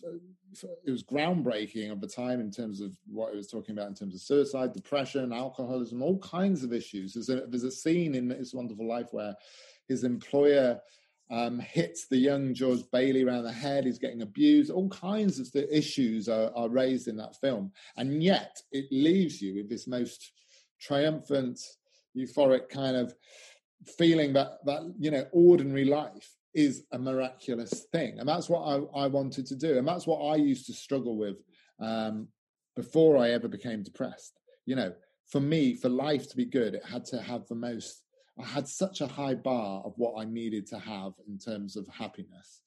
it 0.87 0.91
was 0.91 1.03
groundbreaking 1.03 1.93
of 1.93 2.01
the 2.01 2.07
time 2.07 2.41
in 2.41 2.51
terms 2.51 2.81
of 2.81 2.97
what 3.07 3.33
it 3.33 3.37
was 3.37 3.49
talking 3.49 3.77
about 3.77 3.89
in 3.89 3.95
terms 3.95 4.14
of 4.14 4.23
suicide, 4.23 4.73
depression, 4.73 5.33
alcoholism, 5.35 6.03
all 6.03 6.19
kinds 6.21 6.64
of 6.64 6.73
issues. 6.73 7.12
There's 7.12 7.29
a, 7.29 7.47
there's 7.47 7.64
a 7.64 7.71
scene 7.71 8.14
in 8.14 8.31
It's 8.31 8.55
a 8.55 8.57
Wonderful 8.57 8.89
Life 8.89 9.09
where 9.11 9.35
his 9.89 10.05
employer 10.05 10.81
um, 11.31 11.59
hits 11.61 12.07
the 12.09 12.16
young 12.16 12.55
George 12.55 12.83
Bailey 12.93 13.24
around 13.24 13.45
the 13.45 13.53
head. 13.53 13.85
He's 13.85 13.99
getting 13.99 14.22
abused. 14.22 14.70
All 14.70 14.89
kinds 14.89 15.39
of 15.39 15.51
the 15.53 15.76
issues 15.76 16.29
are, 16.29 16.51
are 16.55 16.68
raised 16.68 17.09
in 17.09 17.16
that 17.18 17.37
film, 17.37 17.72
and 17.97 18.22
yet 18.22 18.57
it 18.72 18.87
leaves 18.91 19.41
you 19.43 19.55
with 19.55 19.68
this 19.68 19.87
most 19.87 20.33
triumphant, 20.81 21.61
euphoric 22.16 22.68
kind 22.68 22.97
of 22.97 23.14
feeling 23.97 24.33
that 24.33 24.59
that 24.64 24.93
you 24.99 25.11
know 25.11 25.24
ordinary 25.33 25.85
life 25.85 26.35
is 26.55 26.85
a 26.93 26.99
miraculous 26.99 27.87
thing, 27.93 28.18
and 28.18 28.29
that's 28.29 28.49
what 28.49 28.62
I, 28.62 29.03
I 29.05 29.07
wanted 29.07 29.47
to 29.47 29.57
do, 29.57 29.79
and 29.79 29.87
that's 29.87 30.07
what 30.07 30.20
I 30.20 30.37
used 30.37 30.66
to 30.66 30.72
struggle 30.72 31.16
with 31.16 31.37
um, 31.81 32.29
before 32.74 33.18
I 33.18 33.31
ever 33.31 33.49
became 33.49 33.83
depressed. 33.83 34.39
You 34.64 34.76
know, 34.76 34.93
for 35.31 35.41
me, 35.41 35.74
for 35.74 35.89
life 35.89 36.29
to 36.31 36.37
be 36.37 36.47
good, 36.47 36.74
it 36.74 36.85
had 36.85 37.05
to 37.07 37.20
have 37.20 37.47
the 37.49 37.55
most 37.55 38.03
I 38.41 38.45
had 38.47 38.68
such 38.68 39.01
a 39.01 39.07
high 39.07 39.34
bar 39.34 39.82
of 39.84 39.95
what 39.97 40.20
I 40.20 40.24
needed 40.24 40.66
to 40.68 40.78
have 40.78 41.12
in 41.26 41.39
terms 41.39 41.76
of 41.76 41.86
happiness. 41.89 42.62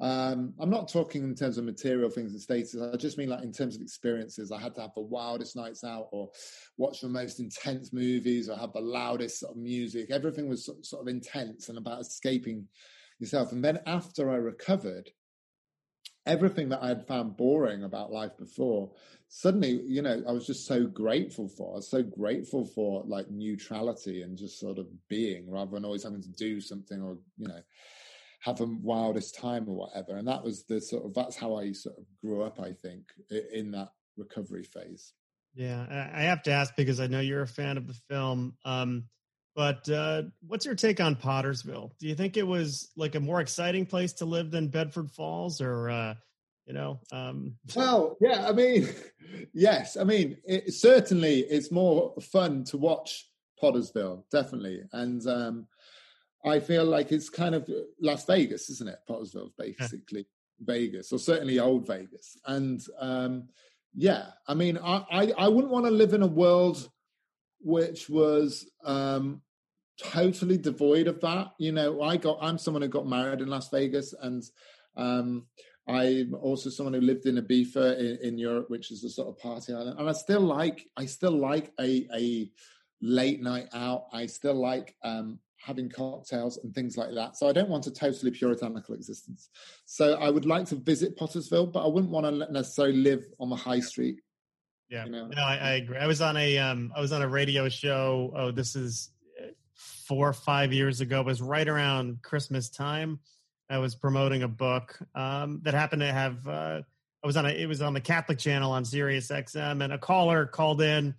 Um, 0.00 0.54
I'm 0.58 0.70
not 0.70 0.88
talking 0.88 1.22
in 1.22 1.36
terms 1.36 1.56
of 1.56 1.64
material 1.64 2.10
things 2.10 2.32
and 2.32 2.40
status. 2.40 2.76
I 2.76 2.96
just 2.96 3.16
mean 3.16 3.28
like 3.28 3.44
in 3.44 3.52
terms 3.52 3.76
of 3.76 3.82
experiences. 3.82 4.50
I 4.50 4.58
had 4.58 4.74
to 4.74 4.80
have 4.80 4.94
the 4.96 5.02
wildest 5.02 5.54
nights 5.54 5.84
out, 5.84 6.08
or 6.10 6.30
watch 6.78 7.00
the 7.00 7.08
most 7.08 7.38
intense 7.38 7.92
movies, 7.92 8.48
or 8.48 8.56
have 8.56 8.72
the 8.72 8.80
loudest 8.80 9.40
sort 9.40 9.52
of 9.52 9.62
music. 9.62 10.10
Everything 10.10 10.48
was 10.48 10.68
sort 10.82 11.02
of 11.02 11.08
intense 11.08 11.68
and 11.68 11.78
about 11.78 12.00
escaping 12.00 12.66
yourself. 13.20 13.52
And 13.52 13.64
then 13.64 13.78
after 13.86 14.30
I 14.30 14.36
recovered, 14.36 15.10
everything 16.26 16.70
that 16.70 16.82
I 16.82 16.88
had 16.88 17.06
found 17.06 17.36
boring 17.36 17.84
about 17.84 18.12
life 18.12 18.36
before, 18.38 18.92
suddenly, 19.28 19.80
you 19.86 20.02
know, 20.02 20.22
I 20.26 20.32
was 20.32 20.46
just 20.46 20.66
so 20.66 20.86
grateful 20.86 21.48
for. 21.48 21.72
I 21.72 21.76
was 21.76 21.90
so 21.90 22.02
grateful 22.02 22.66
for 22.66 23.04
like 23.06 23.30
neutrality 23.30 24.22
and 24.22 24.38
just 24.38 24.58
sort 24.58 24.78
of 24.78 24.86
being 25.08 25.50
rather 25.50 25.72
than 25.72 25.84
always 25.84 26.04
having 26.04 26.22
to 26.22 26.32
do 26.32 26.60
something 26.60 27.02
or, 27.02 27.18
you 27.36 27.48
know, 27.48 27.60
have 28.40 28.60
a 28.60 28.66
wildest 28.66 29.38
time 29.38 29.68
or 29.68 29.74
whatever. 29.74 30.16
And 30.16 30.28
that 30.28 30.44
was 30.44 30.64
the 30.64 30.80
sort 30.80 31.04
of, 31.04 31.14
that's 31.14 31.36
how 31.36 31.56
I 31.56 31.72
sort 31.72 31.96
of 31.98 32.04
grew 32.22 32.42
up, 32.42 32.60
I 32.60 32.72
think, 32.72 33.04
in 33.52 33.72
that 33.72 33.88
recovery 34.16 34.64
phase. 34.64 35.12
Yeah. 35.54 36.10
I 36.14 36.22
have 36.22 36.42
to 36.44 36.52
ask 36.52 36.74
because 36.76 37.00
I 37.00 37.06
know 37.06 37.20
you're 37.20 37.42
a 37.42 37.46
fan 37.46 37.76
of 37.76 37.86
the 37.86 37.96
film. 38.08 38.56
Um, 38.64 39.04
but 39.54 39.88
uh, 39.88 40.22
what's 40.46 40.66
your 40.66 40.74
take 40.74 41.00
on 41.00 41.14
Pottersville? 41.14 41.92
Do 41.98 42.08
you 42.08 42.14
think 42.14 42.36
it 42.36 42.46
was 42.46 42.90
like 42.96 43.14
a 43.14 43.20
more 43.20 43.40
exciting 43.40 43.86
place 43.86 44.12
to 44.14 44.24
live 44.24 44.50
than 44.50 44.68
Bedford 44.68 45.10
Falls, 45.12 45.60
or 45.60 45.90
uh, 45.90 46.14
you 46.66 46.74
know? 46.74 47.00
Um... 47.12 47.54
Well, 47.76 48.16
yeah. 48.20 48.48
I 48.48 48.52
mean, 48.52 48.88
yes. 49.54 49.96
I 49.96 50.04
mean, 50.04 50.38
it, 50.44 50.74
certainly 50.74 51.40
it's 51.40 51.70
more 51.70 52.14
fun 52.20 52.64
to 52.64 52.78
watch 52.78 53.28
Pottersville, 53.62 54.24
definitely, 54.30 54.82
and 54.92 55.24
um, 55.28 55.66
I 56.44 56.58
feel 56.58 56.84
like 56.84 57.12
it's 57.12 57.30
kind 57.30 57.54
of 57.54 57.70
Las 58.00 58.26
Vegas, 58.26 58.68
isn't 58.70 58.88
it? 58.88 58.98
Pottersville, 59.08 59.52
basically 59.56 60.26
yeah. 60.58 60.74
Vegas, 60.74 61.12
or 61.12 61.18
certainly 61.18 61.60
old 61.60 61.86
Vegas, 61.86 62.36
and 62.46 62.84
um, 62.98 63.48
yeah. 63.94 64.26
I 64.48 64.54
mean, 64.54 64.78
I, 64.78 65.04
I, 65.10 65.32
I 65.38 65.48
wouldn't 65.48 65.72
want 65.72 65.86
to 65.86 65.92
live 65.92 66.12
in 66.12 66.22
a 66.22 66.26
world 66.26 66.90
which 67.64 68.08
was 68.10 68.70
um, 68.84 69.40
totally 70.00 70.58
devoid 70.58 71.08
of 71.08 71.20
that. 71.20 71.52
You 71.58 71.72
know, 71.72 72.02
I 72.02 72.16
got 72.16 72.38
I'm 72.40 72.58
someone 72.58 72.82
who 72.82 72.88
got 72.88 73.08
married 73.08 73.40
in 73.40 73.48
Las 73.48 73.70
Vegas, 73.70 74.14
and 74.20 74.42
um, 74.96 75.46
I'm 75.88 76.34
also 76.34 76.70
someone 76.70 76.94
who 76.94 77.00
lived 77.00 77.26
in 77.26 77.36
Ibiza 77.36 77.98
in, 77.98 78.18
in 78.22 78.38
Europe, 78.38 78.68
which 78.68 78.90
is 78.90 79.02
a 79.02 79.10
sort 79.10 79.28
of 79.28 79.38
party 79.38 79.72
island. 79.72 79.98
And 79.98 80.08
I 80.08 80.12
still 80.12 80.42
like 80.42 80.86
I 80.96 81.06
still 81.06 81.36
like 81.36 81.72
a 81.80 82.06
a 82.14 82.50
late 83.00 83.42
night 83.42 83.68
out. 83.72 84.04
I 84.12 84.26
still 84.26 84.54
like 84.54 84.94
um, 85.02 85.38
having 85.58 85.88
cocktails 85.88 86.58
and 86.58 86.74
things 86.74 86.98
like 86.98 87.14
that. 87.14 87.36
So 87.36 87.48
I 87.48 87.52
don't 87.52 87.70
want 87.70 87.86
a 87.86 87.90
totally 87.90 88.30
puritanical 88.30 88.94
existence. 88.94 89.48
So 89.86 90.14
I 90.14 90.28
would 90.28 90.44
like 90.44 90.66
to 90.66 90.76
visit 90.76 91.18
Pottersville, 91.18 91.72
but 91.72 91.84
I 91.84 91.88
wouldn't 91.88 92.12
want 92.12 92.26
to 92.26 92.52
necessarily 92.52 92.98
live 92.98 93.24
on 93.40 93.48
the 93.48 93.56
high 93.56 93.80
street. 93.80 94.20
Yeah, 94.88 95.06
you 95.06 95.10
know? 95.10 95.26
no, 95.26 95.42
I, 95.42 95.56
I, 95.56 95.70
agree. 95.72 95.96
I 95.96 96.06
was 96.06 96.20
on 96.20 96.36
a 96.36 96.58
um, 96.58 96.92
I 96.94 97.00
was 97.00 97.12
on 97.12 97.22
a 97.22 97.28
radio 97.28 97.68
show. 97.68 98.32
Oh, 98.36 98.50
this 98.50 98.76
is 98.76 99.10
four 99.74 100.28
or 100.28 100.32
five 100.32 100.72
years 100.72 101.00
ago. 101.00 101.20
It 101.20 101.26
was 101.26 101.42
right 101.42 101.66
around 101.66 102.22
Christmas 102.22 102.68
time. 102.68 103.20
I 103.70 103.78
was 103.78 103.94
promoting 103.94 104.42
a 104.42 104.48
book 104.48 104.98
um, 105.14 105.60
that 105.64 105.74
happened 105.74 106.00
to 106.00 106.12
have. 106.12 106.46
Uh, 106.46 106.82
I 107.22 107.26
was 107.26 107.36
on 107.36 107.46
a. 107.46 107.48
It 107.48 107.66
was 107.66 107.80
on 107.80 107.94
the 107.94 108.00
Catholic 108.00 108.38
channel 108.38 108.72
on 108.72 108.84
Sirius 108.84 109.28
XM, 109.28 109.82
and 109.82 109.92
a 109.92 109.98
caller 109.98 110.46
called 110.46 110.82
in, 110.82 111.14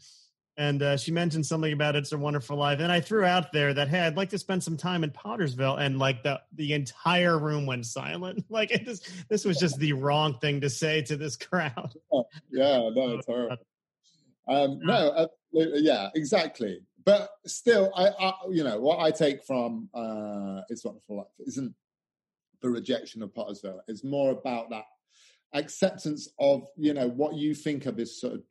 and 0.57 0.81
uh, 0.81 0.97
she 0.97 1.11
mentioned 1.11 1.45
something 1.45 1.73
about 1.73 1.95
"It's 1.95 2.11
a 2.11 2.17
Wonderful 2.17 2.57
Life," 2.57 2.79
and 2.79 2.91
I 2.91 2.99
threw 2.99 3.23
out 3.23 3.51
there 3.51 3.73
that 3.73 3.87
hey, 3.87 4.01
I'd 4.01 4.17
like 4.17 4.29
to 4.29 4.37
spend 4.37 4.63
some 4.63 4.77
time 4.77 5.03
in 5.03 5.11
Pottersville, 5.11 5.79
and 5.79 5.99
like 5.99 6.23
the 6.23 6.41
the 6.53 6.73
entire 6.73 7.37
room 7.37 7.65
went 7.65 7.85
silent. 7.85 8.45
like 8.49 8.71
it, 8.71 8.85
this 8.85 9.01
this 9.29 9.45
was 9.45 9.57
just 9.57 9.79
the 9.79 9.93
wrong 9.93 10.37
thing 10.39 10.61
to 10.61 10.69
say 10.69 11.01
to 11.03 11.17
this 11.17 11.35
crowd. 11.35 11.93
yeah, 12.51 12.89
no, 12.93 13.15
it's 13.17 13.25
horrible. 13.25 13.57
Um, 14.47 14.79
no, 14.83 15.09
uh, 15.09 15.27
yeah, 15.51 16.09
exactly 16.15 16.81
but 17.05 17.29
still, 17.45 17.91
I, 17.95 18.07
I, 18.07 18.33
you 18.49 18.63
know 18.63 18.79
what 18.79 18.99
I 18.99 19.11
take 19.11 19.43
from 19.45 19.89
uh, 19.93 20.61
"It's 20.69 20.83
Wonderful 20.83 21.17
Life" 21.17 21.27
isn't 21.47 21.73
the 22.61 22.69
rejection 22.69 23.21
of 23.21 23.33
Pottersville. 23.33 23.79
It's 23.87 24.03
more 24.03 24.31
about 24.31 24.71
that 24.71 24.85
acceptance 25.53 26.27
of 26.39 26.67
you 26.75 26.93
know 26.93 27.07
what 27.07 27.35
you 27.35 27.53
think 27.53 27.85
of 27.85 27.95
this 27.95 28.19
sort 28.19 28.33
of 28.33 28.41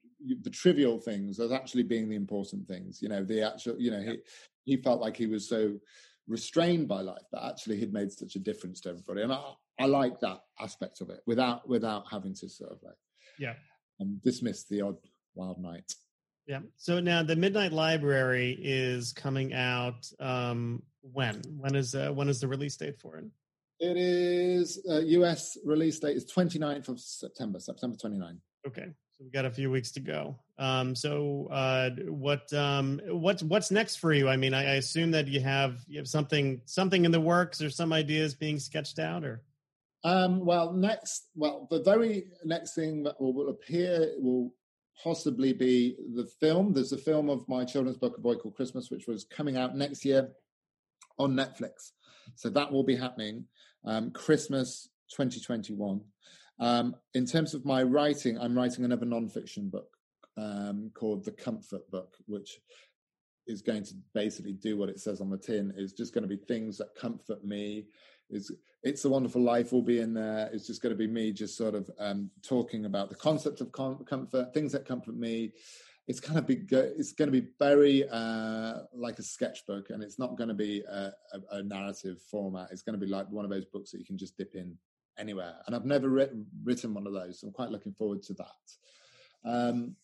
the 0.42 0.50
trivial 0.50 0.98
things 0.98 1.40
as 1.40 1.52
actually 1.52 1.82
being 1.82 2.08
the 2.08 2.16
important 2.16 2.66
things. 2.66 3.00
You 3.02 3.08
know, 3.08 3.24
the 3.24 3.42
actual, 3.42 3.78
you 3.78 3.90
know, 3.90 4.00
he 4.00 4.18
he 4.64 4.82
felt 4.82 5.00
like 5.00 5.16
he 5.16 5.26
was 5.26 5.48
so 5.48 5.74
restrained 6.26 6.88
by 6.88 7.00
life, 7.00 7.24
but 7.30 7.44
actually 7.44 7.78
he'd 7.78 7.92
made 7.92 8.10
such 8.10 8.36
a 8.36 8.38
difference 8.38 8.80
to 8.80 8.90
everybody. 8.90 9.22
And 9.22 9.32
I, 9.32 9.42
I 9.78 9.86
like 9.86 10.20
that 10.20 10.40
aspect 10.60 11.00
of 11.00 11.10
it 11.10 11.20
without 11.26 11.68
without 11.68 12.04
having 12.10 12.34
to 12.34 12.48
sort 12.48 12.72
of 12.72 12.78
like 12.82 12.96
yeah 13.38 13.54
um, 14.00 14.20
dismiss 14.24 14.64
the 14.64 14.82
odd 14.82 14.96
wild 15.34 15.60
night. 15.60 15.92
Yeah. 16.46 16.60
So 16.76 17.00
now 17.00 17.22
the 17.22 17.36
Midnight 17.36 17.72
Library 17.72 18.58
is 18.60 19.12
coming 19.12 19.54
out. 19.54 20.10
Um, 20.20 20.82
when? 21.00 21.42
When 21.58 21.74
is 21.74 21.94
uh, 21.94 22.10
when 22.10 22.28
is 22.28 22.40
the 22.40 22.48
release 22.48 22.76
date 22.76 22.98
for 22.98 23.18
it? 23.18 23.24
It 23.80 23.96
is 23.96 24.80
uh, 24.88 25.00
US 25.00 25.58
release 25.64 25.98
date 25.98 26.16
is 26.16 26.30
29th 26.30 26.88
of 26.88 27.00
September, 27.00 27.58
September 27.60 27.96
29. 27.96 28.40
Okay. 28.66 28.86
So 29.16 29.24
we've 29.24 29.32
got 29.32 29.44
a 29.44 29.50
few 29.50 29.70
weeks 29.70 29.92
to 29.92 30.00
go. 30.00 30.38
Um, 30.58 30.94
so 30.94 31.48
uh, 31.50 31.90
what 32.08 32.52
um, 32.52 33.00
what's 33.06 33.42
what's 33.42 33.70
next 33.70 33.96
for 33.96 34.12
you? 34.12 34.28
I 34.28 34.36
mean, 34.36 34.54
I, 34.54 34.72
I 34.72 34.74
assume 34.74 35.12
that 35.12 35.28
you 35.28 35.40
have 35.40 35.78
you 35.86 35.98
have 35.98 36.08
something 36.08 36.62
something 36.64 37.04
in 37.04 37.12
the 37.12 37.20
works 37.20 37.62
or 37.62 37.70
some 37.70 37.92
ideas 37.92 38.34
being 38.34 38.58
sketched 38.58 38.98
out 38.98 39.24
or 39.24 39.42
um, 40.04 40.44
well, 40.44 40.72
next, 40.72 41.28
well, 41.34 41.66
the 41.70 41.82
very 41.82 42.26
next 42.44 42.74
thing 42.74 43.04
that 43.04 43.18
will, 43.18 43.32
will, 43.32 43.48
appear 43.48 44.12
will 44.18 44.52
possibly 45.02 45.54
be 45.54 45.96
the 46.14 46.26
film. 46.26 46.74
There's 46.74 46.92
a 46.92 46.98
film 46.98 47.30
of 47.30 47.48
my 47.48 47.64
children's 47.64 47.96
book, 47.96 48.18
A 48.18 48.20
Boy 48.20 48.34
Called 48.34 48.54
Christmas, 48.54 48.90
which 48.90 49.06
was 49.06 49.24
coming 49.24 49.56
out 49.56 49.74
next 49.74 50.04
year 50.04 50.28
on 51.18 51.32
Netflix. 51.32 51.92
So 52.34 52.50
that 52.50 52.70
will 52.70 52.84
be 52.84 52.96
happening 52.96 53.46
um, 53.86 54.10
Christmas 54.10 54.90
2021. 55.10 56.02
Um, 56.60 56.94
in 57.14 57.26
terms 57.26 57.54
of 57.54 57.64
my 57.64 57.82
writing, 57.82 58.38
I'm 58.38 58.56
writing 58.56 58.84
another 58.84 59.06
nonfiction 59.06 59.70
book 59.70 59.96
um, 60.36 60.90
called 60.94 61.24
The 61.24 61.32
Comfort 61.32 61.90
Book, 61.90 62.16
which 62.26 62.58
is 63.46 63.62
going 63.62 63.84
to 63.84 63.94
basically 64.14 64.52
do 64.52 64.76
what 64.76 64.88
it 64.88 65.00
says 65.00 65.20
on 65.20 65.30
the 65.30 65.38
tin. 65.38 65.72
It's 65.76 65.92
just 65.92 66.14
going 66.14 66.22
to 66.22 66.28
be 66.28 66.36
things 66.36 66.78
that 66.78 66.94
comfort 66.94 67.44
me. 67.44 67.86
It's 68.30 68.50
it's 68.82 69.04
a 69.04 69.08
Wonderful 69.08 69.42
Life 69.42 69.72
will 69.72 69.82
be 69.82 70.00
in 70.00 70.14
there. 70.14 70.50
It's 70.52 70.66
just 70.66 70.82
going 70.82 70.94
to 70.94 70.98
be 70.98 71.06
me 71.06 71.32
just 71.32 71.56
sort 71.56 71.74
of 71.74 71.90
um, 71.98 72.30
talking 72.42 72.86
about 72.86 73.10
the 73.10 73.16
concept 73.16 73.60
of 73.60 73.72
com- 73.72 74.04
comfort, 74.04 74.54
things 74.54 74.72
that 74.72 74.86
comfort 74.86 75.16
me. 75.16 75.52
It's 76.06 76.20
kind 76.20 76.38
of 76.38 76.46
be 76.46 76.64
it's 76.70 77.12
going 77.12 77.32
to 77.32 77.40
be 77.40 77.48
very 77.58 78.06
uh, 78.08 78.80
like 78.94 79.18
a 79.18 79.22
sketchbook, 79.22 79.90
and 79.90 80.02
it's 80.02 80.18
not 80.18 80.36
going 80.36 80.48
to 80.48 80.54
be 80.54 80.82
a, 80.90 81.12
a, 81.32 81.56
a, 81.56 81.62
narrative 81.62 82.20
format. 82.30 82.68
It's 82.70 82.82
going 82.82 82.98
to 82.98 83.04
be 83.04 83.10
like 83.10 83.30
one 83.30 83.44
of 83.44 83.50
those 83.50 83.64
books 83.64 83.90
that 83.90 84.00
you 84.00 84.04
can 84.04 84.18
just 84.18 84.36
dip 84.36 84.54
in 84.54 84.76
anywhere. 85.18 85.54
And 85.66 85.74
I've 85.74 85.84
never 85.84 86.08
written 86.08 86.46
written 86.62 86.94
one 86.94 87.06
of 87.06 87.12
those, 87.12 87.40
so 87.40 87.46
I'm 87.46 87.52
quite 87.52 87.70
looking 87.70 87.94
forward 87.94 88.22
to 88.24 88.34
that. 88.34 89.50
Um, 89.50 89.96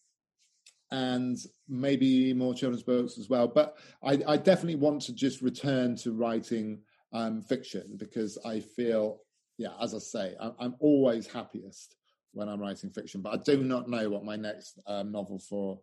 and 0.90 1.38
maybe 1.68 2.32
more 2.34 2.54
children's 2.54 2.82
books 2.82 3.16
as 3.18 3.28
well. 3.28 3.46
But 3.46 3.76
I, 4.02 4.20
I 4.26 4.36
definitely 4.36 4.76
want 4.76 5.02
to 5.02 5.12
just 5.14 5.40
return 5.40 5.96
to 5.96 6.12
writing 6.12 6.80
um, 7.12 7.42
fiction 7.42 7.96
because 7.96 8.38
I 8.44 8.60
feel, 8.60 9.20
yeah, 9.56 9.70
as 9.80 9.94
I 9.94 9.98
say, 9.98 10.34
I'm, 10.40 10.54
I'm, 10.58 10.74
always 10.80 11.28
happiest 11.28 11.94
when 12.32 12.48
I'm 12.48 12.60
writing 12.60 12.90
fiction. 12.90 13.22
But 13.22 13.34
I 13.34 13.42
do 13.44 13.62
not 13.62 13.88
know 13.88 14.10
what 14.10 14.24
my 14.24 14.36
next 14.36 14.80
um, 14.86 15.12
novel 15.12 15.38
for 15.38 15.80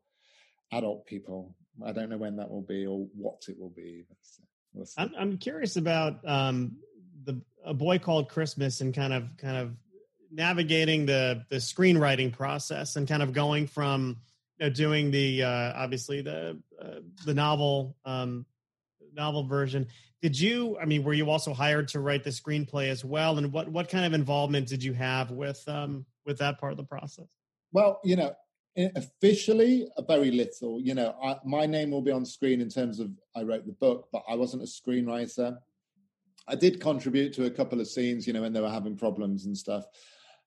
adult 0.73 1.05
people. 1.05 1.55
I 1.86 1.91
don't 1.91 2.09
know 2.09 2.17
when 2.17 2.36
that 2.38 2.49
will 2.49 2.63
be 2.63 2.86
or 2.86 3.07
what 3.15 3.43
it 3.47 3.57
will 3.57 3.73
be. 3.75 4.05
We'll 4.73 4.86
I'm, 4.97 5.11
I'm 5.17 5.38
curious 5.38 5.78
about 5.78 6.19
um, 6.28 6.78
the 7.28 7.39
a 7.63 7.73
boy 7.73 7.99
called 7.99 8.30
Christmas 8.30 8.82
and 8.82 8.93
kind 8.93 9.13
of 9.13 9.30
kind 9.38 9.57
of 9.57 9.75
navigating 10.32 11.05
the 11.05 11.45
the 11.49 11.57
screenwriting 11.57 12.34
process 12.34 12.95
and 12.95 13.07
kind 13.07 13.21
of 13.21 13.34
going 13.34 13.67
from 13.67 14.17
you 14.59 14.65
know, 14.65 14.73
doing 14.73 15.11
the 15.11 15.43
uh, 15.43 15.73
obviously 15.75 16.21
the 16.21 16.57
uh, 16.82 16.99
the 17.25 17.34
novel 17.34 17.95
um, 18.05 18.45
novel 19.13 19.43
version. 19.43 19.88
Did 20.21 20.39
you? 20.39 20.78
I 20.80 20.86
mean, 20.86 21.03
were 21.03 21.13
you 21.13 21.30
also 21.30 21.53
hired 21.53 21.89
to 21.89 21.99
write 21.99 22.23
the 22.23 22.32
screenplay 22.32 22.89
as 22.89 23.05
well? 23.05 23.38
And 23.38 23.53
what 23.53 23.69
what 23.69 23.89
kind 23.89 24.05
of 24.05 24.13
involvement 24.13 24.67
did 24.67 24.84
you 24.84 24.93
have 24.93 25.30
with 25.30 25.63
um, 25.67 26.05
with 26.25 26.39
that 26.39 26.59
part 26.59 26.71
of 26.71 26.78
the 26.78 26.84
process? 26.84 27.28
Well, 27.71 27.99
you 28.03 28.15
know, 28.15 28.34
officially 28.95 29.88
very 30.07 30.32
little. 30.32 30.80
You 30.80 30.95
know, 30.95 31.15
I, 31.23 31.38
my 31.45 31.65
name 31.65 31.91
will 31.91 32.01
be 32.01 32.11
on 32.11 32.25
screen 32.25 32.61
in 32.61 32.69
terms 32.69 32.99
of 32.99 33.11
I 33.36 33.43
wrote 33.43 33.65
the 33.65 33.73
book, 33.73 34.07
but 34.11 34.23
I 34.28 34.36
wasn't 34.36 34.63
a 34.63 34.65
screenwriter. 34.65 35.57
I 36.47 36.55
did 36.55 36.79
contribute 36.79 37.33
to 37.33 37.45
a 37.45 37.51
couple 37.51 37.81
of 37.81 37.87
scenes, 37.87 38.25
you 38.25 38.33
know, 38.33 38.41
when 38.41 38.53
they 38.53 38.61
were 38.61 38.69
having 38.69 38.97
problems 38.97 39.45
and 39.45 39.57
stuff. 39.57 39.85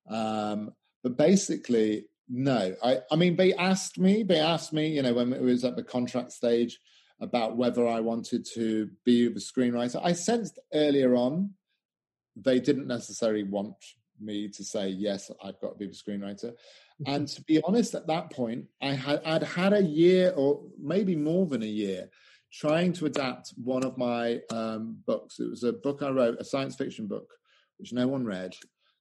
Um, 0.08 0.72
but 1.02 1.16
basically, 1.16 2.06
no. 2.28 2.74
I, 2.82 2.98
I 3.10 3.16
mean, 3.16 3.36
they 3.36 3.54
asked 3.54 3.98
me, 3.98 4.22
they 4.22 4.38
asked 4.38 4.72
me, 4.72 4.88
you 4.88 5.02
know, 5.02 5.14
when 5.14 5.32
it 5.32 5.42
was 5.42 5.64
at 5.64 5.76
the 5.76 5.82
contract 5.82 6.32
stage, 6.32 6.78
about 7.20 7.56
whether 7.56 7.86
I 7.86 8.00
wanted 8.00 8.46
to 8.54 8.90
be 9.04 9.28
the 9.28 9.40
screenwriter. 9.40 10.00
I 10.02 10.12
sensed 10.12 10.58
earlier 10.72 11.14
on 11.14 11.50
they 12.36 12.60
didn't 12.60 12.86
necessarily 12.86 13.42
want 13.42 13.74
me 14.20 14.48
to 14.48 14.64
say 14.64 14.88
yes, 14.88 15.30
I've 15.42 15.60
got 15.60 15.72
to 15.72 15.78
be 15.78 15.86
the 15.86 15.92
screenwriter. 15.92 16.52
Mm-hmm. 16.52 17.14
And 17.14 17.28
to 17.28 17.42
be 17.42 17.60
honest, 17.62 17.94
at 17.94 18.06
that 18.06 18.30
point, 18.32 18.66
I 18.80 18.92
had 18.92 19.22
I'd 19.24 19.42
had 19.42 19.72
a 19.72 19.82
year 19.82 20.32
or 20.36 20.62
maybe 20.78 21.16
more 21.16 21.46
than 21.46 21.62
a 21.62 21.66
year 21.66 22.10
trying 22.52 22.92
to 22.94 23.06
adapt 23.06 23.52
one 23.62 23.84
of 23.84 23.96
my 23.96 24.40
um, 24.50 24.98
books. 25.06 25.38
It 25.38 25.48
was 25.48 25.62
a 25.62 25.72
book 25.72 26.02
I 26.02 26.10
wrote, 26.10 26.38
a 26.40 26.44
science 26.44 26.76
fiction 26.76 27.06
book, 27.06 27.28
which 27.78 27.92
no 27.92 28.08
one 28.08 28.24
read, 28.24 28.54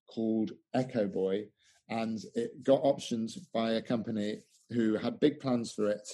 called 0.07 0.51
Echo 0.73 1.07
Boy, 1.07 1.45
and 1.89 2.19
it 2.35 2.63
got 2.63 2.81
options 2.83 3.37
by 3.53 3.71
a 3.71 3.81
company 3.81 4.39
who 4.71 4.95
had 4.97 5.19
big 5.19 5.39
plans 5.39 5.71
for 5.71 5.89
it 5.89 6.07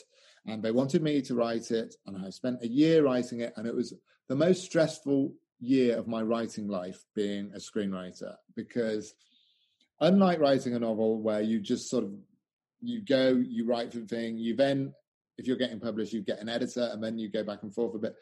and 0.47 0.61
they 0.61 0.71
wanted 0.71 1.01
me 1.01 1.21
to 1.21 1.35
write 1.35 1.71
it 1.71 1.95
and 2.07 2.25
i 2.25 2.29
spent 2.29 2.61
a 2.61 2.67
year 2.67 3.03
writing 3.03 3.41
it 3.41 3.53
and 3.57 3.67
it 3.67 3.75
was 3.75 3.93
the 4.27 4.35
most 4.35 4.63
stressful 4.63 5.33
year 5.59 5.97
of 5.97 6.07
my 6.07 6.21
writing 6.21 6.67
life 6.67 7.03
being 7.15 7.51
a 7.53 7.57
screenwriter 7.57 8.35
because 8.55 9.13
unlike 10.01 10.39
writing 10.39 10.75
a 10.75 10.79
novel 10.79 11.21
where 11.21 11.41
you 11.41 11.59
just 11.59 11.89
sort 11.89 12.03
of 12.03 12.13
you 12.81 13.01
go 13.01 13.41
you 13.47 13.65
write 13.65 13.91
the 13.91 14.01
thing 14.01 14.37
you 14.37 14.55
then 14.55 14.93
if 15.37 15.47
you're 15.47 15.57
getting 15.57 15.79
published 15.79 16.13
you 16.13 16.21
get 16.21 16.39
an 16.39 16.49
editor 16.49 16.89
and 16.91 17.03
then 17.03 17.17
you 17.17 17.29
go 17.29 17.43
back 17.43 17.63
and 17.63 17.73
forth 17.73 17.95
a 17.95 17.99
bit 17.99 18.15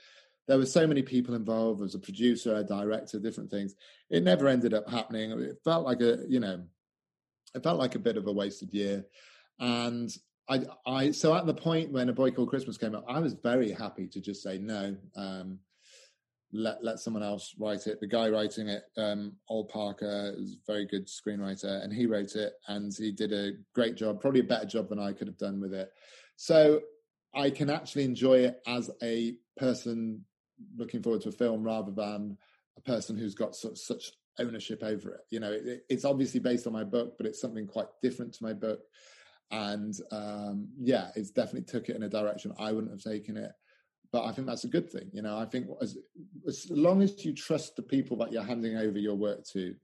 there 0.48 0.58
were 0.58 0.66
so 0.66 0.86
many 0.86 1.02
people 1.02 1.36
involved 1.36 1.82
as 1.82 1.96
a 1.96 2.00
producer 2.00 2.56
a 2.56 2.64
director 2.64 3.20
different 3.20 3.50
things 3.50 3.76
it 4.10 4.24
never 4.24 4.48
ended 4.48 4.74
up 4.74 4.90
happening 4.90 5.32
it 5.32 5.58
felt 5.64 5.86
like 5.86 6.02
a 6.02 6.20
you 6.28 6.40
know 6.40 6.62
it 7.56 7.64
felt 7.64 7.80
like 7.80 7.96
a 7.96 8.00
bit 8.00 8.18
of 8.18 8.28
a 8.28 8.32
wasted 8.32 8.74
year 8.74 9.06
and 9.60 10.16
I, 10.50 10.66
I, 10.86 11.12
so 11.12 11.34
at 11.36 11.46
the 11.46 11.54
point 11.54 11.92
when 11.92 12.10
a 12.10 12.14
boy 12.14 12.32
called 12.32 12.50
Christmas 12.50 12.78
came 12.78 12.96
up, 12.96 13.06
I 13.08 13.20
was 13.20 13.34
very 13.34 13.72
happy 13.72 14.08
to 14.08 14.20
just 14.20 14.44
say 14.44 14.58
no. 14.58 14.96
Um, 15.16 15.60
let 16.52 16.84
let 16.84 17.00
someone 17.00 17.24
else 17.24 17.56
write 17.58 17.88
it. 17.88 18.00
The 18.00 18.08
guy 18.08 18.30
writing 18.30 18.68
it, 18.68 18.84
um, 18.96 19.34
Ol 19.50 19.66
Parker, 19.66 20.34
is 20.38 20.54
a 20.54 20.72
very 20.72 20.86
good 20.86 21.08
screenwriter, 21.08 21.84
and 21.84 21.92
he 21.92 22.06
wrote 22.06 22.36
it, 22.36 22.54
and 22.68 22.94
he 22.96 23.12
did 23.12 23.34
a 23.34 23.54
great 23.74 23.96
job, 23.96 24.22
probably 24.22 24.42
a 24.42 24.46
better 24.46 24.66
job 24.66 24.90
than 24.90 25.00
I 25.00 25.14
could 25.14 25.28
have 25.28 25.38
done 25.38 25.60
with 25.60 25.74
it. 25.74 25.92
So 26.36 26.82
I 27.36 27.50
can 27.50 27.70
actually 27.70 28.04
enjoy 28.04 28.40
it 28.40 28.62
as 28.68 28.92
a 29.02 29.36
person 29.58 30.26
looking 30.78 31.02
forward 31.02 31.22
to 31.22 31.30
a 31.30 31.34
film 31.34 31.64
rather 31.64 31.92
than 31.92 32.38
a 32.78 32.82
person 32.82 33.18
who's 33.18 33.36
got 33.36 33.56
such, 33.56 33.78
such 33.78 34.12
ownership 34.40 34.84
over 34.84 35.12
it. 35.12 35.22
You 35.30 35.40
know, 35.40 35.52
it, 35.52 35.86
it's 35.90 36.06
obviously 36.06 36.40
based 36.40 36.68
on 36.68 36.74
my 36.74 36.84
book, 36.84 37.16
but 37.18 37.26
it's 37.26 37.42
something 37.42 37.68
quite 37.68 37.88
different 38.02 38.34
to 38.34 38.44
my 38.44 38.54
book 38.54 38.82
and 39.54 39.94
um, 40.12 40.68
yeah, 40.80 41.10
it's 41.16 41.30
definitely 41.30 41.62
took 41.62 41.88
it 41.88 41.96
in 41.96 42.04
a 42.04 42.10
direction 42.10 42.54
I 42.58 42.72
wouldn't 42.72 42.92
have 42.92 43.04
taken 43.04 43.38
it. 43.38 43.52
But 44.12 44.26
I 44.26 44.32
think 44.32 44.48
that's 44.48 44.64
a 44.64 44.70
good 44.70 44.92
thing. 44.92 45.10
You 45.14 45.22
know, 45.22 45.38
I 45.38 45.46
think 45.46 45.68
as, 45.82 45.98
as 46.48 46.70
long 46.70 47.02
as 47.02 47.24
you 47.24 47.34
trust 47.34 47.76
the 47.76 47.82
people 47.82 48.18
that 48.18 48.32
you're 48.32 48.44
handing 48.44 48.78
over 48.78 48.98
your 48.98 49.16
work 49.16 49.44
to, 49.54 49.76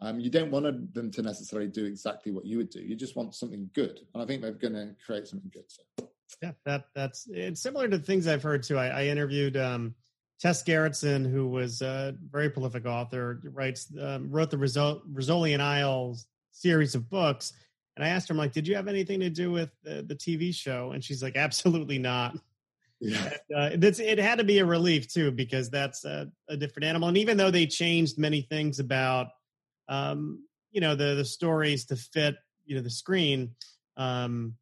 um, 0.00 0.20
you 0.20 0.30
don't 0.30 0.50
want 0.50 0.94
them 0.94 1.10
to 1.10 1.22
necessarily 1.22 1.68
do 1.68 1.84
exactly 1.84 2.32
what 2.32 2.44
you 2.44 2.56
would 2.58 2.70
do. 2.70 2.80
You 2.80 2.94
just 2.94 3.16
want 3.16 3.34
something 3.34 3.68
good, 3.74 4.00
and 4.14 4.22
I 4.22 4.26
think 4.26 4.42
they're 4.42 4.52
going 4.52 4.74
to 4.74 4.94
create 5.04 5.26
something 5.26 5.50
good. 5.52 5.64
So. 5.68 6.08
Yeah, 6.42 6.52
that 6.64 6.84
that's 6.94 7.26
it's 7.30 7.60
similar 7.60 7.88
to 7.88 7.98
things 7.98 8.26
I've 8.26 8.42
heard 8.42 8.62
too. 8.62 8.78
I, 8.78 8.88
I 8.88 9.04
interviewed 9.06 9.56
um, 9.56 9.94
Tess 10.40 10.62
Gerritsen, 10.62 11.30
who 11.30 11.48
was 11.48 11.82
a 11.82 12.14
very 12.30 12.50
prolific 12.50 12.86
author, 12.86 13.40
writes 13.44 13.92
um, 14.00 14.30
wrote 14.30 14.50
the 14.50 14.56
Rizzoli 14.56 15.58
Isles 15.58 16.26
series 16.52 16.94
of 16.94 17.08
books, 17.08 17.52
and 17.98 18.04
I 18.04 18.10
asked 18.10 18.28
her, 18.28 18.32
I'm 18.32 18.38
like, 18.38 18.52
did 18.52 18.68
you 18.68 18.76
have 18.76 18.86
anything 18.86 19.18
to 19.18 19.28
do 19.28 19.50
with 19.50 19.70
the, 19.82 20.04
the 20.06 20.14
TV 20.14 20.54
show? 20.54 20.92
And 20.92 21.02
she's 21.02 21.20
like, 21.20 21.36
absolutely 21.36 21.98
not. 21.98 22.36
Yeah. 23.00 23.30
uh, 23.56 23.70
it 23.72 24.18
had 24.20 24.38
to 24.38 24.44
be 24.44 24.60
a 24.60 24.64
relief 24.64 25.12
too, 25.12 25.32
because 25.32 25.68
that's 25.68 26.04
a, 26.04 26.30
a, 26.48 26.56
different 26.56 26.84
animal. 26.84 27.08
And 27.08 27.18
even 27.18 27.36
though 27.36 27.50
they 27.50 27.66
changed 27.66 28.16
many 28.16 28.42
things 28.42 28.78
about, 28.78 29.28
um, 29.88 30.44
you 30.70 30.80
know, 30.80 30.94
the, 30.94 31.16
the 31.16 31.24
stories 31.24 31.86
to 31.86 31.96
fit, 31.96 32.36
you 32.66 32.76
know, 32.76 32.82
the 32.82 32.90
screen, 32.90 33.54
um, 33.96 34.54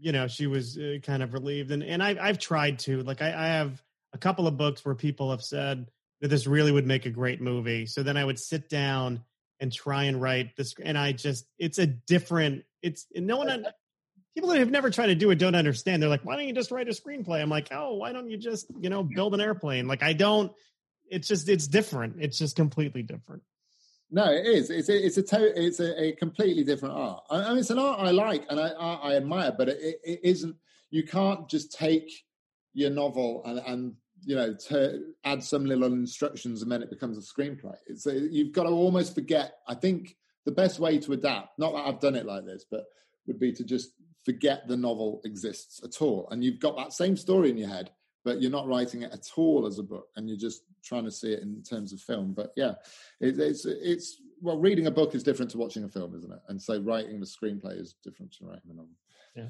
you 0.00 0.12
know, 0.12 0.28
she 0.28 0.46
was 0.46 0.78
uh, 0.78 0.98
kind 1.02 1.22
of 1.22 1.32
relieved. 1.32 1.70
And, 1.70 1.82
and 1.82 2.02
I've, 2.02 2.18
I've 2.18 2.38
tried 2.38 2.80
to, 2.80 3.02
like, 3.02 3.22
I, 3.22 3.28
I 3.28 3.46
have 3.48 3.82
a 4.12 4.18
couple 4.18 4.46
of 4.46 4.56
books 4.56 4.84
where 4.84 4.94
people 4.94 5.30
have 5.30 5.42
said 5.42 5.90
that 6.20 6.28
this 6.28 6.46
really 6.46 6.72
would 6.72 6.86
make 6.86 7.06
a 7.06 7.10
great 7.10 7.40
movie. 7.40 7.86
So 7.86 8.02
then 8.02 8.16
I 8.16 8.24
would 8.24 8.38
sit 8.38 8.68
down 8.68 9.22
and 9.60 9.72
try 9.72 10.04
and 10.04 10.20
write 10.20 10.56
this. 10.56 10.74
And 10.82 10.96
I 10.96 11.12
just, 11.12 11.46
it's 11.58 11.78
a 11.78 11.86
different 11.86 12.64
it's 12.82 13.06
no 13.14 13.38
one 13.38 13.66
people 14.34 14.50
that 14.50 14.58
have 14.58 14.70
never 14.70 14.90
tried 14.90 15.08
to 15.08 15.14
do 15.14 15.30
it 15.30 15.38
don't 15.38 15.54
understand. 15.54 16.02
They're 16.02 16.08
like, 16.08 16.24
why 16.24 16.36
don't 16.36 16.46
you 16.46 16.54
just 16.54 16.70
write 16.70 16.88
a 16.88 16.92
screenplay? 16.92 17.40
I'm 17.40 17.50
like, 17.50 17.68
oh, 17.72 17.94
why 17.94 18.12
don't 18.12 18.30
you 18.30 18.36
just, 18.36 18.66
you 18.78 18.90
know, 18.90 19.02
build 19.02 19.34
an 19.34 19.40
airplane? 19.40 19.88
Like, 19.88 20.02
I 20.02 20.12
don't, 20.12 20.52
it's 21.10 21.26
just, 21.26 21.48
it's 21.48 21.66
different. 21.66 22.16
It's 22.20 22.38
just 22.38 22.54
completely 22.54 23.02
different. 23.02 23.42
No, 24.10 24.32
it 24.32 24.46
is. 24.46 24.70
It's 24.70 24.88
a, 24.88 25.06
it's 25.06 25.18
a, 25.18 25.22
to, 25.22 25.66
it's 25.66 25.80
a, 25.80 26.02
a 26.02 26.12
completely 26.12 26.64
different 26.64 26.94
art. 26.94 27.24
I, 27.30 27.50
mean, 27.50 27.58
it's 27.58 27.70
an 27.70 27.78
art 27.78 28.00
I 28.00 28.10
like 28.10 28.44
and 28.48 28.58
I, 28.58 28.68
I, 28.68 28.94
I 28.94 29.16
admire, 29.16 29.52
but 29.56 29.68
it, 29.68 30.00
it 30.02 30.20
isn't, 30.22 30.56
you 30.90 31.02
can't 31.04 31.48
just 31.48 31.72
take 31.72 32.10
your 32.72 32.90
novel 32.90 33.42
and, 33.44 33.58
and 33.66 33.94
you 34.24 34.34
know, 34.34 34.54
to 34.68 35.00
add 35.24 35.42
some 35.42 35.66
little 35.66 35.84
instructions 35.84 36.62
and 36.62 36.72
then 36.72 36.82
it 36.82 36.90
becomes 36.90 37.18
a 37.18 37.20
screenplay. 37.20 37.76
It's 37.86 38.06
a, 38.06 38.18
you've 38.18 38.52
got 38.52 38.64
to 38.64 38.70
almost 38.70 39.14
forget. 39.14 39.54
I 39.66 39.74
think 39.74 40.16
the 40.46 40.52
best 40.52 40.78
way 40.78 40.98
to 40.98 41.12
adapt, 41.12 41.58
not 41.58 41.72
that 41.72 41.86
I've 41.86 42.00
done 42.00 42.16
it 42.16 42.26
like 42.26 42.44
this, 42.44 42.64
but 42.70 42.84
would 43.26 43.38
be 43.38 43.52
to 43.52 43.64
just 43.64 43.90
forget 44.24 44.66
the 44.66 44.76
novel 44.76 45.20
exists 45.24 45.80
at 45.84 46.02
all. 46.02 46.28
And 46.30 46.42
you've 46.42 46.60
got 46.60 46.76
that 46.76 46.92
same 46.92 47.16
story 47.16 47.50
in 47.50 47.58
your 47.58 47.68
head, 47.68 47.90
but 48.28 48.42
you're 48.42 48.50
not 48.50 48.68
writing 48.68 49.04
it 49.04 49.10
at 49.10 49.26
all 49.36 49.66
as 49.66 49.78
a 49.78 49.82
book, 49.82 50.08
and 50.14 50.28
you're 50.28 50.36
just 50.36 50.60
trying 50.84 51.04
to 51.04 51.10
see 51.10 51.32
it 51.32 51.42
in 51.42 51.62
terms 51.62 51.94
of 51.94 52.00
film. 52.00 52.34
But 52.34 52.52
yeah, 52.56 52.74
it, 53.20 53.40
it's 53.40 53.64
it's 53.64 54.20
well, 54.42 54.58
reading 54.58 54.86
a 54.86 54.90
book 54.90 55.14
is 55.14 55.22
different 55.22 55.50
to 55.52 55.58
watching 55.58 55.84
a 55.84 55.88
film, 55.88 56.14
isn't 56.14 56.30
it? 56.30 56.40
And 56.48 56.60
so 56.60 56.78
writing 56.78 57.20
the 57.20 57.26
screenplay 57.26 57.80
is 57.80 57.94
different 58.04 58.32
to 58.32 58.44
writing 58.44 58.68
the 58.68 58.74
novel. 58.74 58.90
Yeah. 59.34 59.48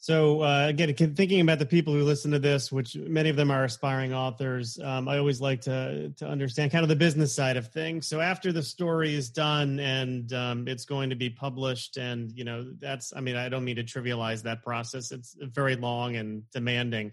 So 0.00 0.42
uh, 0.42 0.68
again, 0.68 0.94
thinking 0.94 1.40
about 1.40 1.58
the 1.58 1.66
people 1.66 1.92
who 1.92 2.04
listen 2.04 2.30
to 2.30 2.38
this, 2.38 2.70
which 2.70 2.94
many 2.94 3.30
of 3.30 3.34
them 3.34 3.50
are 3.50 3.64
aspiring 3.64 4.14
authors, 4.14 4.78
um, 4.78 5.08
I 5.08 5.18
always 5.18 5.40
like 5.40 5.60
to 5.62 6.10
to 6.18 6.28
understand 6.28 6.70
kind 6.70 6.84
of 6.84 6.88
the 6.88 6.94
business 6.94 7.34
side 7.34 7.56
of 7.56 7.72
things. 7.72 8.06
So 8.06 8.20
after 8.20 8.52
the 8.52 8.62
story 8.62 9.16
is 9.16 9.28
done 9.28 9.80
and 9.80 10.32
um, 10.32 10.68
it's 10.68 10.84
going 10.84 11.10
to 11.10 11.16
be 11.16 11.30
published, 11.30 11.96
and 11.96 12.30
you 12.30 12.44
know 12.44 12.70
that's, 12.78 13.12
I 13.16 13.20
mean, 13.20 13.34
I 13.34 13.48
don't 13.48 13.64
mean 13.64 13.74
to 13.74 13.82
trivialize 13.82 14.44
that 14.44 14.62
process. 14.62 15.10
It's 15.10 15.34
very 15.40 15.74
long 15.74 16.14
and 16.14 16.48
demanding. 16.52 17.10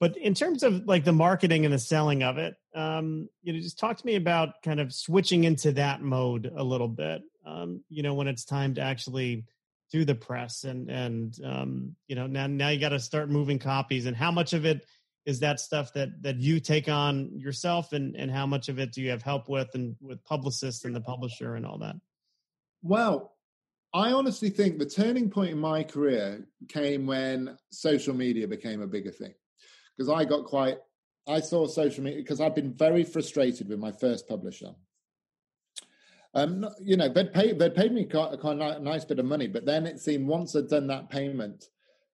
But 0.00 0.16
in 0.16 0.34
terms 0.34 0.62
of 0.62 0.86
like 0.86 1.04
the 1.04 1.12
marketing 1.12 1.64
and 1.64 1.72
the 1.72 1.78
selling 1.78 2.22
of 2.22 2.38
it, 2.38 2.54
um, 2.74 3.28
you 3.42 3.52
know, 3.52 3.60
just 3.60 3.78
talk 3.78 3.96
to 3.96 4.06
me 4.06 4.16
about 4.16 4.62
kind 4.62 4.80
of 4.80 4.92
switching 4.92 5.44
into 5.44 5.72
that 5.72 6.02
mode 6.02 6.52
a 6.54 6.62
little 6.62 6.88
bit. 6.88 7.22
Um, 7.46 7.84
you 7.88 8.02
know, 8.02 8.14
when 8.14 8.26
it's 8.26 8.44
time 8.44 8.74
to 8.74 8.80
actually 8.80 9.44
do 9.94 10.04
the 10.04 10.14
press 10.14 10.64
and 10.64 10.90
and 10.90 11.38
um, 11.44 11.94
you 12.08 12.16
know 12.16 12.26
now 12.26 12.48
now 12.48 12.68
you 12.68 12.80
got 12.80 12.88
to 12.88 12.98
start 12.98 13.30
moving 13.30 13.60
copies 13.60 14.06
and 14.06 14.16
how 14.16 14.30
much 14.30 14.52
of 14.52 14.64
it 14.64 14.84
is 15.24 15.40
that 15.40 15.60
stuff 15.60 15.92
that 15.92 16.08
that 16.20 16.40
you 16.40 16.58
take 16.58 16.88
on 16.88 17.30
yourself 17.38 17.92
and 17.92 18.16
and 18.16 18.28
how 18.30 18.44
much 18.44 18.68
of 18.68 18.80
it 18.80 18.92
do 18.92 19.00
you 19.00 19.10
have 19.10 19.22
help 19.22 19.48
with 19.48 19.68
and 19.74 19.94
with 20.00 20.24
publicists 20.24 20.84
and 20.84 20.96
the 20.96 21.00
publisher 21.00 21.54
and 21.54 21.64
all 21.64 21.78
that 21.78 21.94
well 22.82 23.36
i 23.92 24.10
honestly 24.10 24.50
think 24.50 24.78
the 24.78 24.86
turning 24.86 25.30
point 25.30 25.52
in 25.52 25.58
my 25.58 25.84
career 25.84 26.44
came 26.68 27.06
when 27.06 27.56
social 27.70 28.14
media 28.14 28.48
became 28.48 28.82
a 28.82 28.88
bigger 28.88 29.12
thing 29.12 29.34
because 29.96 30.10
i 30.10 30.24
got 30.24 30.44
quite 30.44 30.78
i 31.26 31.40
saw 31.40 31.66
social 31.66 32.04
media 32.04 32.20
because 32.20 32.40
i've 32.40 32.54
been 32.54 32.72
very 32.72 33.04
frustrated 33.04 33.68
with 33.68 33.78
my 33.78 33.92
first 33.92 34.28
publisher 34.28 34.74
um, 36.34 36.68
you 36.80 36.96
know, 36.96 37.08
they'd 37.08 37.32
paid 37.32 37.58
they'd 37.58 37.74
paid 37.74 37.92
me 37.92 38.04
quite, 38.04 38.38
quite 38.40 38.58
a 38.58 38.80
nice 38.80 39.04
bit 39.04 39.20
of 39.20 39.24
money, 39.24 39.46
but 39.46 39.64
then 39.64 39.86
it 39.86 40.00
seemed 40.00 40.26
once 40.26 40.56
I'd 40.56 40.68
done 40.68 40.88
that 40.88 41.08
payment, 41.08 41.68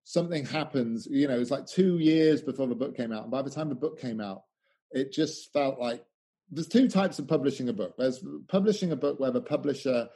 something 0.04 0.44
happens. 0.44 1.08
You 1.10 1.26
know, 1.26 1.36
it 1.36 1.38
was 1.38 1.50
like 1.50 1.66
two 1.66 1.98
years 1.98 2.42
before 2.42 2.66
the 2.66 2.74
book 2.74 2.96
came 2.96 3.12
out, 3.12 3.22
and 3.22 3.30
by 3.30 3.40
the 3.40 3.50
time 3.50 3.70
the 3.70 3.74
book 3.74 3.98
came 3.98 4.20
out, 4.20 4.42
it 4.90 5.12
just 5.12 5.50
felt 5.54 5.80
like 5.80 6.04
there's 6.50 6.68
two 6.68 6.86
types 6.86 7.18
of 7.18 7.28
publishing 7.28 7.70
a 7.70 7.72
book. 7.72 7.94
There's 7.96 8.22
publishing 8.48 8.92
a 8.92 8.96
book 8.96 9.18
where 9.18 9.30
the 9.30 9.40
publisher 9.40 10.08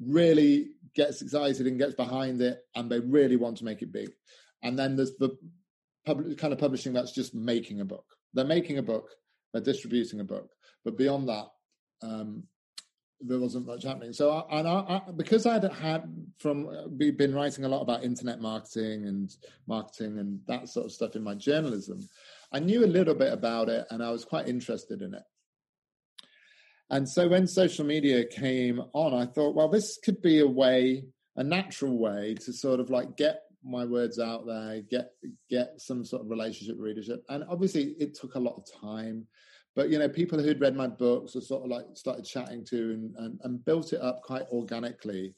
really 0.00 0.70
gets 0.96 1.22
excited 1.22 1.66
and 1.66 1.78
gets 1.78 1.94
behind 1.94 2.40
it, 2.40 2.58
and 2.74 2.90
they 2.90 2.98
really 2.98 3.36
want 3.36 3.58
to 3.58 3.64
make 3.64 3.82
it 3.82 3.92
big, 3.92 4.10
and 4.64 4.76
then 4.76 4.96
there's 4.96 5.16
the 5.18 5.38
pub- 6.08 6.36
kind 6.38 6.52
of 6.52 6.58
publishing 6.58 6.92
that's 6.92 7.12
just 7.12 7.34
making 7.34 7.80
a 7.80 7.84
book. 7.84 8.04
They're 8.34 8.44
making 8.44 8.78
a 8.78 8.82
book, 8.82 9.10
they're 9.52 9.62
distributing 9.62 10.20
a 10.20 10.24
book, 10.24 10.50
but 10.84 10.96
beyond 10.96 11.28
that, 11.28 11.46
um, 12.02 12.44
there 13.20 13.40
wasn't 13.40 13.66
much 13.66 13.82
happening. 13.82 14.12
So, 14.12 14.30
I, 14.30 14.58
and 14.58 14.68
I, 14.68 14.72
I, 14.72 15.10
because 15.16 15.44
I'd 15.44 15.64
had 15.64 16.04
from 16.38 16.68
uh, 16.68 16.86
been 16.88 17.34
writing 17.34 17.64
a 17.64 17.68
lot 17.68 17.82
about 17.82 18.04
internet 18.04 18.40
marketing 18.40 19.06
and 19.06 19.34
marketing 19.66 20.18
and 20.18 20.40
that 20.46 20.68
sort 20.68 20.86
of 20.86 20.92
stuff 20.92 21.16
in 21.16 21.24
my 21.24 21.34
journalism, 21.34 22.08
I 22.52 22.60
knew 22.60 22.84
a 22.84 22.86
little 22.86 23.14
bit 23.14 23.32
about 23.32 23.68
it, 23.68 23.86
and 23.90 24.02
I 24.02 24.10
was 24.10 24.24
quite 24.24 24.48
interested 24.48 25.02
in 25.02 25.14
it. 25.14 25.22
And 26.90 27.08
so, 27.08 27.28
when 27.28 27.46
social 27.46 27.84
media 27.84 28.24
came 28.24 28.80
on, 28.92 29.14
I 29.14 29.26
thought, 29.26 29.54
well, 29.54 29.68
this 29.68 29.98
could 30.02 30.22
be 30.22 30.40
a 30.40 30.46
way, 30.46 31.04
a 31.36 31.42
natural 31.42 31.98
way 31.98 32.34
to 32.44 32.52
sort 32.52 32.80
of 32.80 32.88
like 32.88 33.16
get 33.16 33.40
my 33.64 33.84
words 33.84 34.18
out 34.18 34.46
there, 34.46 34.82
get 34.90 35.10
get 35.50 35.80
some 35.80 36.04
sort 36.04 36.22
of 36.22 36.30
relationship 36.30 36.76
readership. 36.78 37.24
And 37.28 37.44
obviously, 37.48 37.94
it 37.98 38.14
took 38.14 38.34
a 38.34 38.40
lot 38.40 38.56
of 38.56 38.80
time 38.80 39.26
but 39.78 39.90
you 39.90 39.98
know 39.98 40.08
people 40.08 40.42
who'd 40.42 40.60
read 40.60 40.74
my 40.74 40.88
books 40.88 41.36
or 41.36 41.40
sort 41.40 41.62
of 41.62 41.70
like 41.70 41.84
started 41.94 42.24
chatting 42.24 42.64
to 42.64 42.90
and, 42.90 43.14
and, 43.16 43.40
and 43.44 43.64
built 43.64 43.92
it 43.92 44.00
up 44.00 44.22
quite 44.22 44.42
organically 44.50 45.34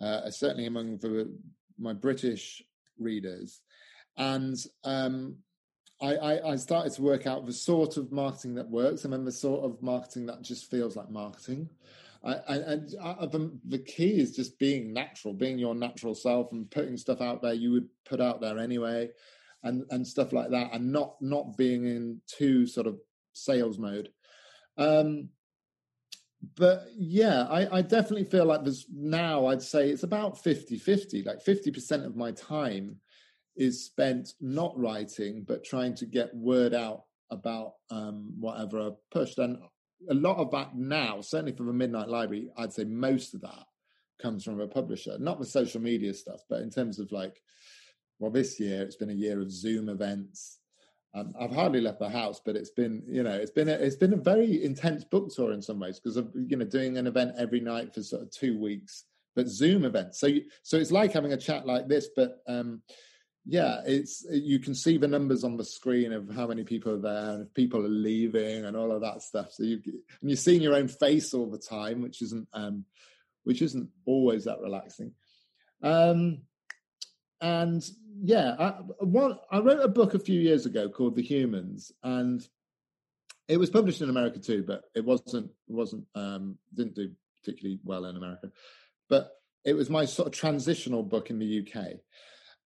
uh, 0.00 0.28
certainly 0.30 0.66
among 0.66 0.98
the, 0.98 1.32
my 1.78 1.92
british 1.92 2.60
readers 2.98 3.62
and 4.16 4.56
um, 4.82 5.36
I, 6.02 6.14
I, 6.16 6.50
I, 6.52 6.56
started 6.56 6.92
to 6.94 7.02
work 7.02 7.26
out 7.26 7.46
the 7.46 7.52
sort 7.52 7.96
of 7.96 8.10
marketing 8.10 8.56
that 8.56 8.68
works 8.68 9.04
and 9.04 9.12
then 9.12 9.24
the 9.24 9.32
sort 9.32 9.64
of 9.64 9.80
marketing 9.80 10.26
that 10.26 10.42
just 10.42 10.68
feels 10.68 10.96
like 10.96 11.10
marketing 11.10 11.68
I, 12.24 12.54
and 12.54 12.88
the, 12.88 13.58
the 13.68 13.78
key 13.78 14.18
is 14.18 14.34
just 14.34 14.58
being 14.58 14.94
natural 14.94 15.34
being 15.34 15.58
your 15.58 15.74
natural 15.74 16.14
self 16.14 16.52
and 16.52 16.70
putting 16.70 16.96
stuff 16.96 17.20
out 17.20 17.42
there 17.42 17.52
you 17.52 17.70
would 17.72 17.88
put 18.06 18.20
out 18.20 18.40
there 18.40 18.58
anyway 18.58 19.10
and 19.62 19.84
and 19.90 20.06
stuff 20.06 20.32
like 20.32 20.50
that 20.50 20.72
and 20.72 20.90
not 20.90 21.16
not 21.20 21.56
being 21.56 21.84
in 21.84 22.20
too 22.26 22.66
sort 22.66 22.86
of 22.86 22.98
sales 23.34 23.78
mode. 23.78 24.10
Um, 24.78 25.28
but 26.56 26.86
yeah, 26.96 27.44
I, 27.44 27.78
I, 27.78 27.82
definitely 27.82 28.24
feel 28.24 28.44
like 28.44 28.64
there's 28.64 28.86
now, 28.92 29.46
I'd 29.46 29.62
say 29.62 29.88
it's 29.88 30.02
about 30.02 30.42
50 30.42 30.76
50. 30.76 31.22
Like 31.22 31.42
50% 31.42 32.04
of 32.04 32.16
my 32.16 32.32
time 32.32 32.96
is 33.56 33.84
spent 33.84 34.34
not 34.40 34.78
writing, 34.78 35.44
but 35.46 35.64
trying 35.64 35.94
to 35.94 36.06
get 36.06 36.34
word 36.34 36.74
out 36.74 37.04
about 37.30 37.74
um, 37.90 38.34
whatever 38.38 38.80
I've 38.80 39.10
pushed. 39.10 39.38
And 39.38 39.58
a 40.08 40.14
lot 40.14 40.38
of 40.38 40.50
that 40.52 40.76
now, 40.76 41.20
certainly 41.20 41.52
for 41.52 41.64
the 41.64 41.72
Midnight 41.72 42.08
Library, 42.08 42.50
I'd 42.56 42.72
say 42.72 42.84
most 42.84 43.34
of 43.34 43.40
that 43.42 43.64
comes 44.20 44.44
from 44.44 44.60
a 44.60 44.66
publisher, 44.66 45.18
not 45.18 45.38
the 45.38 45.46
social 45.46 45.80
media 45.80 46.14
stuff, 46.14 46.40
but 46.48 46.62
in 46.62 46.70
terms 46.70 46.98
of 46.98 47.12
like, 47.12 47.40
well, 48.18 48.30
this 48.30 48.60
year 48.60 48.82
it's 48.82 48.96
been 48.96 49.10
a 49.10 49.14
year 49.14 49.40
of 49.40 49.50
Zoom 49.50 49.88
events 49.88 50.58
um, 51.14 51.32
I've 51.38 51.54
hardly 51.54 51.80
left 51.80 52.00
the 52.00 52.08
house, 52.08 52.40
but 52.44 52.56
it's 52.56 52.70
been, 52.70 53.02
you 53.06 53.22
know, 53.22 53.34
it's 53.34 53.52
been 53.52 53.68
a, 53.68 53.72
it's 53.72 53.96
been 53.96 54.14
a 54.14 54.16
very 54.16 54.64
intense 54.64 55.04
book 55.04 55.32
tour 55.32 55.52
in 55.52 55.62
some 55.62 55.78
ways 55.78 56.00
because 56.00 56.16
of 56.16 56.32
you 56.34 56.56
know 56.56 56.64
doing 56.64 56.98
an 56.98 57.06
event 57.06 57.34
every 57.38 57.60
night 57.60 57.94
for 57.94 58.02
sort 58.02 58.22
of 58.22 58.30
two 58.32 58.58
weeks, 58.58 59.04
but 59.36 59.46
Zoom 59.46 59.84
events. 59.84 60.18
So 60.18 60.26
you, 60.26 60.42
so 60.64 60.76
it's 60.76 60.90
like 60.90 61.12
having 61.12 61.32
a 61.32 61.36
chat 61.36 61.66
like 61.66 61.86
this, 61.86 62.08
but 62.16 62.38
um, 62.48 62.82
yeah, 63.46 63.80
it's 63.84 64.24
you 64.30 64.58
can 64.58 64.74
see 64.74 64.96
the 64.96 65.08
numbers 65.08 65.44
on 65.44 65.56
the 65.56 65.64
screen 65.64 66.12
of 66.12 66.34
how 66.34 66.46
many 66.46 66.64
people 66.64 66.92
are 66.92 67.00
there 67.00 67.34
and 67.34 67.42
if 67.46 67.52
people 67.52 67.84
are 67.84 67.88
leaving 67.88 68.64
and 68.64 68.76
all 68.76 68.90
of 68.90 69.02
that 69.02 69.22
stuff. 69.22 69.52
So 69.52 69.64
you 69.64 69.80
and 69.84 70.30
you're 70.30 70.36
seeing 70.36 70.62
your 70.62 70.74
own 70.74 70.88
face 70.88 71.34
all 71.34 71.50
the 71.50 71.58
time, 71.58 72.00
which 72.00 72.22
isn't 72.22 72.48
um, 72.54 72.84
which 73.44 73.60
isn't 73.60 73.90
always 74.06 74.44
that 74.44 74.60
relaxing. 74.60 75.12
Um, 75.82 76.42
and 77.42 77.84
yeah, 78.22 78.54
I, 78.58 78.70
one, 79.04 79.38
I 79.50 79.58
wrote 79.58 79.84
a 79.84 79.88
book 79.88 80.14
a 80.14 80.18
few 80.18 80.40
years 80.40 80.64
ago 80.64 80.88
called 80.88 81.14
The 81.14 81.22
Humans, 81.22 81.92
and 82.02 82.46
it 83.46 83.58
was 83.58 83.68
published 83.68 84.00
in 84.00 84.08
America 84.08 84.38
too, 84.38 84.64
but 84.66 84.84
it 84.94 85.04
wasn't 85.04 85.50
wasn't 85.68 86.06
um, 86.14 86.56
didn't 86.74 86.94
do 86.94 87.10
particularly 87.42 87.78
well 87.84 88.06
in 88.06 88.16
America. 88.16 88.50
But 89.10 89.32
it 89.66 89.74
was 89.74 89.90
my 89.90 90.06
sort 90.06 90.28
of 90.28 90.32
transitional 90.32 91.02
book 91.02 91.28
in 91.28 91.38
the 91.38 91.60
UK, 91.60 91.96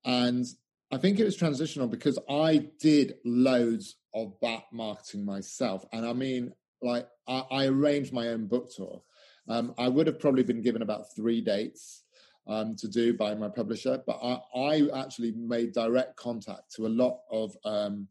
and 0.05 0.47
I 0.91 0.97
think 0.97 1.19
it 1.19 1.25
was 1.25 1.37
transitional 1.37 1.87
because 1.87 2.19
I 2.31 2.69
did 2.81 3.17
loads 3.25 3.97
of 4.15 4.35
that 4.41 4.65
marketing 4.73 5.25
myself, 5.25 5.85
and 5.93 6.07
I 6.07 6.13
mean, 6.13 6.53
like 6.83 7.07
I, 7.27 7.45
I 7.51 7.67
arranged 7.67 8.13
my 8.13 8.29
own 8.29 8.47
book 8.47 8.71
tour. 8.75 9.03
Um, 9.49 9.75
I 9.79 9.89
would 9.89 10.07
have 10.07 10.19
probably 10.19 10.43
been 10.43 10.63
given 10.63 10.83
about 10.83 11.15
three 11.15 11.41
dates 11.41 12.05
um, 12.47 12.75
to 12.77 12.89
do 12.89 13.15
by 13.15 13.35
my 13.35 13.49
publisher, 13.49 14.03
but 14.07 14.19
I, 14.23 14.41
I, 14.59 15.01
actually 15.01 15.33
made 15.33 15.73
direct 15.73 16.17
contact 16.17 16.75
to 16.77 16.87
a 16.87 16.89
lot 16.89 17.21
of. 17.31 17.57
Um, 17.65 18.09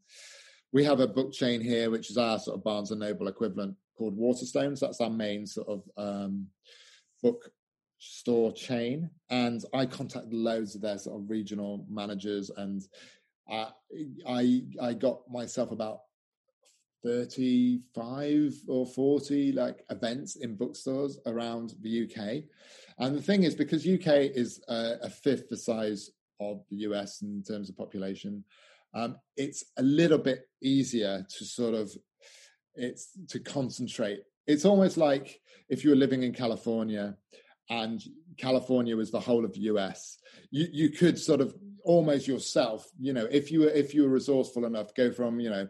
we 0.72 0.84
have 0.84 1.00
a 1.00 1.08
book 1.08 1.32
chain 1.32 1.60
here, 1.60 1.90
which 1.90 2.10
is 2.10 2.18
our 2.18 2.38
sort 2.38 2.58
of 2.58 2.64
Barnes 2.64 2.90
and 2.90 3.00
Noble 3.00 3.28
equivalent 3.28 3.74
called 3.96 4.18
Waterstones. 4.18 4.80
That's 4.80 5.00
our 5.00 5.10
main 5.10 5.46
sort 5.46 5.68
of 5.68 5.82
um, 5.96 6.46
book 7.22 7.50
store 7.98 8.52
chain, 8.52 9.10
and 9.30 9.64
I 9.74 9.86
contacted 9.86 10.32
loads 10.32 10.74
of 10.74 10.80
their 10.80 10.98
sort 10.98 11.20
of 11.20 11.30
regional 11.30 11.86
managers, 11.90 12.50
and 12.56 12.82
I 13.50 13.68
I, 14.26 14.62
I 14.80 14.94
got 14.94 15.30
myself 15.30 15.70
about 15.72 16.00
35 17.04 18.54
or 18.66 18.86
40 18.86 19.52
like 19.52 19.84
events 19.90 20.36
in 20.36 20.56
bookstores 20.56 21.18
around 21.26 21.74
the 21.80 22.04
UK. 22.04 22.44
And 22.98 23.16
the 23.16 23.22
thing 23.22 23.44
is, 23.44 23.54
because 23.54 23.86
UK 23.86 24.32
is 24.34 24.60
a, 24.68 24.96
a 25.02 25.10
fifth 25.10 25.48
the 25.48 25.56
size 25.56 26.10
of 26.40 26.64
the 26.70 26.78
US 26.88 27.22
in 27.22 27.42
terms 27.42 27.68
of 27.68 27.76
population. 27.76 28.44
Um, 28.94 29.16
it's 29.36 29.64
a 29.76 29.82
little 29.82 30.18
bit 30.18 30.48
easier 30.62 31.24
to 31.28 31.44
sort 31.44 31.74
of 31.74 31.92
it's 32.74 33.10
to 33.28 33.38
concentrate. 33.38 34.20
It's 34.46 34.64
almost 34.64 34.96
like 34.96 35.40
if 35.68 35.84
you 35.84 35.90
were 35.90 35.96
living 35.96 36.22
in 36.22 36.32
California 36.32 37.16
and 37.70 38.02
California 38.36 38.96
was 38.96 39.10
the 39.10 39.20
whole 39.20 39.44
of 39.44 39.52
the 39.52 39.60
US, 39.60 40.18
you 40.50 40.68
you 40.72 40.90
could 40.90 41.18
sort 41.18 41.40
of 41.40 41.54
almost 41.84 42.28
yourself, 42.28 42.86
you 42.98 43.12
know, 43.12 43.26
if 43.30 43.50
you 43.50 43.60
were 43.60 43.70
if 43.70 43.94
you 43.94 44.02
were 44.02 44.08
resourceful 44.08 44.64
enough, 44.64 44.94
go 44.94 45.10
from 45.10 45.40
you 45.40 45.50
know 45.50 45.68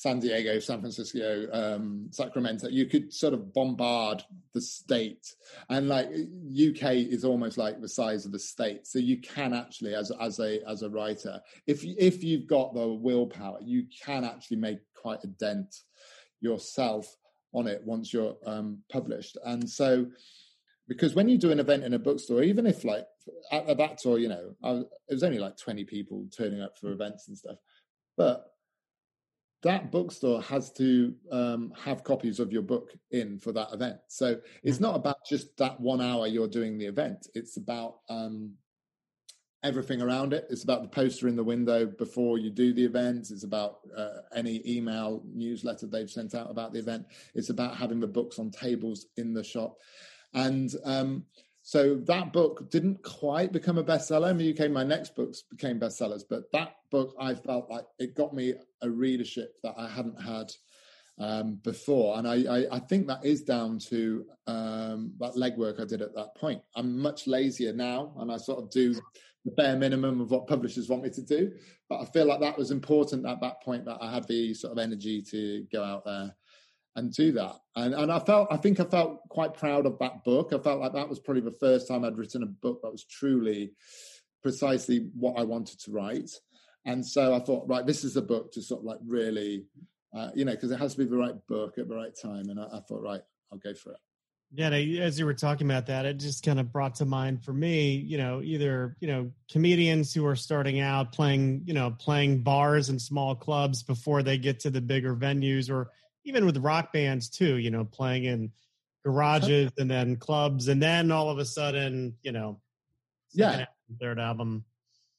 San 0.00 0.18
Diego, 0.18 0.58
San 0.60 0.80
Francisco, 0.80 1.46
um, 1.52 2.08
Sacramento, 2.10 2.68
you 2.68 2.86
could 2.86 3.12
sort 3.12 3.34
of 3.34 3.52
bombard 3.52 4.22
the 4.54 4.60
state. 4.60 5.34
And 5.68 5.88
like 5.88 6.06
UK 6.06 6.94
is 6.94 7.22
almost 7.22 7.58
like 7.58 7.82
the 7.82 7.88
size 7.88 8.24
of 8.24 8.32
the 8.32 8.38
state, 8.38 8.86
so 8.86 8.98
you 8.98 9.18
can 9.18 9.52
actually, 9.52 9.94
as 9.94 10.10
as 10.18 10.40
a 10.40 10.60
as 10.66 10.82
a 10.82 10.88
writer, 10.88 11.40
if 11.66 11.84
if 11.84 12.24
you've 12.24 12.46
got 12.46 12.72
the 12.72 12.88
willpower, 12.88 13.58
you 13.60 13.84
can 14.02 14.24
actually 14.24 14.56
make 14.56 14.78
quite 14.94 15.22
a 15.24 15.28
dent 15.28 15.74
yourself 16.40 17.14
on 17.52 17.66
it 17.66 17.82
once 17.84 18.12
you're 18.12 18.36
um, 18.46 18.78
published. 18.90 19.36
And 19.44 19.68
so, 19.68 20.06
because 20.90 21.14
when 21.14 21.28
you 21.28 21.38
do 21.38 21.52
an 21.52 21.60
event 21.60 21.84
in 21.84 21.94
a 21.94 22.00
bookstore, 22.00 22.42
even 22.42 22.66
if 22.66 22.82
like 22.84 23.06
at, 23.52 23.68
at 23.68 23.78
that 23.78 23.98
tour, 23.98 24.18
you 24.18 24.28
know, 24.28 24.56
was, 24.60 24.84
it 25.08 25.14
was 25.14 25.22
only 25.22 25.38
like 25.38 25.56
twenty 25.56 25.84
people 25.84 26.26
turning 26.36 26.60
up 26.60 26.76
for 26.76 26.90
events 26.90 27.28
and 27.28 27.38
stuff, 27.38 27.58
but 28.16 28.46
that 29.62 29.92
bookstore 29.92 30.42
has 30.42 30.72
to 30.72 31.14
um, 31.30 31.72
have 31.80 32.02
copies 32.02 32.40
of 32.40 32.52
your 32.52 32.62
book 32.62 32.90
in 33.12 33.38
for 33.38 33.52
that 33.52 33.72
event. 33.72 33.98
So 34.08 34.40
it's 34.64 34.78
mm. 34.78 34.82
not 34.82 34.96
about 34.96 35.18
just 35.28 35.56
that 35.58 35.78
one 35.78 36.00
hour 36.00 36.26
you're 36.26 36.48
doing 36.48 36.76
the 36.76 36.86
event. 36.86 37.28
It's 37.34 37.56
about 37.56 37.98
um, 38.08 38.54
everything 39.62 40.02
around 40.02 40.32
it. 40.32 40.46
It's 40.50 40.64
about 40.64 40.82
the 40.82 40.88
poster 40.88 41.28
in 41.28 41.36
the 41.36 41.44
window 41.44 41.86
before 41.86 42.38
you 42.38 42.50
do 42.50 42.72
the 42.72 42.84
event. 42.84 43.30
It's 43.30 43.44
about 43.44 43.78
uh, 43.96 44.22
any 44.34 44.60
email 44.66 45.22
newsletter 45.32 45.86
they've 45.86 46.10
sent 46.10 46.34
out 46.34 46.50
about 46.50 46.72
the 46.72 46.80
event. 46.80 47.06
It's 47.36 47.50
about 47.50 47.76
having 47.76 48.00
the 48.00 48.08
books 48.08 48.40
on 48.40 48.50
tables 48.50 49.06
in 49.18 49.34
the 49.34 49.44
shop. 49.44 49.76
And 50.34 50.72
um, 50.84 51.24
so 51.62 51.96
that 52.06 52.32
book 52.32 52.70
didn't 52.70 53.02
quite 53.02 53.52
become 53.52 53.78
a 53.78 53.84
bestseller. 53.84 54.30
In 54.30 54.38
the 54.38 54.58
UK, 54.58 54.70
my 54.70 54.84
next 54.84 55.14
books 55.14 55.42
became 55.42 55.78
bestsellers, 55.78 56.22
but 56.28 56.50
that 56.52 56.76
book 56.90 57.14
I 57.20 57.34
felt 57.34 57.70
like 57.70 57.84
it 57.98 58.16
got 58.16 58.34
me 58.34 58.54
a 58.82 58.90
readership 58.90 59.54
that 59.62 59.74
I 59.76 59.88
hadn't 59.88 60.20
had 60.20 60.52
um, 61.18 61.56
before, 61.62 62.16
and 62.16 62.26
I, 62.26 62.44
I, 62.48 62.76
I, 62.76 62.78
think 62.78 63.06
that 63.06 63.22
is 63.26 63.42
down 63.42 63.78
to 63.90 64.24
um, 64.46 65.12
that 65.18 65.34
legwork 65.34 65.78
I 65.78 65.84
did 65.84 66.00
at 66.00 66.14
that 66.14 66.34
point. 66.34 66.62
I'm 66.74 66.98
much 66.98 67.26
lazier 67.26 67.74
now, 67.74 68.14
and 68.18 68.32
I 68.32 68.38
sort 68.38 68.58
of 68.62 68.70
do 68.70 68.94
the 69.44 69.50
bare 69.50 69.76
minimum 69.76 70.22
of 70.22 70.30
what 70.30 70.46
publishers 70.46 70.88
want 70.88 71.02
me 71.02 71.10
to 71.10 71.22
do. 71.22 71.52
But 71.90 72.00
I 72.00 72.04
feel 72.06 72.24
like 72.24 72.40
that 72.40 72.56
was 72.56 72.70
important 72.70 73.26
at 73.26 73.40
that 73.42 73.62
point 73.62 73.84
that 73.84 73.98
I 74.00 74.10
had 74.10 74.26
the 74.28 74.54
sort 74.54 74.72
of 74.72 74.78
energy 74.78 75.20
to 75.30 75.66
go 75.70 75.84
out 75.84 76.06
there 76.06 76.34
and 76.96 77.12
do 77.12 77.32
that. 77.32 77.56
And 77.76 77.94
and 77.94 78.10
I 78.10 78.18
felt 78.18 78.48
I 78.50 78.56
think 78.56 78.80
I 78.80 78.84
felt 78.84 79.20
quite 79.28 79.54
proud 79.54 79.86
of 79.86 79.98
that 79.98 80.24
book. 80.24 80.52
I 80.52 80.58
felt 80.58 80.80
like 80.80 80.92
that 80.92 81.08
was 81.08 81.20
probably 81.20 81.42
the 81.42 81.56
first 81.60 81.88
time 81.88 82.04
I'd 82.04 82.18
written 82.18 82.42
a 82.42 82.46
book 82.46 82.80
that 82.82 82.92
was 82.92 83.04
truly 83.04 83.72
precisely 84.42 85.08
what 85.14 85.38
I 85.38 85.44
wanted 85.44 85.80
to 85.80 85.92
write. 85.92 86.30
And 86.84 87.06
so 87.06 87.34
I 87.34 87.40
thought, 87.40 87.68
right, 87.68 87.86
this 87.86 88.04
is 88.04 88.16
a 88.16 88.22
book 88.22 88.52
to 88.52 88.62
sort 88.62 88.80
of 88.80 88.86
like 88.86 88.98
really, 89.04 89.64
uh, 90.16 90.30
you 90.34 90.44
know, 90.44 90.52
because 90.52 90.70
it 90.70 90.80
has 90.80 90.94
to 90.94 90.98
be 90.98 91.04
the 91.04 91.16
right 91.16 91.34
book 91.46 91.76
at 91.78 91.88
the 91.88 91.94
right 91.94 92.12
time. 92.20 92.48
And 92.48 92.58
I, 92.58 92.64
I 92.64 92.80
thought, 92.80 93.02
right, 93.02 93.20
I'll 93.52 93.58
go 93.58 93.74
for 93.74 93.92
it. 93.92 93.98
Yeah, 94.52 94.70
as 94.70 95.16
you 95.16 95.26
were 95.26 95.34
talking 95.34 95.70
about 95.70 95.86
that, 95.86 96.06
it 96.06 96.14
just 96.14 96.44
kind 96.44 96.58
of 96.58 96.72
brought 96.72 96.96
to 96.96 97.04
mind 97.04 97.44
for 97.44 97.52
me, 97.52 97.92
you 97.94 98.18
know, 98.18 98.42
either 98.42 98.96
you 98.98 99.06
know 99.06 99.30
comedians 99.48 100.12
who 100.12 100.26
are 100.26 100.34
starting 100.34 100.80
out 100.80 101.12
playing, 101.12 101.62
you 101.66 101.74
know, 101.74 101.92
playing 101.92 102.42
bars 102.42 102.88
and 102.88 103.00
small 103.00 103.36
clubs 103.36 103.84
before 103.84 104.24
they 104.24 104.38
get 104.38 104.58
to 104.60 104.70
the 104.70 104.80
bigger 104.80 105.14
venues, 105.14 105.70
or 105.70 105.92
even 106.30 106.46
with 106.46 106.56
rock 106.58 106.92
bands 106.92 107.28
too, 107.28 107.56
you 107.56 107.70
know, 107.70 107.84
playing 107.84 108.24
in 108.24 108.52
garages 109.04 109.72
and 109.78 109.90
then 109.90 110.16
clubs, 110.16 110.68
and 110.68 110.80
then 110.80 111.10
all 111.10 111.28
of 111.28 111.38
a 111.38 111.44
sudden, 111.44 112.14
you 112.22 112.30
know, 112.30 112.60
yeah, 113.32 113.66
third 114.00 114.20
album. 114.20 114.64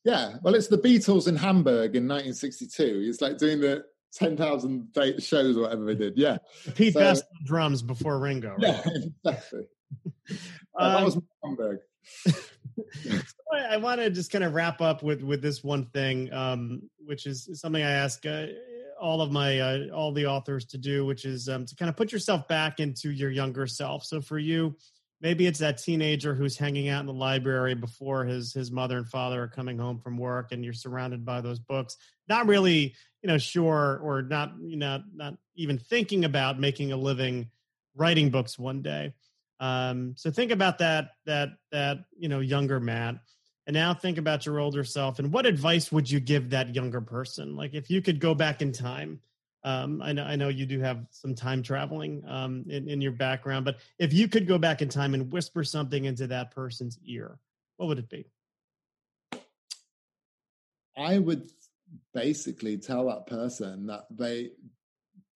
Yeah, 0.06 0.38
well, 0.42 0.56
it's 0.56 0.68
the 0.68 0.78
Beatles 0.78 1.28
in 1.28 1.36
Hamburg 1.36 1.96
in 1.96 2.08
1962. 2.08 3.04
It's 3.06 3.22
like 3.22 3.38
doing 3.38 3.60
the 3.60 3.84
10,000 4.14 4.88
shows 5.20 5.58
or 5.58 5.64
whatever 5.64 5.86
they 5.86 5.96
did. 5.96 6.18
Yeah. 6.18 6.38
Pete 6.76 6.94
so, 6.94 7.00
Best 7.02 7.26
drums 7.46 7.82
before 7.82 8.18
Ringo. 8.20 8.52
Right? 8.52 8.62
Yeah, 8.62 8.82
exactly. 9.26 9.68
um, 10.80 10.94
that 10.94 11.04
was 11.04 11.20
Hamburg. 11.44 11.80
I 13.54 13.78
want 13.78 14.00
to 14.00 14.10
just 14.10 14.32
kind 14.32 14.46
of 14.46 14.54
wrap 14.54 14.80
up 14.80 15.04
with 15.04 15.22
with 15.22 15.42
this 15.42 15.62
one 15.62 15.88
thing, 15.88 16.32
um, 16.34 16.90
which 17.06 17.26
is 17.26 17.50
something 17.54 17.84
I 17.84 17.92
ask 17.92 18.26
uh, 18.26 18.48
all 19.02 19.22
of 19.22 19.32
my 19.32 19.60
uh, 19.60 19.88
all 19.94 20.12
the 20.12 20.28
authors 20.28 20.66
to 20.66 20.78
do, 20.78 21.06
which 21.06 21.26
is 21.26 21.50
um, 21.50 21.66
to 21.66 21.76
kind 21.76 21.90
of 21.90 21.98
put 21.98 22.12
yourself 22.12 22.48
back 22.48 22.80
into 22.80 23.12
your 23.12 23.32
younger 23.32 23.68
self. 23.68 24.06
So 24.06 24.22
for 24.22 24.38
you, 24.38 24.76
maybe 25.20 25.48
it's 25.48 25.60
that 25.60 25.80
teenager 25.80 26.36
who's 26.36 26.58
hanging 26.58 26.88
out 26.88 27.02
in 27.02 27.08
the 27.08 27.14
library 27.14 27.74
before 27.74 28.26
his 28.26 28.54
his 28.54 28.72
mother 28.72 28.98
and 28.98 29.08
father 29.08 29.44
are 29.44 29.48
coming 29.48 29.78
home 29.78 30.00
from 30.00 30.18
work, 30.18 30.52
and 30.52 30.64
you're 30.64 30.74
surrounded 30.74 31.26
by 31.26 31.42
those 31.42 31.60
books, 31.60 31.98
not 32.30 32.48
really 32.48 32.96
you 33.22 33.28
know 33.28 33.38
sure 33.38 34.00
or 34.04 34.22
not 34.22 34.54
you 34.62 34.78
know 34.78 35.02
not 35.14 35.36
even 35.56 35.78
thinking 35.78 36.24
about 36.24 36.60
making 36.60 36.92
a 36.92 36.98
living 36.98 37.50
writing 37.96 38.30
books 38.30 38.58
one 38.58 38.82
day. 38.82 39.14
Um, 39.60 40.14
so 40.16 40.32
think 40.32 40.52
about 40.52 40.78
that 40.80 41.12
that 41.26 41.50
that 41.72 42.00
you 42.18 42.30
know 42.30 42.40
younger 42.40 42.80
Matt 42.80 43.16
and 43.72 43.76
now 43.78 43.94
think 43.94 44.18
about 44.18 44.46
your 44.46 44.60
older 44.60 44.84
self 44.84 45.18
and 45.20 45.32
what 45.32 45.46
advice 45.46 45.94
would 45.94 46.12
you 46.12 46.20
give 46.20 46.50
that 46.50 46.76
younger 46.76 47.00
person? 47.00 47.56
Like 47.56 47.74
if 47.74 47.90
you 47.90 48.02
could 48.02 48.20
go 48.20 48.36
back 48.36 48.62
in 48.62 48.74
time, 48.74 49.22
um, 49.64 50.02
I 50.02 50.12
know 50.12 50.26
I 50.26 50.36
know 50.36 50.50
you 50.50 50.66
do 50.66 50.82
have 50.82 51.06
some 51.10 51.34
time 51.34 51.64
traveling 51.64 52.22
um, 52.28 52.66
in, 52.68 52.90
in 52.90 53.00
your 53.00 53.14
background, 53.14 53.64
but 53.64 53.78
if 53.98 54.12
you 54.12 54.28
could 54.28 54.46
go 54.46 54.58
back 54.58 54.82
in 54.82 54.90
time 54.90 55.14
and 55.14 55.32
whisper 55.32 55.64
something 55.64 56.04
into 56.04 56.28
that 56.28 56.52
person's 56.52 57.00
ear, 57.06 57.40
what 57.78 57.88
would 57.88 57.98
it 57.98 58.10
be? 58.10 58.26
I 60.98 61.20
would 61.20 61.50
basically 62.14 62.78
tell 62.78 63.06
that 63.06 63.26
person 63.26 63.88
that 63.88 64.08
they 64.10 64.50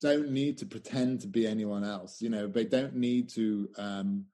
don't 0.01 0.29
need 0.31 0.57
to 0.57 0.65
pretend 0.65 1.21
to 1.21 1.27
be 1.27 1.47
anyone 1.47 1.85
else. 1.85 2.21
You 2.21 2.31
know, 2.31 2.47
they 2.47 2.65
don't 2.65 2.97
need 2.97 3.29
to 3.29 3.69
um, 3.77 4.25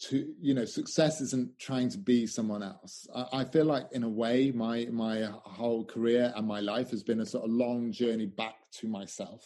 to 0.00 0.32
you 0.40 0.54
know 0.54 0.64
success 0.64 1.20
isn't 1.20 1.58
trying 1.58 1.88
to 1.90 1.98
be 1.98 2.26
someone 2.26 2.62
else. 2.62 3.06
I, 3.14 3.40
I, 3.40 3.44
feel 3.44 3.64
like 3.64 3.86
in 3.92 4.04
a 4.04 4.08
way 4.08 4.52
my 4.52 4.86
my 4.92 5.28
whole 5.42 5.84
career 5.84 6.32
and 6.36 6.46
my 6.46 6.60
life 6.60 6.90
has 6.90 7.02
been 7.02 7.20
a 7.20 7.26
sort 7.26 7.44
of 7.44 7.50
long 7.50 7.90
journey 7.90 8.26
back 8.26 8.54
to 8.78 8.88
myself. 8.88 9.44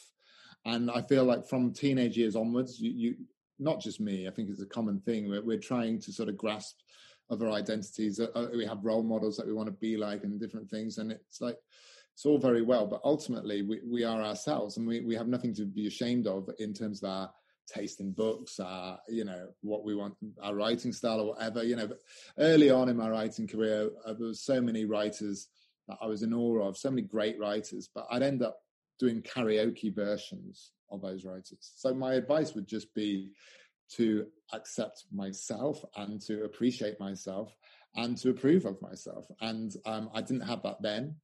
And 0.64 0.90
i 0.92 1.02
feel 1.02 1.24
like 1.24 1.48
from 1.48 1.72
teenage 1.72 2.16
years 2.16 2.36
onwards 2.36 2.78
you, 2.78 2.92
you 2.92 3.14
not 3.58 3.80
just 3.80 4.00
me 4.00 4.28
i 4.28 4.30
think 4.30 4.48
it's 4.48 4.62
a 4.62 4.66
common 4.66 5.00
thing 5.00 5.28
we're, 5.28 5.44
we're 5.44 5.58
trying 5.58 6.00
to 6.00 6.12
sort 6.12 6.28
of 6.28 6.36
grasp 6.36 6.76
other 7.30 7.50
identities 7.50 8.20
uh, 8.20 8.28
uh, 8.34 8.46
we 8.54 8.64
have 8.64 8.84
role 8.84 9.02
models 9.02 9.36
that 9.36 9.46
we 9.46 9.52
want 9.52 9.66
to 9.66 9.72
be 9.72 9.96
like 9.96 10.22
and 10.22 10.38
different 10.38 10.70
things 10.70 10.98
and 10.98 11.10
it's 11.10 11.40
like 11.40 11.56
it's 12.12 12.26
all 12.26 12.38
very 12.38 12.62
well 12.62 12.86
but 12.86 13.00
ultimately 13.04 13.62
we, 13.62 13.80
we 13.84 14.04
are 14.04 14.22
ourselves 14.22 14.76
and 14.76 14.86
we, 14.86 15.00
we 15.00 15.16
have 15.16 15.26
nothing 15.26 15.54
to 15.54 15.64
be 15.64 15.86
ashamed 15.86 16.26
of 16.26 16.48
in 16.58 16.72
terms 16.72 17.02
of 17.02 17.10
our 17.10 17.30
taste 17.66 18.00
in 18.00 18.12
books, 18.12 18.60
our, 18.60 18.98
you 19.08 19.24
know, 19.24 19.48
what 19.60 19.84
we 19.84 19.94
want, 19.94 20.14
our 20.42 20.54
writing 20.54 20.92
style 20.92 21.20
or 21.20 21.34
whatever, 21.34 21.62
you 21.62 21.76
know. 21.76 21.86
But 21.86 22.00
early 22.38 22.70
on 22.70 22.88
in 22.88 22.96
my 22.96 23.08
writing 23.08 23.46
career, 23.46 23.90
uh, 24.04 24.14
there 24.14 24.28
were 24.28 24.34
so 24.34 24.60
many 24.60 24.84
writers 24.84 25.48
that 25.88 25.98
I 26.00 26.06
was 26.06 26.22
in 26.22 26.34
awe 26.34 26.68
of, 26.68 26.76
so 26.76 26.90
many 26.90 27.02
great 27.02 27.38
writers, 27.38 27.88
but 27.94 28.06
I'd 28.10 28.22
end 28.22 28.42
up 28.42 28.58
doing 28.98 29.22
karaoke 29.22 29.94
versions 29.94 30.72
of 30.90 31.02
those 31.02 31.24
writers. 31.24 31.72
So 31.76 31.94
my 31.94 32.14
advice 32.14 32.54
would 32.54 32.68
just 32.68 32.94
be 32.94 33.30
to 33.96 34.26
accept 34.52 35.04
myself 35.12 35.84
and 35.96 36.20
to 36.22 36.44
appreciate 36.44 36.98
myself 37.00 37.54
and 37.94 38.16
to 38.18 38.30
approve 38.30 38.64
of 38.64 38.80
myself. 38.80 39.26
And 39.40 39.74
um, 39.84 40.10
I 40.14 40.22
didn't 40.22 40.46
have 40.46 40.62
that 40.62 40.80
then. 40.80 41.16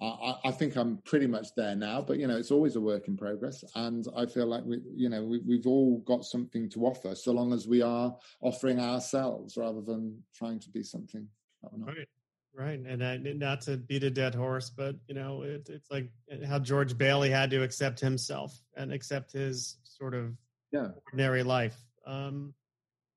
I, 0.00 0.34
I, 0.44 0.50
think 0.50 0.76
I'm 0.76 0.98
pretty 1.06 1.26
much 1.26 1.54
there 1.56 1.74
now, 1.74 2.02
but 2.02 2.18
you 2.18 2.26
know, 2.26 2.36
it's 2.36 2.50
always 2.50 2.76
a 2.76 2.80
work 2.80 3.08
in 3.08 3.16
progress. 3.16 3.64
And 3.74 4.06
I 4.14 4.26
feel 4.26 4.46
like 4.46 4.62
we, 4.64 4.80
you 4.94 5.08
know, 5.08 5.24
we, 5.24 5.40
we've 5.46 5.66
all 5.66 5.98
got 6.00 6.24
something 6.24 6.68
to 6.70 6.84
offer, 6.84 7.14
so 7.14 7.32
long 7.32 7.54
as 7.54 7.66
we 7.66 7.80
are 7.80 8.14
offering 8.42 8.78
ourselves 8.78 9.56
rather 9.56 9.80
than 9.80 10.22
trying 10.34 10.60
to 10.60 10.70
be 10.70 10.82
something. 10.82 11.26
Right. 11.72 12.08
Right, 12.54 12.80
and 12.80 13.04
I, 13.04 13.18
not 13.18 13.60
to 13.62 13.76
beat 13.76 14.02
a 14.02 14.08
dead 14.08 14.34
horse, 14.34 14.70
but 14.70 14.96
you 15.08 15.14
know, 15.14 15.42
it, 15.42 15.68
it's 15.68 15.90
like 15.90 16.08
how 16.48 16.58
George 16.58 16.96
Bailey 16.96 17.28
had 17.28 17.50
to 17.50 17.62
accept 17.62 18.00
himself 18.00 18.58
and 18.78 18.94
accept 18.94 19.32
his 19.32 19.76
sort 19.84 20.14
of 20.14 20.32
yeah. 20.72 20.88
ordinary 21.06 21.42
life. 21.42 21.76
Um, 22.06 22.54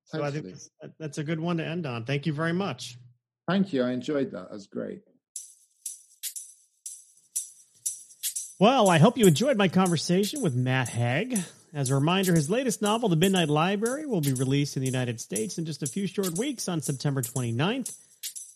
so 0.04 0.22
I 0.22 0.30
think 0.30 0.44
that's, 0.46 0.70
that's 0.98 1.18
a 1.18 1.24
good 1.24 1.40
one 1.40 1.56
to 1.56 1.64
end 1.64 1.86
on. 1.86 2.04
Thank 2.04 2.26
you 2.26 2.34
very 2.34 2.52
much. 2.52 2.98
Thank 3.48 3.72
you. 3.72 3.82
I 3.82 3.92
enjoyed 3.92 4.30
that. 4.32 4.50
That 4.50 4.52
was 4.52 4.66
great. 4.66 5.00
Well, 8.60 8.90
I 8.90 8.98
hope 8.98 9.16
you 9.16 9.26
enjoyed 9.26 9.56
my 9.56 9.68
conversation 9.68 10.42
with 10.42 10.54
Matt 10.54 10.90
Haig. 10.90 11.38
As 11.72 11.88
a 11.88 11.94
reminder, 11.94 12.34
his 12.34 12.50
latest 12.50 12.82
novel, 12.82 13.08
The 13.08 13.16
Midnight 13.16 13.48
Library, 13.48 14.04
will 14.04 14.20
be 14.20 14.34
released 14.34 14.76
in 14.76 14.82
the 14.82 14.86
United 14.86 15.18
States 15.18 15.56
in 15.56 15.64
just 15.64 15.82
a 15.82 15.86
few 15.86 16.06
short 16.06 16.36
weeks 16.36 16.68
on 16.68 16.82
September 16.82 17.22
29th. 17.22 17.56
And 17.56 17.86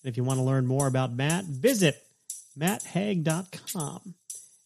if 0.04 0.18
you 0.18 0.22
want 0.22 0.40
to 0.40 0.44
learn 0.44 0.66
more 0.66 0.86
about 0.86 1.14
Matt, 1.14 1.46
visit 1.46 2.02
matthaig.com. 2.58 4.14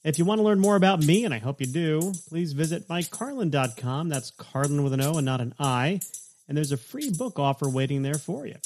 If 0.02 0.18
you 0.18 0.24
want 0.24 0.40
to 0.40 0.42
learn 0.42 0.58
more 0.58 0.74
about 0.74 1.04
me, 1.04 1.24
and 1.24 1.32
I 1.32 1.38
hope 1.38 1.60
you 1.60 1.68
do, 1.68 2.14
please 2.28 2.52
visit 2.52 2.88
mikecarlon.com. 2.88 4.08
That's 4.08 4.32
Carlon 4.32 4.82
with 4.82 4.92
an 4.92 5.02
O 5.02 5.18
and 5.18 5.24
not 5.24 5.40
an 5.40 5.54
I. 5.60 6.00
And 6.48 6.56
there's 6.56 6.72
a 6.72 6.76
free 6.76 7.12
book 7.12 7.38
offer 7.38 7.68
waiting 7.68 8.02
there 8.02 8.18
for 8.18 8.44
you. 8.44 8.56